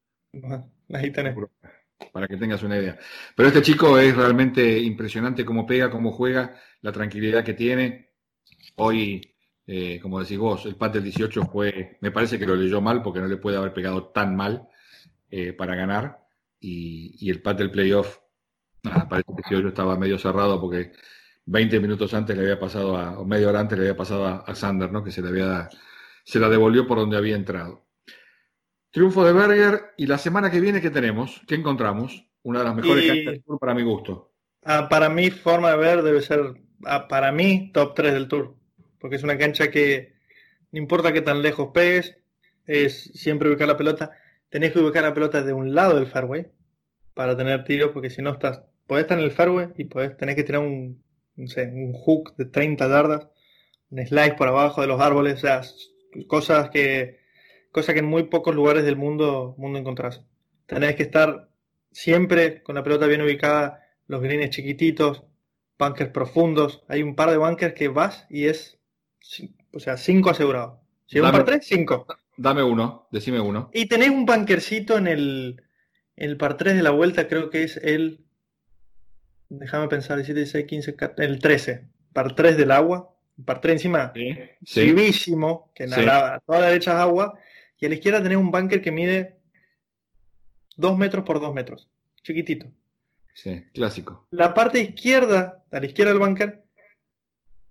ahí 0.92 1.10
tenés. 1.10 1.34
para 2.12 2.28
que 2.28 2.36
tengas 2.36 2.62
una 2.62 2.76
idea. 2.76 2.98
Pero 3.34 3.48
este 3.48 3.62
chico 3.62 3.98
es 3.98 4.14
realmente 4.14 4.78
impresionante 4.78 5.44
cómo 5.44 5.66
pega, 5.66 5.90
cómo 5.90 6.12
juega, 6.12 6.54
la 6.82 6.92
tranquilidad 6.92 7.42
que 7.42 7.54
tiene. 7.54 8.10
Hoy, 8.76 9.34
eh, 9.66 9.98
como 10.00 10.20
decís 10.20 10.38
vos, 10.38 10.66
el 10.66 10.76
pat 10.76 10.94
del 10.94 11.04
18 11.04 11.46
fue, 11.46 11.96
me 12.00 12.10
parece 12.10 12.38
que 12.38 12.46
lo 12.46 12.56
leyó 12.56 12.82
mal 12.82 13.02
porque 13.02 13.20
no 13.20 13.28
le 13.28 13.38
puede 13.38 13.56
haber 13.56 13.72
pegado 13.72 14.08
tan 14.08 14.36
mal 14.36 14.68
eh, 15.30 15.54
para 15.54 15.74
ganar. 15.74 16.18
Y, 16.60 17.16
y 17.18 17.30
el 17.30 17.40
pat 17.40 17.56
del 17.56 17.70
playoff 17.70 18.18
parece 19.08 19.32
que 19.48 19.60
yo 19.60 19.68
estaba 19.68 19.96
medio 19.96 20.18
cerrado 20.18 20.60
porque 20.60 20.92
20 21.46 21.80
minutos 21.80 22.14
antes 22.14 22.36
le 22.36 22.42
había 22.42 22.58
pasado 22.58 22.96
a, 22.96 23.18
o 23.18 23.24
media 23.24 23.48
hora 23.48 23.60
antes 23.60 23.78
le 23.78 23.84
había 23.84 23.96
pasado 23.96 24.26
a, 24.26 24.54
Sander, 24.54 24.92
¿no? 24.92 25.02
Que 25.02 25.10
se 25.10 25.22
le 25.22 25.28
había, 25.28 25.68
se 26.24 26.38
la 26.38 26.48
devolvió 26.48 26.86
por 26.86 26.98
donde 26.98 27.16
había 27.16 27.36
entrado. 27.36 27.86
Triunfo 28.90 29.24
de 29.24 29.32
Berger 29.32 29.92
y 29.96 30.06
la 30.06 30.18
semana 30.18 30.50
que 30.50 30.60
viene, 30.60 30.80
¿qué 30.80 30.90
tenemos? 30.90 31.42
¿Qué 31.46 31.54
encontramos? 31.54 32.26
Una 32.42 32.60
de 32.60 32.64
las 32.64 32.74
mejores 32.74 33.06
canchas 33.06 33.32
del 33.32 33.44
Tour 33.44 33.58
para 33.58 33.74
mi 33.74 33.82
gusto. 33.82 34.32
Ah, 34.64 34.88
para 34.88 35.08
mi 35.08 35.30
forma 35.30 35.70
de 35.70 35.76
ver 35.76 36.02
debe 36.02 36.20
ser, 36.22 36.54
ah, 36.84 37.08
para 37.08 37.32
mí, 37.32 37.70
top 37.72 37.94
3 37.94 38.12
del 38.12 38.28
Tour. 38.28 38.56
Porque 38.98 39.16
es 39.16 39.22
una 39.22 39.38
cancha 39.38 39.70
que 39.70 40.14
no 40.72 40.78
importa 40.78 41.12
qué 41.12 41.20
tan 41.20 41.42
lejos 41.42 41.70
pegues, 41.72 42.16
es 42.66 43.10
siempre 43.14 43.48
ubicar 43.48 43.68
la 43.68 43.76
pelota. 43.76 44.12
Tenés 44.48 44.72
que 44.72 44.80
ubicar 44.80 45.02
la 45.02 45.14
pelota 45.14 45.42
de 45.42 45.52
un 45.52 45.74
lado 45.74 45.94
del 45.96 46.06
fairway 46.06 46.46
para 47.14 47.36
tener 47.36 47.64
tiros, 47.64 47.90
porque 47.92 48.10
si 48.10 48.22
no 48.22 48.30
estás, 48.30 48.62
podés 48.86 49.04
estar 49.04 49.18
en 49.18 49.24
el 49.24 49.30
fairway 49.30 49.68
y 49.76 49.84
podés, 49.84 50.16
tenés 50.16 50.36
que 50.36 50.44
tirar 50.44 50.62
un, 50.62 51.02
no 51.40 51.46
sé, 51.48 51.64
un 51.66 51.92
hook 51.92 52.36
de 52.36 52.44
30 52.44 52.88
yardas, 52.88 53.28
un 53.90 54.06
slide 54.06 54.36
por 54.36 54.48
abajo 54.48 54.80
de 54.80 54.86
los 54.86 55.00
árboles, 55.00 55.34
o 55.34 55.38
sea, 55.38 55.62
cosas 56.26 56.70
que, 56.70 57.20
cosas 57.72 57.94
que 57.94 58.00
en 58.00 58.06
muy 58.06 58.24
pocos 58.24 58.54
lugares 58.54 58.84
del 58.84 58.96
mundo, 58.96 59.54
mundo 59.58 59.78
encontrás. 59.78 60.22
Tenés 60.66 60.96
que 60.96 61.02
estar 61.02 61.48
siempre 61.90 62.62
con 62.62 62.74
la 62.74 62.82
pelota 62.82 63.06
bien 63.06 63.22
ubicada, 63.22 63.84
los 64.06 64.20
greens 64.20 64.50
chiquititos, 64.50 65.24
bunkers 65.78 66.10
profundos. 66.10 66.84
Hay 66.88 67.02
un 67.02 67.16
par 67.16 67.30
de 67.30 67.38
bunkers 67.38 67.74
que 67.74 67.88
vas 67.88 68.26
y 68.28 68.46
es, 68.46 68.78
o 69.72 69.80
sea, 69.80 69.96
5 69.96 70.30
asegurado. 70.30 70.80
Si 71.06 71.18
es 71.18 71.24
un 71.24 71.32
par 71.32 71.44
3, 71.44 71.66
5. 71.66 72.06
Dame 72.36 72.62
uno, 72.62 73.08
decime 73.10 73.40
uno. 73.40 73.70
Y 73.74 73.86
tenés 73.86 74.10
un 74.10 74.24
bunkercito 74.24 74.96
en 74.96 75.08
el, 75.08 75.62
el 76.16 76.36
par 76.36 76.56
3 76.56 76.76
de 76.76 76.82
la 76.82 76.90
vuelta, 76.90 77.28
creo 77.28 77.50
que 77.50 77.64
es 77.64 77.76
el. 77.76 78.24
Déjame 79.50 79.88
pensar, 79.88 80.16
17, 80.16 80.38
16, 80.38 80.66
15, 80.66 80.96
14, 80.96 81.24
el 81.24 81.38
13. 81.40 81.84
Par 82.12 82.34
3 82.34 82.56
del 82.56 82.70
agua. 82.70 83.14
Par 83.44 83.60
3 83.60 83.72
encima, 83.72 84.12
sí, 84.14 84.94
que 85.74 85.86
nada, 85.86 86.34
a 86.34 86.40
toda 86.40 86.60
la 86.60 86.66
derecha 86.66 86.92
es 86.92 86.96
agua. 86.98 87.38
Y 87.78 87.86
a 87.86 87.88
la 87.88 87.94
izquierda 87.94 88.22
tenés 88.22 88.38
un 88.38 88.50
bunker 88.50 88.80
que 88.80 88.92
mide 88.92 89.38
2 90.76 90.98
metros 90.98 91.24
por 91.24 91.40
2 91.40 91.52
metros. 91.54 91.88
Chiquitito. 92.22 92.66
Sí, 93.34 93.64
clásico. 93.72 94.26
La 94.30 94.54
parte 94.54 94.80
izquierda, 94.80 95.64
a 95.70 95.80
la 95.80 95.86
izquierda 95.86 96.12
del 96.12 96.20
bunker, 96.20 96.62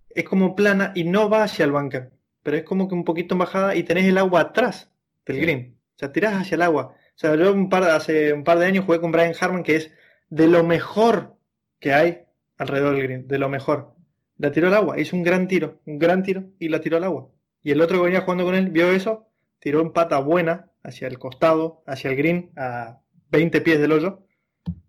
es 0.09 0.23
como 0.23 0.55
plana 0.55 0.91
y 0.95 1.03
no 1.03 1.29
va 1.29 1.43
hacia 1.43 1.65
el 1.65 1.71
bunker. 1.71 2.11
Pero 2.43 2.57
es 2.57 2.63
como 2.63 2.87
que 2.87 2.95
un 2.95 3.05
poquito 3.05 3.37
bajada 3.37 3.75
y 3.75 3.83
tenés 3.83 4.05
el 4.05 4.17
agua 4.17 4.41
atrás 4.41 4.91
del 5.25 5.39
green. 5.39 5.77
O 5.95 5.99
sea, 5.99 6.11
tirás 6.11 6.33
hacia 6.33 6.55
el 6.55 6.63
agua. 6.63 6.95
O 7.15 7.17
sea, 7.19 7.35
yo 7.35 7.53
un 7.53 7.69
par, 7.69 7.83
hace 7.83 8.33
un 8.33 8.43
par 8.43 8.57
de 8.59 8.65
años 8.65 8.85
jugué 8.85 8.99
con 8.99 9.11
Brian 9.11 9.35
Harman, 9.39 9.63
que 9.63 9.75
es 9.75 9.91
de 10.29 10.47
lo 10.47 10.63
mejor 10.63 11.38
que 11.79 11.93
hay 11.93 12.23
alrededor 12.57 12.95
del 12.95 13.03
green, 13.03 13.27
de 13.27 13.39
lo 13.39 13.49
mejor. 13.49 13.93
La 14.37 14.51
tiró 14.51 14.67
al 14.67 14.73
agua, 14.73 14.99
hizo 14.99 15.15
un 15.15 15.23
gran 15.23 15.47
tiro, 15.47 15.79
un 15.85 15.99
gran 15.99 16.23
tiro 16.23 16.45
y 16.59 16.69
la 16.69 16.81
tiró 16.81 16.97
al 16.97 17.03
agua. 17.03 17.29
Y 17.61 17.71
el 17.71 17.81
otro 17.81 17.97
que 17.97 18.05
venía 18.05 18.21
jugando 18.21 18.45
con 18.45 18.55
él 18.55 18.69
vio 18.69 18.91
eso, 18.91 19.27
tiró 19.59 19.81
en 19.81 19.91
pata 19.91 20.19
buena 20.19 20.71
hacia 20.83 21.07
el 21.07 21.19
costado, 21.19 21.83
hacia 21.85 22.11
el 22.11 22.17
green, 22.17 22.51
a 22.55 23.01
20 23.31 23.61
pies 23.61 23.79
del 23.79 23.91
hoyo, 23.91 24.25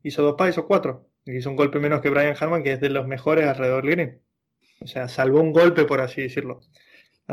hizo 0.02 0.22
dos 0.22 0.34
pasos, 0.36 0.54
hizo 0.54 0.66
cuatro. 0.66 1.08
Y 1.24 1.36
hizo 1.36 1.50
un 1.50 1.56
golpe 1.56 1.78
menos 1.78 2.00
que 2.00 2.10
Brian 2.10 2.36
Harman, 2.38 2.62
que 2.62 2.72
es 2.72 2.80
de 2.80 2.90
los 2.90 3.06
mejores 3.06 3.46
alrededor 3.46 3.84
del 3.84 3.92
green. 3.92 4.22
O 4.80 4.86
sea, 4.86 5.08
salvó 5.08 5.40
un 5.40 5.52
golpe, 5.52 5.84
por 5.84 6.00
así 6.00 6.22
decirlo. 6.22 6.60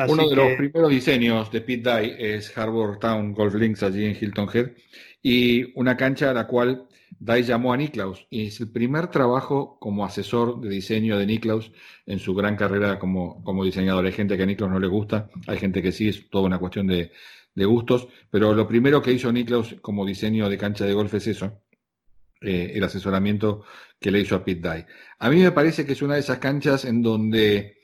Uno 0.07 0.29
de 0.29 0.35
los 0.35 0.53
primeros 0.57 0.89
diseños 0.89 1.51
de 1.51 1.61
Pit 1.61 1.83
Dye 1.83 2.15
es 2.35 2.55
Harbour 2.57 2.99
Town 2.99 3.33
Golf 3.33 3.55
Links 3.55 3.81
allí 3.83 4.05
en 4.05 4.17
Hilton 4.19 4.49
Head 4.53 4.71
y 5.23 5.77
una 5.79 5.97
cancha 5.97 6.29
a 6.29 6.33
la 6.33 6.45
cual 6.45 6.87
Dye 7.19 7.43
llamó 7.43 7.73
a 7.73 7.77
Niklaus 7.77 8.27
y 8.29 8.47
es 8.47 8.59
el 8.59 8.69
primer 8.69 9.07
trabajo 9.07 9.77
como 9.79 10.05
asesor 10.05 10.61
de 10.61 10.69
diseño 10.69 11.17
de 11.17 11.25
Niklaus 11.25 11.71
en 12.05 12.19
su 12.19 12.35
gran 12.35 12.55
carrera 12.55 12.99
como, 12.99 13.43
como 13.43 13.65
diseñador. 13.65 14.05
Hay 14.05 14.11
gente 14.11 14.37
que 14.37 14.43
a 14.43 14.45
Niklaus 14.45 14.71
no 14.71 14.79
le 14.79 14.87
gusta, 14.87 15.29
hay 15.47 15.57
gente 15.57 15.81
que 15.81 15.91
sí, 15.91 16.09
es 16.09 16.29
toda 16.29 16.45
una 16.45 16.59
cuestión 16.59 16.87
de, 16.87 17.11
gustos, 17.55 18.07
pero 18.29 18.53
lo 18.53 18.67
primero 18.67 19.01
que 19.01 19.11
hizo 19.11 19.31
Niklaus 19.31 19.77
como 19.81 20.05
diseño 20.05 20.47
de 20.47 20.59
cancha 20.59 20.85
de 20.85 20.93
golf 20.93 21.11
es 21.15 21.25
eso, 21.25 21.63
eh, 22.39 22.73
el 22.75 22.83
asesoramiento 22.83 23.63
que 23.99 24.11
le 24.11 24.19
hizo 24.19 24.35
a 24.35 24.45
Pit 24.45 24.61
Dye. 24.61 24.85
A 25.17 25.29
mí 25.31 25.41
me 25.41 25.51
parece 25.51 25.83
que 25.83 25.93
es 25.93 26.03
una 26.03 26.13
de 26.13 26.19
esas 26.19 26.37
canchas 26.37 26.85
en 26.85 27.01
donde 27.01 27.76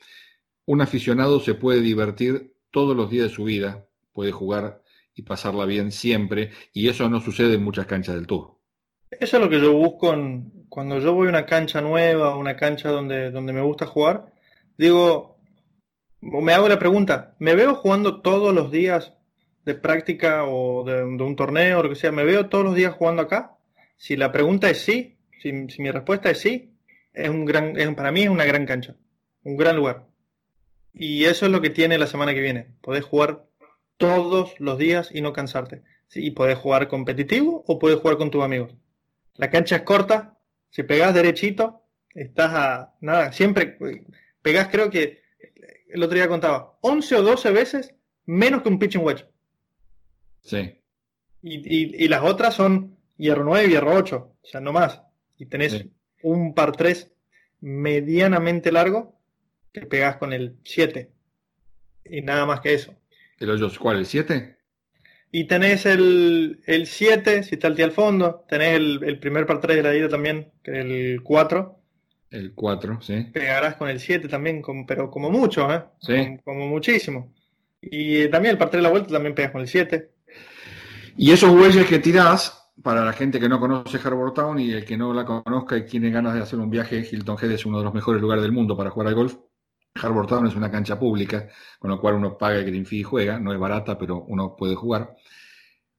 un 0.66 0.80
aficionado 0.80 1.40
se 1.40 1.54
puede 1.54 1.80
divertir 1.80 2.54
todos 2.70 2.96
los 2.96 3.10
días 3.10 3.28
de 3.28 3.34
su 3.34 3.44
vida, 3.44 3.86
puede 4.12 4.32
jugar 4.32 4.82
y 5.14 5.22
pasarla 5.22 5.64
bien 5.64 5.92
siempre, 5.92 6.50
y 6.72 6.88
eso 6.88 7.08
no 7.08 7.20
sucede 7.20 7.54
en 7.54 7.62
muchas 7.62 7.86
canchas 7.86 8.14
del 8.16 8.26
Tour. 8.26 8.54
Eso 9.10 9.36
es 9.36 9.42
lo 9.42 9.48
que 9.48 9.60
yo 9.60 9.72
busco 9.72 10.12
cuando 10.68 10.98
yo 10.98 11.14
voy 11.14 11.28
a 11.28 11.30
una 11.30 11.46
cancha 11.46 11.80
nueva, 11.80 12.36
una 12.36 12.56
cancha 12.56 12.88
donde, 12.88 13.30
donde 13.30 13.52
me 13.52 13.62
gusta 13.62 13.86
jugar. 13.86 14.32
Digo, 14.76 15.38
me 16.20 16.52
hago 16.52 16.68
la 16.68 16.78
pregunta, 16.78 17.36
¿me 17.38 17.54
veo 17.54 17.74
jugando 17.74 18.20
todos 18.22 18.54
los 18.54 18.70
días 18.70 19.12
de 19.64 19.74
práctica 19.74 20.44
o 20.44 20.84
de, 20.84 21.04
un 21.04 21.36
torneo 21.36 21.78
o 21.78 21.82
lo 21.82 21.88
que 21.90 21.94
sea? 21.94 22.12
¿Me 22.12 22.24
veo 22.24 22.48
todos 22.48 22.64
los 22.64 22.74
días 22.74 22.94
jugando 22.94 23.22
acá? 23.22 23.56
Si 23.96 24.16
la 24.16 24.32
pregunta 24.32 24.68
es 24.68 24.82
sí, 24.82 25.16
si, 25.40 25.52
mi 25.52 25.90
respuesta 25.90 26.30
es 26.30 26.40
sí, 26.40 26.74
es 27.12 27.28
un 27.28 27.44
gran, 27.44 27.74
para 27.94 28.10
mí 28.10 28.22
es 28.22 28.30
una 28.30 28.44
gran 28.44 28.66
cancha, 28.66 28.96
un 29.44 29.56
gran 29.56 29.76
lugar. 29.76 30.06
Y 30.94 31.24
eso 31.24 31.46
es 31.46 31.52
lo 31.52 31.60
que 31.60 31.70
tiene 31.70 31.98
la 31.98 32.06
semana 32.06 32.34
que 32.34 32.40
viene. 32.40 32.68
Podés 32.80 33.04
jugar 33.04 33.44
todos 33.96 34.58
los 34.60 34.78
días 34.78 35.10
y 35.12 35.20
no 35.20 35.32
cansarte. 35.32 35.82
Y 36.14 36.30
podés 36.30 36.58
jugar 36.58 36.88
competitivo 36.88 37.64
o 37.66 37.78
podés 37.78 37.98
jugar 37.98 38.16
con 38.16 38.30
tus 38.30 38.42
amigos. 38.42 38.74
La 39.34 39.50
cancha 39.50 39.76
es 39.76 39.82
corta, 39.82 40.38
si 40.70 40.84
pegás 40.84 41.14
derechito, 41.14 41.82
estás 42.14 42.52
a 42.52 42.94
nada, 43.00 43.32
siempre 43.32 43.76
pegás 44.42 44.68
creo 44.68 44.90
que 44.90 45.22
el 45.88 46.02
otro 46.02 46.16
día 46.16 46.28
contaba 46.28 46.78
11 46.80 47.16
o 47.16 47.22
12 47.22 47.50
veces 47.50 47.94
menos 48.26 48.62
que 48.62 48.68
un 48.68 48.78
pitching 48.78 49.02
wedge. 49.04 49.26
Sí. 50.40 50.80
Y, 51.42 52.08
las 52.08 52.22
otras 52.22 52.54
son 52.54 52.96
hierro 53.16 53.44
9 53.44 53.66
y 53.66 53.70
hierro 53.70 53.94
8, 53.94 54.16
o 54.16 54.46
sea, 54.46 54.60
no 54.60 54.72
más. 54.72 55.02
Y 55.36 55.46
tenés 55.46 55.86
un 56.22 56.54
par 56.54 56.72
3 56.72 57.12
medianamente 57.60 58.72
largo 58.72 59.20
que 59.74 59.86
pegas 59.86 60.16
con 60.16 60.32
el 60.32 60.56
7. 60.62 61.10
Y 62.06 62.22
nada 62.22 62.46
más 62.46 62.60
que 62.60 62.72
eso. 62.72 62.94
¿El 63.38 63.50
hoyo 63.50 63.68
cuál? 63.78 63.98
¿El 63.98 64.06
7? 64.06 64.56
Y 65.32 65.44
tenés 65.44 65.84
el, 65.84 66.60
7, 66.64 67.42
si 67.42 67.56
está 67.56 67.66
el 67.66 67.74
tío 67.74 67.84
al 67.84 67.90
fondo. 67.90 68.44
Tenés 68.48 68.76
el, 68.76 69.18
primer 69.18 69.46
par 69.46 69.60
3 69.60 69.78
de 69.78 69.82
la 69.82 69.94
ida 69.94 70.08
también, 70.08 70.52
que 70.62 70.70
es 70.70 70.84
el 70.84 71.22
4. 71.24 71.80
El 72.30 72.54
4, 72.54 73.02
sí. 73.02 73.26
Pegarás 73.32 73.74
con 73.74 73.88
el 73.88 73.98
7 73.98 74.28
también, 74.28 74.62
pero 74.86 75.10
como 75.10 75.28
mucho, 75.28 75.72
¿eh? 75.72 75.82
Sí. 76.00 76.38
Como, 76.44 76.68
muchísimo. 76.68 77.34
Y 77.80 78.28
también 78.28 78.52
el 78.52 78.58
par 78.58 78.70
3 78.70 78.78
de 78.78 78.82
la 78.82 78.90
vuelta 78.90 79.12
también 79.12 79.34
pegas 79.34 79.50
con 79.50 79.62
el 79.62 79.68
7. 79.68 80.08
Y 81.16 81.32
esos 81.32 81.50
bueyes 81.50 81.86
que 81.86 81.98
tirás, 81.98 82.70
para 82.80 83.04
la 83.04 83.12
gente 83.12 83.40
que 83.40 83.48
no 83.48 83.58
conoce 83.58 83.98
Harbour 83.98 84.34
Town 84.34 84.60
y 84.60 84.70
el 84.70 84.84
que 84.84 84.96
no 84.96 85.12
la 85.12 85.24
conozca 85.24 85.76
y 85.76 85.84
tiene 85.84 86.10
ganas 86.10 86.34
de 86.34 86.42
hacer 86.42 86.60
un 86.60 86.70
viaje, 86.70 87.04
Hilton 87.10 87.38
Head 87.42 87.50
es 87.50 87.66
uno 87.66 87.78
de 87.78 87.84
los 87.84 87.94
mejores 87.94 88.22
lugares 88.22 88.42
del 88.42 88.52
mundo 88.52 88.76
para 88.76 88.90
jugar 88.90 89.08
al 89.08 89.14
golf. 89.16 89.34
Harbour 90.02 90.26
Town 90.26 90.46
es 90.46 90.56
una 90.56 90.70
cancha 90.70 90.98
pública, 90.98 91.48
con 91.78 91.90
lo 91.90 92.00
cual 92.00 92.14
uno 92.14 92.36
paga 92.36 92.56
el 92.56 92.64
green 92.64 92.84
fee 92.84 93.00
y 93.00 93.02
juega, 93.04 93.38
no 93.38 93.52
es 93.52 93.58
barata, 93.58 93.96
pero 93.96 94.24
uno 94.24 94.56
puede 94.56 94.74
jugar. 94.74 95.14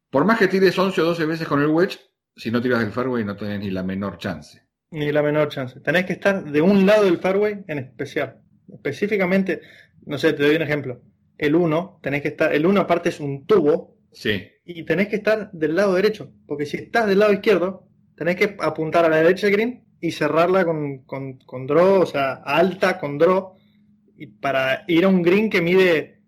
Por 0.09 0.25
más 0.25 0.37
que 0.37 0.47
tires 0.47 0.77
11 0.77 1.01
o 1.01 1.05
12 1.05 1.25
veces 1.25 1.47
con 1.47 1.61
el 1.61 1.67
wedge, 1.67 1.99
si 2.35 2.51
no 2.51 2.61
tiras 2.61 2.83
el 2.83 2.91
fairway 2.91 3.23
no 3.23 3.35
tenés 3.37 3.59
ni 3.59 3.71
la 3.71 3.83
menor 3.83 4.17
chance. 4.17 4.61
Ni 4.91 5.11
la 5.11 5.23
menor 5.23 5.47
chance. 5.49 5.79
Tenés 5.79 6.05
que 6.05 6.13
estar 6.13 6.43
de 6.43 6.61
un 6.61 6.85
lado 6.85 7.05
del 7.05 7.19
fairway 7.19 7.63
en 7.67 7.79
especial. 7.79 8.41
Específicamente, 8.71 9.61
no 10.05 10.17
sé, 10.17 10.33
te 10.33 10.43
doy 10.43 10.55
un 10.55 10.61
ejemplo. 10.61 11.01
El 11.37 11.55
1, 11.55 11.99
tenés 12.01 12.21
que 12.21 12.29
estar, 12.29 12.53
el 12.53 12.65
1 12.65 12.81
aparte 12.81 13.09
es 13.09 13.19
un 13.19 13.45
tubo. 13.45 13.97
Sí. 14.11 14.43
Y 14.65 14.83
tenés 14.83 15.07
que 15.07 15.17
estar 15.17 15.51
del 15.51 15.75
lado 15.75 15.93
derecho, 15.93 16.31
porque 16.47 16.65
si 16.65 16.77
estás 16.77 17.07
del 17.07 17.19
lado 17.19 17.33
izquierdo, 17.33 17.87
tenés 18.15 18.35
que 18.35 18.57
apuntar 18.59 19.05
a 19.05 19.09
la 19.09 19.17
derecha 19.17 19.47
del 19.47 19.55
green 19.55 19.85
y 20.01 20.11
cerrarla 20.11 20.65
con, 20.65 20.99
con, 21.05 21.39
con 21.39 21.65
draw, 21.65 22.01
o 22.01 22.05
sea, 22.05 22.35
alta 22.45 22.99
con 22.99 23.17
draw 23.17 23.55
y 24.17 24.27
para 24.27 24.83
ir 24.87 25.05
a 25.05 25.07
un 25.07 25.21
green 25.21 25.49
que 25.49 25.61
mide 25.61 26.21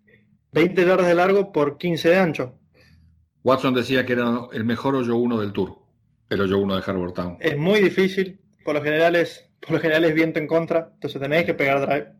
20 0.52 0.84
yardas 0.84 1.06
de 1.06 1.14
largo 1.14 1.52
por 1.52 1.78
15 1.78 2.08
de 2.08 2.16
ancho. 2.16 2.58
Watson 3.42 3.74
decía 3.74 4.04
que 4.04 4.14
era 4.14 4.48
el 4.52 4.64
mejor 4.64 4.94
hoyo 4.94 5.16
1 5.16 5.40
del 5.40 5.52
Tour, 5.52 5.78
el 6.28 6.40
hoyo 6.40 6.58
1 6.58 6.76
de 6.76 6.82
Harbour 6.86 7.12
Town. 7.12 7.36
Es 7.40 7.56
muy 7.56 7.80
difícil, 7.80 8.40
por 8.64 8.74
lo 8.74 8.82
general 8.82 9.16
es, 9.16 9.48
por 9.60 9.72
lo 9.72 9.80
general 9.80 10.04
es 10.04 10.14
viento 10.14 10.38
en 10.38 10.46
contra, 10.46 10.90
entonces 10.94 11.20
tenéis 11.20 11.44
que 11.44 11.54
pegar 11.54 11.86
drive. 11.86 12.12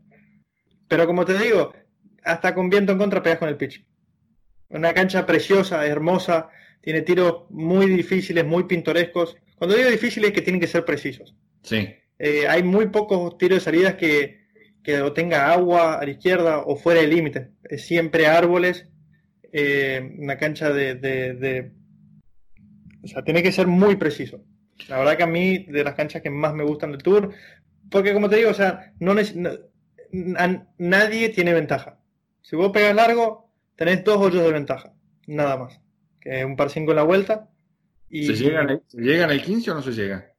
Pero 0.86 1.06
como 1.06 1.24
te 1.24 1.38
digo, 1.38 1.72
hasta 2.24 2.54
con 2.54 2.70
viento 2.70 2.92
en 2.92 2.98
contra 2.98 3.22
pegas 3.22 3.38
con 3.38 3.48
el 3.48 3.56
pitch. 3.56 3.84
Una 4.70 4.92
cancha 4.94 5.26
preciosa, 5.26 5.86
hermosa, 5.86 6.48
tiene 6.80 7.02
tiros 7.02 7.44
muy 7.50 7.86
difíciles, 7.86 8.44
muy 8.44 8.64
pintorescos. 8.64 9.36
Cuando 9.56 9.76
digo 9.76 9.90
difíciles 9.90 10.28
es 10.30 10.34
que 10.34 10.42
tienen 10.42 10.60
que 10.60 10.66
ser 10.66 10.84
precisos. 10.84 11.34
Sí. 11.62 11.88
Eh, 12.18 12.46
hay 12.48 12.62
muy 12.62 12.88
pocos 12.88 13.36
tiros 13.38 13.58
de 13.58 13.64
salidas 13.64 13.94
que, 13.94 14.47
que 14.88 15.10
tenga 15.10 15.52
agua 15.52 15.98
a 15.98 16.04
la 16.06 16.10
izquierda 16.10 16.60
o 16.60 16.74
fuera 16.74 17.02
del 17.02 17.10
límite. 17.10 17.50
Es 17.62 17.84
siempre 17.84 18.26
árboles, 18.26 18.88
eh, 19.52 20.16
una 20.18 20.38
cancha 20.38 20.72
de, 20.72 21.72
O 23.04 23.06
sea, 23.06 23.22
tiene 23.22 23.42
que 23.42 23.52
ser 23.52 23.66
muy 23.66 23.96
preciso. 23.96 24.42
La 24.88 24.96
verdad 24.98 25.18
que 25.18 25.24
a 25.24 25.26
mí, 25.26 25.58
de 25.64 25.84
las 25.84 25.92
canchas 25.92 26.22
que 26.22 26.30
más 26.30 26.54
me 26.54 26.64
gustan 26.64 26.92
del 26.92 27.02
Tour, 27.02 27.34
porque 27.90 28.14
como 28.14 28.30
te 28.30 28.36
digo, 28.36 28.48
o 28.48 28.54
sea, 28.54 28.94
no, 28.98 29.14
nadie 30.78 31.28
tiene 31.28 31.52
ventaja. 31.52 32.00
Si 32.40 32.56
vos 32.56 32.72
pegas 32.72 32.94
largo, 32.94 33.52
tenés 33.76 34.02
dos 34.04 34.16
hoyos 34.16 34.42
de 34.42 34.52
ventaja, 34.52 34.94
nada 35.26 35.58
más. 35.58 35.78
Que 36.18 36.46
un 36.46 36.56
par 36.56 36.70
5 36.70 36.92
en 36.92 36.96
la 36.96 37.02
vuelta. 37.02 37.50
Y, 38.08 38.24
¿Se 38.24 38.42
llegan, 38.42 38.80
¿Llegan 38.94 39.30
el 39.30 39.42
15 39.42 39.70
o 39.70 39.74
no 39.74 39.82
se 39.82 39.92
llega? 39.92 40.32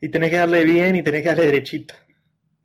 Y 0.00 0.08
tenés 0.08 0.30
que 0.30 0.36
darle 0.36 0.62
bien 0.62 0.94
y 0.94 1.02
tenés 1.02 1.22
que 1.22 1.30
darle 1.30 1.46
derechito. 1.46 1.94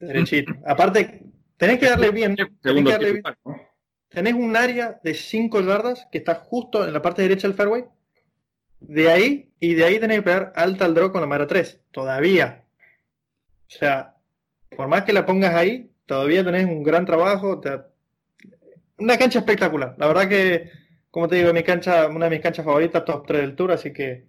Derechito. 0.07 0.53
Aparte, 0.65 1.23
tenés 1.57 1.79
que 1.79 1.89
darle 1.89 2.11
bien. 2.11 2.35
Tenés, 2.35 2.83
que 2.83 2.91
darle 2.91 3.11
bien. 3.13 3.23
tenés 4.09 4.33
un 4.33 4.55
área 4.55 4.99
de 5.03 5.13
5 5.13 5.61
yardas 5.61 6.07
que 6.11 6.19
está 6.19 6.35
justo 6.35 6.85
en 6.85 6.93
la 6.93 7.01
parte 7.01 7.21
derecha 7.21 7.47
del 7.47 7.55
fairway. 7.55 7.85
De 8.79 9.09
ahí, 9.09 9.53
y 9.59 9.75
de 9.75 9.85
ahí 9.85 9.99
tenés 9.99 10.17
que 10.17 10.23
pegar 10.23 10.53
alta 10.55 10.85
al 10.85 10.93
draw 10.93 11.11
con 11.11 11.21
la 11.21 11.27
madera 11.27 11.47
3. 11.47 11.81
Todavía. 11.91 12.65
O 13.67 13.71
sea, 13.71 14.17
por 14.75 14.87
más 14.87 15.03
que 15.03 15.13
la 15.13 15.25
pongas 15.25 15.55
ahí, 15.55 15.91
todavía 16.05 16.43
tenés 16.43 16.65
un 16.65 16.83
gran 16.83 17.05
trabajo. 17.05 17.61
Una 18.97 19.17
cancha 19.17 19.39
espectacular. 19.39 19.95
La 19.97 20.07
verdad 20.07 20.27
que, 20.27 20.69
como 21.09 21.27
te 21.27 21.37
digo, 21.37 21.53
mi 21.53 21.63
cancha, 21.63 22.07
una 22.07 22.25
de 22.25 22.31
mis 22.31 22.41
canchas 22.41 22.65
favoritas, 22.65 23.05
top 23.05 23.25
3 23.25 23.41
del 23.41 23.55
tour, 23.55 23.71
así 23.71 23.93
que 23.93 24.27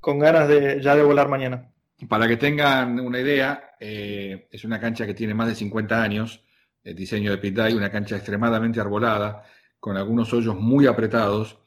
con 0.00 0.18
ganas 0.18 0.48
de 0.48 0.82
ya 0.82 0.96
de 0.96 1.02
volar 1.02 1.28
mañana. 1.28 1.70
Para 2.08 2.26
que 2.26 2.36
tengan 2.36 2.98
una 2.98 3.20
idea, 3.20 3.76
eh, 3.78 4.48
es 4.50 4.64
una 4.64 4.80
cancha 4.80 5.06
que 5.06 5.14
tiene 5.14 5.32
más 5.32 5.48
de 5.48 5.54
50 5.54 6.02
años, 6.02 6.42
el 6.82 6.94
diseño 6.94 7.30
de 7.30 7.38
Pit 7.38 7.58
una 7.74 7.90
cancha 7.90 8.16
extremadamente 8.16 8.80
arbolada, 8.80 9.44
con 9.78 9.96
algunos 9.96 10.32
hoyos 10.32 10.56
muy 10.56 10.86
apretados 10.86 11.58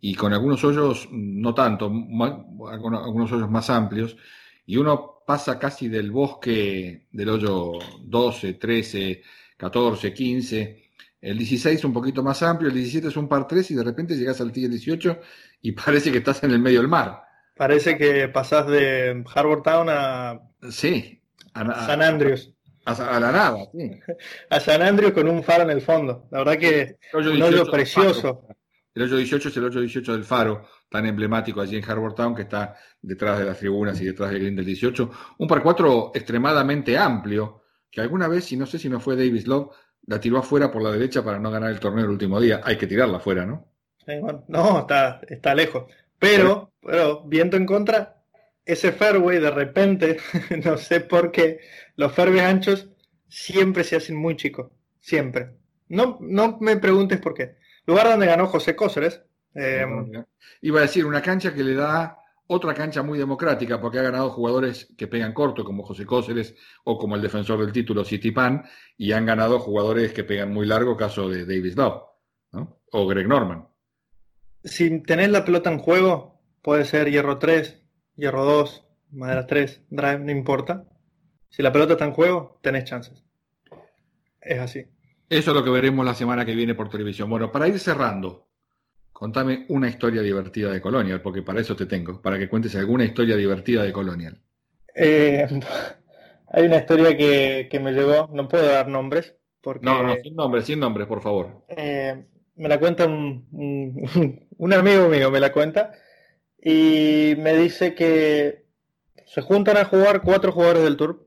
y 0.00 0.14
con 0.14 0.32
algunos 0.32 0.62
hoyos 0.64 1.08
no 1.10 1.54
tanto, 1.54 1.86
algunos 1.86 3.32
hoyos 3.32 3.50
más 3.50 3.70
amplios, 3.70 4.16
y 4.64 4.76
uno 4.76 5.22
pasa 5.26 5.58
casi 5.58 5.88
del 5.88 6.10
bosque 6.10 7.06
del 7.12 7.28
hoyo 7.28 7.72
12, 8.02 8.54
13, 8.54 9.22
14, 9.56 10.14
15, 10.14 10.86
el 11.20 11.38
16 11.38 11.84
un 11.84 11.92
poquito 11.92 12.22
más 12.22 12.42
amplio, 12.42 12.68
el 12.68 12.74
17 12.74 13.08
es 13.08 13.16
un 13.16 13.28
par 13.28 13.46
3 13.46 13.72
y 13.72 13.74
de 13.74 13.84
repente 13.84 14.16
llegas 14.16 14.40
al 14.40 14.52
tee 14.52 14.68
18 14.68 15.20
y 15.62 15.72
parece 15.72 16.12
que 16.12 16.18
estás 16.18 16.42
en 16.44 16.52
el 16.52 16.60
medio 16.60 16.80
del 16.80 16.88
mar. 16.88 17.25
Parece 17.56 17.96
que 17.96 18.28
pasás 18.28 18.66
de 18.66 19.24
Harbour 19.34 19.62
Town 19.62 19.88
a, 19.88 20.40
sí, 20.70 21.22
a, 21.54 21.86
San 21.86 22.02
Andrews. 22.02 22.52
A, 22.84 23.18
la 23.18 23.32
nada, 23.32 23.56
sí. 23.72 23.90
A 24.50 24.60
San 24.60 24.82
Andrews 24.82 25.12
con 25.12 25.28
un 25.28 25.42
faro 25.42 25.64
en 25.64 25.70
el 25.70 25.80
fondo. 25.80 26.28
La 26.30 26.38
verdad 26.38 26.58
que 26.58 26.98
un 27.14 27.42
hoyo 27.42 27.66
precioso. 27.70 28.46
El 28.94 29.02
hoyo 29.02 29.16
18 29.16 29.48
es 29.48 29.56
el 29.56 29.64
hoyo 29.64 29.80
18 29.80 30.12
del 30.12 30.24
faro, 30.24 30.66
tan 30.88 31.04
emblemático 31.04 31.60
allí 31.60 31.76
en 31.76 31.84
Harbour 31.84 32.14
Town, 32.14 32.34
que 32.34 32.42
está 32.42 32.76
detrás 33.02 33.38
de 33.38 33.44
las 33.44 33.58
tribunas 33.58 34.00
y 34.00 34.06
detrás 34.06 34.30
del 34.30 34.40
green 34.40 34.56
del 34.56 34.64
18. 34.64 35.10
Un 35.38 35.48
par 35.48 35.62
4 35.62 36.12
extremadamente 36.14 36.96
amplio, 36.96 37.62
que 37.90 38.00
alguna 38.00 38.28
vez, 38.28 38.50
y 38.52 38.56
no 38.56 38.66
sé 38.66 38.78
si 38.78 38.88
no 38.88 39.00
fue 39.00 39.16
Davis 39.16 39.46
Love, 39.46 39.70
la 40.06 40.20
tiró 40.20 40.38
afuera 40.38 40.70
por 40.70 40.82
la 40.82 40.92
derecha 40.92 41.24
para 41.24 41.38
no 41.38 41.50
ganar 41.50 41.70
el 41.70 41.80
torneo 41.80 42.04
el 42.04 42.10
último 42.10 42.40
día. 42.40 42.60
Hay 42.64 42.76
que 42.76 42.86
tirarla 42.86 43.18
afuera, 43.18 43.44
¿no? 43.44 43.66
no, 44.48 44.80
está, 44.80 45.20
está 45.28 45.54
lejos. 45.54 45.84
Pero, 46.18 46.72
pero, 46.86 47.22
viento 47.24 47.56
en 47.56 47.66
contra, 47.66 48.22
ese 48.64 48.92
fairway 48.92 49.40
de 49.40 49.50
repente, 49.50 50.18
no 50.64 50.78
sé 50.78 51.00
por 51.00 51.30
qué, 51.32 51.60
los 51.96 52.12
fairways 52.12 52.42
anchos 52.42 52.88
siempre 53.28 53.84
se 53.84 53.96
hacen 53.96 54.16
muy 54.16 54.36
chicos. 54.36 54.70
Siempre. 55.00 55.50
No, 55.88 56.18
no 56.20 56.58
me 56.60 56.76
preguntes 56.76 57.20
por 57.20 57.34
qué 57.34 57.56
lugar 57.86 58.08
donde 58.08 58.26
ganó 58.26 58.46
José 58.46 58.76
Cóceres. 58.76 59.22
Eh, 59.54 59.86
Iba 60.60 60.80
a 60.80 60.82
decir, 60.82 61.06
una 61.06 61.22
cancha 61.22 61.54
que 61.54 61.64
le 61.64 61.74
da 61.74 62.18
otra 62.48 62.74
cancha 62.74 63.02
muy 63.02 63.18
democrática, 63.18 63.80
porque 63.80 63.98
ha 63.98 64.02
ganado 64.02 64.30
jugadores 64.30 64.92
que 64.96 65.08
pegan 65.08 65.32
corto, 65.32 65.64
como 65.64 65.82
José 65.82 66.04
Cóceres 66.04 66.54
o 66.84 66.98
como 66.98 67.16
el 67.16 67.22
defensor 67.22 67.60
del 67.60 67.72
título, 67.72 68.04
City 68.04 68.30
Pan, 68.30 68.64
y 68.96 69.12
han 69.12 69.26
ganado 69.26 69.58
jugadores 69.58 70.12
que 70.12 70.24
pegan 70.24 70.52
muy 70.52 70.66
largo, 70.66 70.96
caso 70.96 71.28
de 71.28 71.44
Davis 71.44 71.76
Love, 71.76 72.02
¿no? 72.52 72.80
o 72.92 73.06
Greg 73.06 73.26
Norman. 73.26 73.66
Si 74.62 75.00
tenés 75.02 75.30
la 75.30 75.44
pelota 75.44 75.72
en 75.72 75.78
juego, 75.78 76.35
puede 76.66 76.84
ser 76.84 77.08
hierro 77.08 77.38
3, 77.38 77.80
hierro 78.16 78.44
2, 78.44 78.84
madera 79.12 79.46
3, 79.46 79.84
drive, 79.88 80.18
no 80.18 80.32
importa. 80.32 80.84
Si 81.48 81.62
la 81.62 81.72
pelota 81.72 81.92
está 81.92 82.06
en 82.06 82.12
juego, 82.12 82.58
tenés 82.60 82.82
chances. 82.82 83.24
Es 84.40 84.58
así. 84.58 84.84
Eso 85.30 85.50
es 85.52 85.56
lo 85.56 85.62
que 85.62 85.70
veremos 85.70 86.04
la 86.04 86.14
semana 86.14 86.44
que 86.44 86.56
viene 86.56 86.74
por 86.74 86.90
televisión. 86.90 87.30
Bueno, 87.30 87.52
para 87.52 87.68
ir 87.68 87.78
cerrando, 87.78 88.48
contame 89.12 89.64
una 89.68 89.88
historia 89.88 90.22
divertida 90.22 90.72
de 90.72 90.80
Colonial, 90.80 91.22
porque 91.22 91.42
para 91.42 91.60
eso 91.60 91.76
te 91.76 91.86
tengo, 91.86 92.20
para 92.20 92.36
que 92.36 92.48
cuentes 92.48 92.74
alguna 92.74 93.04
historia 93.04 93.36
divertida 93.36 93.84
de 93.84 93.92
Colonial. 93.92 94.42
Eh, 94.92 95.46
hay 96.48 96.66
una 96.66 96.78
historia 96.78 97.16
que, 97.16 97.80
me 97.80 97.92
llegó, 97.92 98.28
no 98.32 98.48
puedo 98.48 98.66
dar 98.66 98.88
nombres. 98.88 99.36
Porque, 99.60 99.86
no, 99.86 100.02
no, 100.02 100.16
sin 100.20 100.34
nombres, 100.34 100.64
sin 100.64 100.80
nombres, 100.80 101.06
por 101.06 101.22
favor. 101.22 101.64
Eh, 101.68 102.26
me 102.56 102.68
la 102.68 102.80
cuenta 102.80 103.06
un, 103.06 103.46
un, 104.58 104.72
amigo 104.72 105.08
mío, 105.08 105.30
me 105.30 105.38
la 105.38 105.52
cuenta, 105.52 105.92
y 106.68 107.36
me 107.36 107.56
dice 107.56 107.94
que 107.94 108.64
se 109.24 109.40
juntan 109.40 109.76
a 109.76 109.84
jugar 109.84 110.22
cuatro 110.22 110.50
jugadores 110.50 110.82
del 110.82 110.96
Tour, 110.96 111.24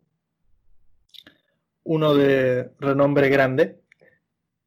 uno 1.85 2.13
de 2.13 2.71
renombre 2.77 3.29
grande, 3.29 3.79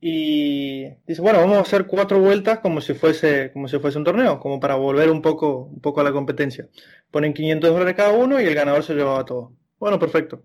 y 0.01 0.85
dice, 1.07 1.21
bueno, 1.21 1.41
vamos 1.41 1.59
a 1.59 1.61
hacer 1.61 1.87
cuatro 1.87 2.21
vueltas 2.21 2.61
como 2.61 2.81
si 2.81 2.95
fuese, 2.95 3.53
como 3.53 3.69
si 3.69 3.79
fuese 3.81 3.99
un 3.99 4.05
torneo, 4.05 4.41
como 4.41 4.61
para 4.61 4.77
volver 4.77 5.11
un 5.11 5.21
poco, 5.21 5.65
un 5.65 5.81
poco 5.83 6.01
a 6.01 6.05
la 6.05 6.13
competencia. 6.13 6.71
Ponen 7.11 7.35
500 7.35 7.71
dólares 7.71 7.95
cada 7.95 8.13
uno 8.13 8.41
y 8.41 8.47
el 8.47 8.55
ganador 8.55 8.83
se 8.83 8.95
llevaba 8.95 9.27
todo. 9.27 9.53
Bueno, 9.79 9.99
perfecto. 9.99 10.43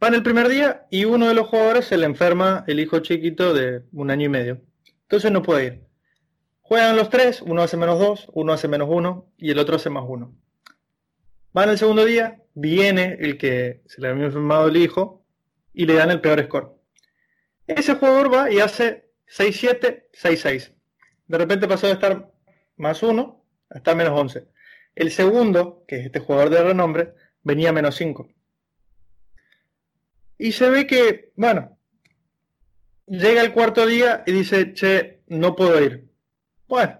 Van 0.00 0.14
el 0.14 0.22
primer 0.22 0.48
día 0.48 0.86
y 0.90 1.04
uno 1.04 1.28
de 1.28 1.34
los 1.34 1.48
jugadores 1.48 1.84
se 1.84 1.98
le 1.98 2.06
enferma 2.06 2.64
el 2.66 2.80
hijo 2.80 3.00
chiquito 3.00 3.52
de 3.52 3.82
un 3.92 4.10
año 4.10 4.24
y 4.24 4.30
medio. 4.30 4.62
Entonces 5.02 5.30
no 5.30 5.42
puede 5.42 5.66
ir. 5.66 5.83
Juegan 6.66 6.96
los 6.96 7.10
tres, 7.10 7.42
uno 7.42 7.62
hace 7.62 7.76
menos 7.76 7.98
dos, 7.98 8.26
uno 8.32 8.54
hace 8.54 8.68
menos 8.68 8.88
uno 8.90 9.30
y 9.36 9.50
el 9.50 9.58
otro 9.58 9.76
hace 9.76 9.90
más 9.90 10.04
uno. 10.08 10.34
Van 11.52 11.68
el 11.68 11.76
segundo 11.76 12.06
día, 12.06 12.40
viene 12.54 13.18
el 13.20 13.36
que 13.36 13.82
se 13.84 14.00
le 14.00 14.08
había 14.08 14.24
enfermado 14.24 14.68
el 14.68 14.78
hijo 14.78 15.26
y 15.74 15.84
le 15.84 15.92
dan 15.92 16.10
el 16.10 16.22
peor 16.22 16.42
score. 16.42 16.72
Ese 17.66 17.94
jugador 17.96 18.32
va 18.32 18.50
y 18.50 18.60
hace 18.60 19.10
6-7, 19.28 20.04
6-6. 20.14 20.72
De 21.26 21.38
repente 21.38 21.68
pasó 21.68 21.86
de 21.86 21.92
estar 21.92 22.32
más 22.78 23.02
1 23.02 23.44
a 23.68 23.76
estar 23.76 23.94
menos 23.94 24.18
11. 24.18 24.48
El 24.94 25.10
segundo, 25.10 25.84
que 25.86 25.96
es 25.96 26.06
este 26.06 26.20
jugador 26.20 26.48
de 26.48 26.62
renombre, 26.62 27.12
venía 27.42 27.74
menos 27.74 27.94
5. 27.96 28.26
Y 30.38 30.52
se 30.52 30.70
ve 30.70 30.86
que, 30.86 31.30
bueno, 31.36 31.78
llega 33.06 33.42
el 33.42 33.52
cuarto 33.52 33.86
día 33.86 34.24
y 34.26 34.32
dice, 34.32 34.72
che, 34.72 35.20
no 35.26 35.56
puedo 35.56 35.78
ir. 35.82 36.03
Bueno, 36.74 36.98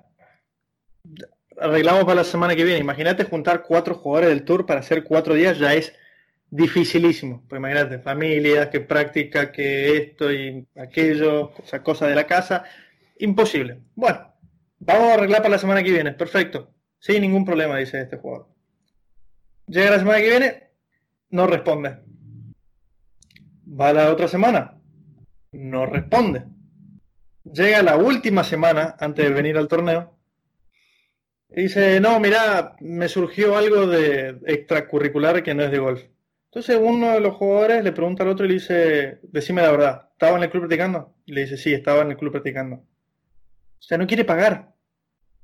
arreglamos 1.58 2.04
para 2.04 2.14
la 2.14 2.24
semana 2.24 2.54
que 2.54 2.62
viene. 2.62 2.78
Imagínate 2.78 3.24
juntar 3.24 3.64
cuatro 3.64 3.96
jugadores 3.96 4.30
del 4.30 4.44
tour 4.44 4.66
para 4.66 4.78
hacer 4.78 5.02
cuatro 5.02 5.34
días, 5.34 5.58
ya 5.58 5.74
es 5.74 5.92
dificilísimo. 6.48 7.42
Pues 7.48 7.58
imagínate, 7.58 7.98
familias, 7.98 8.68
que 8.68 8.78
práctica, 8.78 9.50
que 9.50 9.96
esto 9.96 10.32
y 10.32 10.64
aquello, 10.76 11.50
cosas 11.82 12.08
de 12.08 12.14
la 12.14 12.24
casa. 12.24 12.62
Imposible. 13.18 13.80
Bueno, 13.96 14.32
vamos 14.78 15.08
a 15.08 15.14
arreglar 15.14 15.42
para 15.42 15.56
la 15.56 15.58
semana 15.58 15.82
que 15.82 15.90
viene. 15.90 16.12
Perfecto. 16.12 16.72
Sin 17.00 17.22
ningún 17.22 17.44
problema, 17.44 17.76
dice 17.76 18.00
este 18.00 18.16
jugador. 18.16 18.46
Llega 19.66 19.90
la 19.90 19.98
semana 19.98 20.18
que 20.18 20.28
viene, 20.28 20.70
no 21.30 21.48
responde. 21.48 21.98
Va 23.66 23.92
la 23.92 24.12
otra 24.12 24.28
semana, 24.28 24.80
no 25.50 25.84
responde. 25.84 26.53
Llega 27.44 27.82
la 27.82 27.96
última 27.96 28.42
semana 28.42 28.96
antes 28.98 29.24
de 29.24 29.34
venir 29.34 29.56
al 29.56 29.68
torneo 29.68 30.16
y 31.50 31.62
dice, 31.62 32.00
no, 32.00 32.18
mira, 32.18 32.76
me 32.80 33.08
surgió 33.08 33.56
algo 33.56 33.86
de 33.86 34.40
extracurricular 34.46 35.42
que 35.42 35.54
no 35.54 35.62
es 35.62 35.70
de 35.70 35.78
golf. 35.78 36.02
Entonces 36.46 36.78
uno 36.80 37.12
de 37.12 37.20
los 37.20 37.34
jugadores 37.34 37.84
le 37.84 37.92
pregunta 37.92 38.22
al 38.22 38.30
otro 38.30 38.46
y 38.46 38.48
le 38.48 38.54
dice, 38.54 39.18
decime 39.22 39.62
la 39.62 39.70
verdad, 39.70 40.08
¿estaba 40.12 40.36
en 40.36 40.44
el 40.44 40.50
club 40.50 40.62
practicando? 40.62 41.14
Y 41.26 41.32
le 41.32 41.42
dice, 41.42 41.56
sí, 41.56 41.72
estaba 41.72 42.02
en 42.02 42.12
el 42.12 42.16
club 42.16 42.32
practicando. 42.32 42.76
O 42.76 43.82
sea, 43.86 43.98
no 43.98 44.06
quiere 44.06 44.24
pagar. 44.24 44.72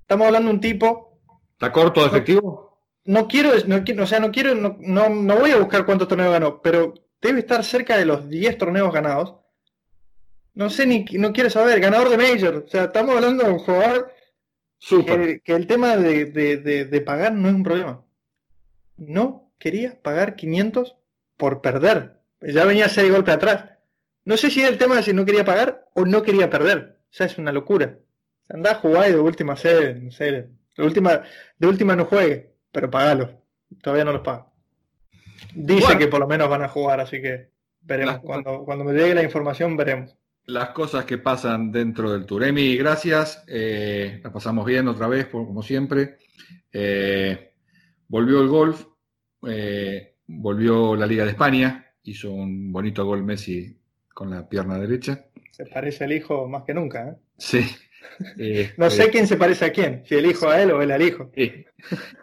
Estamos 0.00 0.26
hablando 0.26 0.48
de 0.48 0.54
un 0.54 0.60
tipo... 0.60 1.20
¿Está 1.52 1.70
corto 1.70 2.00
de 2.00 2.06
efectivo? 2.06 2.80
No, 3.04 3.28
quiero, 3.28 3.50
no 3.66 3.84
quiero, 3.84 4.04
o 4.04 4.06
sea, 4.06 4.20
no 4.20 4.30
quiero, 4.30 4.54
no, 4.54 4.76
no, 4.78 5.36
voy 5.36 5.50
a 5.50 5.58
buscar 5.58 5.84
cuántos 5.84 6.08
torneos 6.08 6.32
ganó, 6.32 6.62
pero 6.62 6.94
debe 7.20 7.40
estar 7.40 7.64
cerca 7.64 7.96
de 7.96 8.04
los 8.04 8.28
10 8.28 8.58
torneos 8.58 8.92
ganados. 8.92 9.36
No 10.54 10.70
sé 10.70 10.86
ni, 10.86 11.04
no 11.12 11.32
quiere 11.32 11.50
saber, 11.50 11.80
ganador 11.80 12.08
de 12.08 12.18
Major. 12.18 12.64
O 12.66 12.68
sea, 12.68 12.84
estamos 12.84 13.14
hablando 13.14 13.44
de 13.44 13.50
un 13.50 13.58
jugador 13.58 14.12
que, 14.88 15.40
que, 15.44 15.52
el 15.52 15.66
tema 15.66 15.96
de, 15.96 16.26
de, 16.26 16.84
de 16.84 17.00
pagar 17.00 17.32
no 17.32 17.48
es 17.48 17.54
un 17.54 17.62
problema. 17.62 18.04
No 18.96 19.52
quería 19.58 20.00
pagar 20.02 20.36
500 20.36 20.96
por 21.36 21.60
perder. 21.60 22.20
Ya 22.40 22.64
venía 22.64 22.88
seis 22.88 23.10
golpes 23.10 23.34
atrás. 23.34 23.70
No 24.24 24.36
sé 24.36 24.50
si 24.50 24.60
era 24.60 24.68
el 24.68 24.78
tema 24.78 24.96
de 24.96 25.02
si 25.02 25.12
no 25.12 25.24
quería 25.24 25.44
pagar 25.44 25.88
o 25.94 26.04
no 26.04 26.22
quería 26.22 26.50
perder. 26.50 26.98
O 27.04 27.12
sea, 27.12 27.26
es 27.26 27.38
una 27.38 27.52
locura. 27.52 27.98
Anda 28.48 28.72
a 28.72 28.76
jugar 28.76 29.08
y 29.08 29.12
de 29.12 29.20
última 29.20 29.56
sede, 29.56 29.94
no 29.94 30.10
sé, 30.10 30.48
de 30.76 30.82
última, 30.82 31.22
de 31.58 31.66
última 31.66 31.94
no 31.94 32.04
juegue, 32.04 32.54
pero 32.72 32.90
pagalo. 32.90 33.42
todavía 33.82 34.04
no 34.04 34.12
los 34.12 34.22
pagan. 34.22 34.46
Dice 35.54 35.96
que 35.98 36.08
por 36.08 36.20
lo 36.20 36.26
menos 36.26 36.48
van 36.48 36.62
a 36.62 36.68
jugar, 36.68 37.00
así 37.00 37.20
que 37.20 37.50
veremos. 37.80 38.20
Cuando, 38.20 38.64
cuando 38.64 38.84
me 38.84 38.92
llegue 38.92 39.14
la 39.14 39.22
información, 39.22 39.76
veremos. 39.76 40.16
Las 40.50 40.70
cosas 40.70 41.04
que 41.04 41.18
pasan 41.18 41.70
dentro 41.70 42.10
del 42.10 42.26
Tour. 42.26 42.42
Emi, 42.42 42.76
gracias. 42.76 43.44
Eh, 43.46 44.20
la 44.22 44.32
pasamos 44.32 44.66
bien 44.66 44.88
otra 44.88 45.06
vez, 45.06 45.26
como 45.26 45.62
siempre. 45.62 46.18
Eh, 46.72 47.52
volvió 48.08 48.42
el 48.42 48.48
golf, 48.48 48.84
eh, 49.46 50.16
volvió 50.26 50.96
la 50.96 51.06
Liga 51.06 51.24
de 51.24 51.30
España, 51.30 51.92
hizo 52.02 52.32
un 52.32 52.72
bonito 52.72 53.04
gol 53.04 53.22
Messi 53.22 53.78
con 54.12 54.28
la 54.28 54.48
pierna 54.48 54.76
derecha. 54.76 55.26
Se 55.52 55.66
parece 55.66 56.02
al 56.02 56.12
hijo 56.12 56.48
más 56.48 56.64
que 56.64 56.74
nunca. 56.74 57.16
Sí. 57.38 57.64
no 58.76 58.90
sé 58.90 59.08
quién 59.08 59.28
se 59.28 59.36
parece 59.36 59.66
a 59.66 59.72
quién, 59.72 60.02
si 60.04 60.16
el 60.16 60.26
hijo 60.26 60.48
a 60.48 60.60
él 60.60 60.72
o 60.72 60.82
él 60.82 60.90
al 60.90 61.02
hijo. 61.02 61.30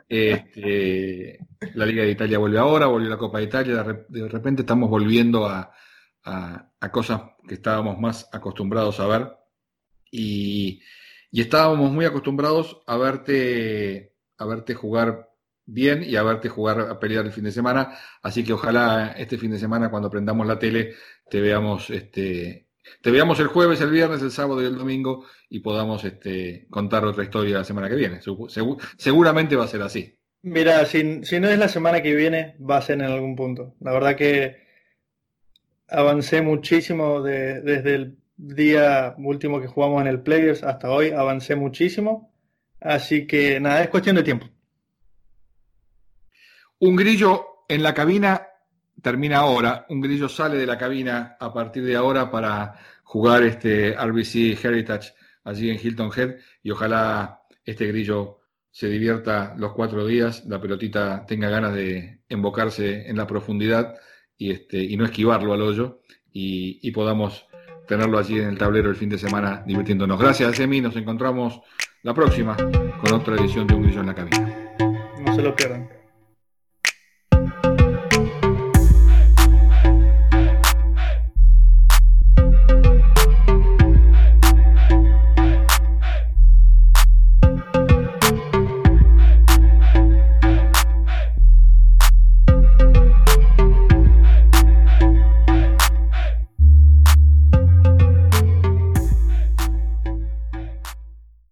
Este, 0.10 1.40
la 1.76 1.86
Liga 1.86 2.04
de 2.04 2.12
Italia 2.12 2.40
vuelve 2.40 2.60
ahora, 2.60 2.88
volvió 2.88 3.10
la 3.10 3.18
Copa 3.18 3.38
de 3.38 3.46
Italia, 3.46 3.86
de 4.10 4.28
repente 4.28 4.64
estamos 4.64 4.90
volviendo 4.90 5.46
a, 5.46 5.72
cosas 6.92 7.22
que 7.48 7.56
estábamos 7.56 8.00
más 8.00 8.30
acostumbrados 8.32 9.00
a 9.00 9.08
ver 9.08 9.32
y, 10.12 10.82
estábamos 11.32 11.92
muy 11.92 12.06
acostumbrados 12.06 12.82
a 12.88 12.98
verte, 12.98 14.16
a 14.38 14.46
verte 14.46 14.74
jugar 14.74 15.30
bien 15.66 16.04
y 16.04 16.16
a 16.16 16.24
verte 16.24 16.50
jugar 16.50 16.80
a 16.80 17.00
pelear 17.00 17.26
el 17.26 17.32
fin 17.32 17.44
de 17.44 17.52
semana, 17.52 17.96
así 18.24 18.44
que 18.44 18.54
ojalá 18.54 19.14
este 19.18 19.38
fin 19.38 19.52
de 19.52 19.60
semana 19.60 19.92
cuando 19.92 20.10
prendamos 20.10 20.48
la 20.48 20.58
tele 20.58 20.96
te 21.30 21.40
veamos 21.40 21.90
este, 21.92 22.68
te 23.02 23.12
veamos 23.12 23.40
el 23.40 23.48
jueves, 23.48 23.82
el 23.82 23.92
viernes, 23.92 24.22
el 24.22 24.32
sábado 24.32 24.62
y 24.62 24.66
el 24.66 24.78
domingo 24.78 25.26
y 25.50 25.60
podamos 25.60 26.04
este, 26.04 26.68
contar 26.70 27.06
otra 27.06 27.24
historia 27.24 27.58
la 27.58 27.64
semana 27.64 27.90
que 27.90 27.96
viene. 27.96 28.20
seguramente 28.98 29.56
va 29.56 29.66
a 29.66 29.68
ser 29.68 29.82
así. 29.82 30.18
Mira, 30.44 30.86
si, 30.86 31.04
no 31.04 31.50
es 31.50 31.60
la 31.60 31.68
semana 31.68 32.02
que 32.02 32.16
viene, 32.16 32.56
va 32.60 32.78
a 32.78 32.82
ser 32.82 32.96
en 32.96 33.06
algún 33.06 33.36
punto. 33.36 33.76
La 33.80 33.92
verdad 33.92 34.16
que 34.16 34.67
avancé 35.88 36.42
muchísimo 36.42 37.22
desde 37.22 37.96
el 37.96 38.18
día 38.38 39.16
último 39.18 39.60
que 39.60 39.68
jugamos 39.68 40.02
en 40.02 40.08
el 40.08 40.22
Players 40.22 40.64
hasta 40.64 40.90
hoy, 40.90 41.12
avancé 41.12 41.56
muchísimo. 41.56 42.34
Así 42.80 43.26
que 43.26 43.60
nada, 43.60 43.82
es 43.82 43.90
cuestión 43.90 44.16
de 44.16 44.24
tiempo. 44.24 44.48
Un 46.80 46.96
grillo 46.96 47.64
en 47.68 47.82
la 47.82 47.94
cabina 47.94 48.48
termina 49.02 49.38
ahora. 49.38 49.86
Un 49.90 50.02
grillo 50.02 50.30
sale 50.30 50.58
de 50.58 50.66
la 50.66 50.78
cabina 50.78 51.38
a 51.40 51.52
partir 51.52 51.84
de 51.84 51.96
ahora 51.96 52.30
para 52.30 52.76
jugar 53.04 53.44
este 53.44 53.94
RBC 53.94 54.64
Heritage 54.64 55.14
allí 55.44 55.70
en 55.70 55.80
Hilton 55.82 56.12
Head 56.16 56.36
y 56.62 56.72
ojalá 56.72 57.42
este 57.66 57.88
grillo 57.88 58.42
se 58.70 58.88
divierta 58.88 59.56
los 59.58 59.74
cuatro 59.74 60.06
días, 60.06 60.46
la 60.46 60.62
pelotita 60.62 61.26
tenga 61.26 61.50
ganas 61.50 61.74
de 61.74 62.20
embocarse 62.30 63.10
en 63.10 63.18
la 63.18 63.26
profundidad 63.26 63.96
y, 64.38 64.52
este, 64.52 64.78
y 64.84 64.98
no 64.98 65.06
esquivarlo 65.06 65.54
al 65.54 65.62
hoyo 65.62 66.02
y, 66.32 66.80
y 66.82 66.92
podamos 66.92 67.46
tenerlo 67.88 68.20
allí 68.20 68.38
en 68.40 68.50
el 68.50 68.58
tablero 68.58 68.90
el 68.90 68.96
fin 68.96 69.10
de 69.10 69.18
semana 69.18 69.64
divirtiéndonos. 69.66 70.20
Gracias, 70.20 70.60
Emi. 70.60 70.82
Nos 70.82 70.96
encontramos 70.96 71.62
la 72.04 72.14
próxima 72.14 72.56
con 72.56 73.14
otra 73.14 73.36
edición 73.36 73.66
de 73.66 73.76
Un 73.76 73.84
Grillo 73.84 74.02
en 74.02 74.08
la 74.08 74.16
Cabina. 74.16 74.76
No 75.26 75.36
se 75.36 75.42
lo 75.42 75.56
pierdan. 75.56 75.97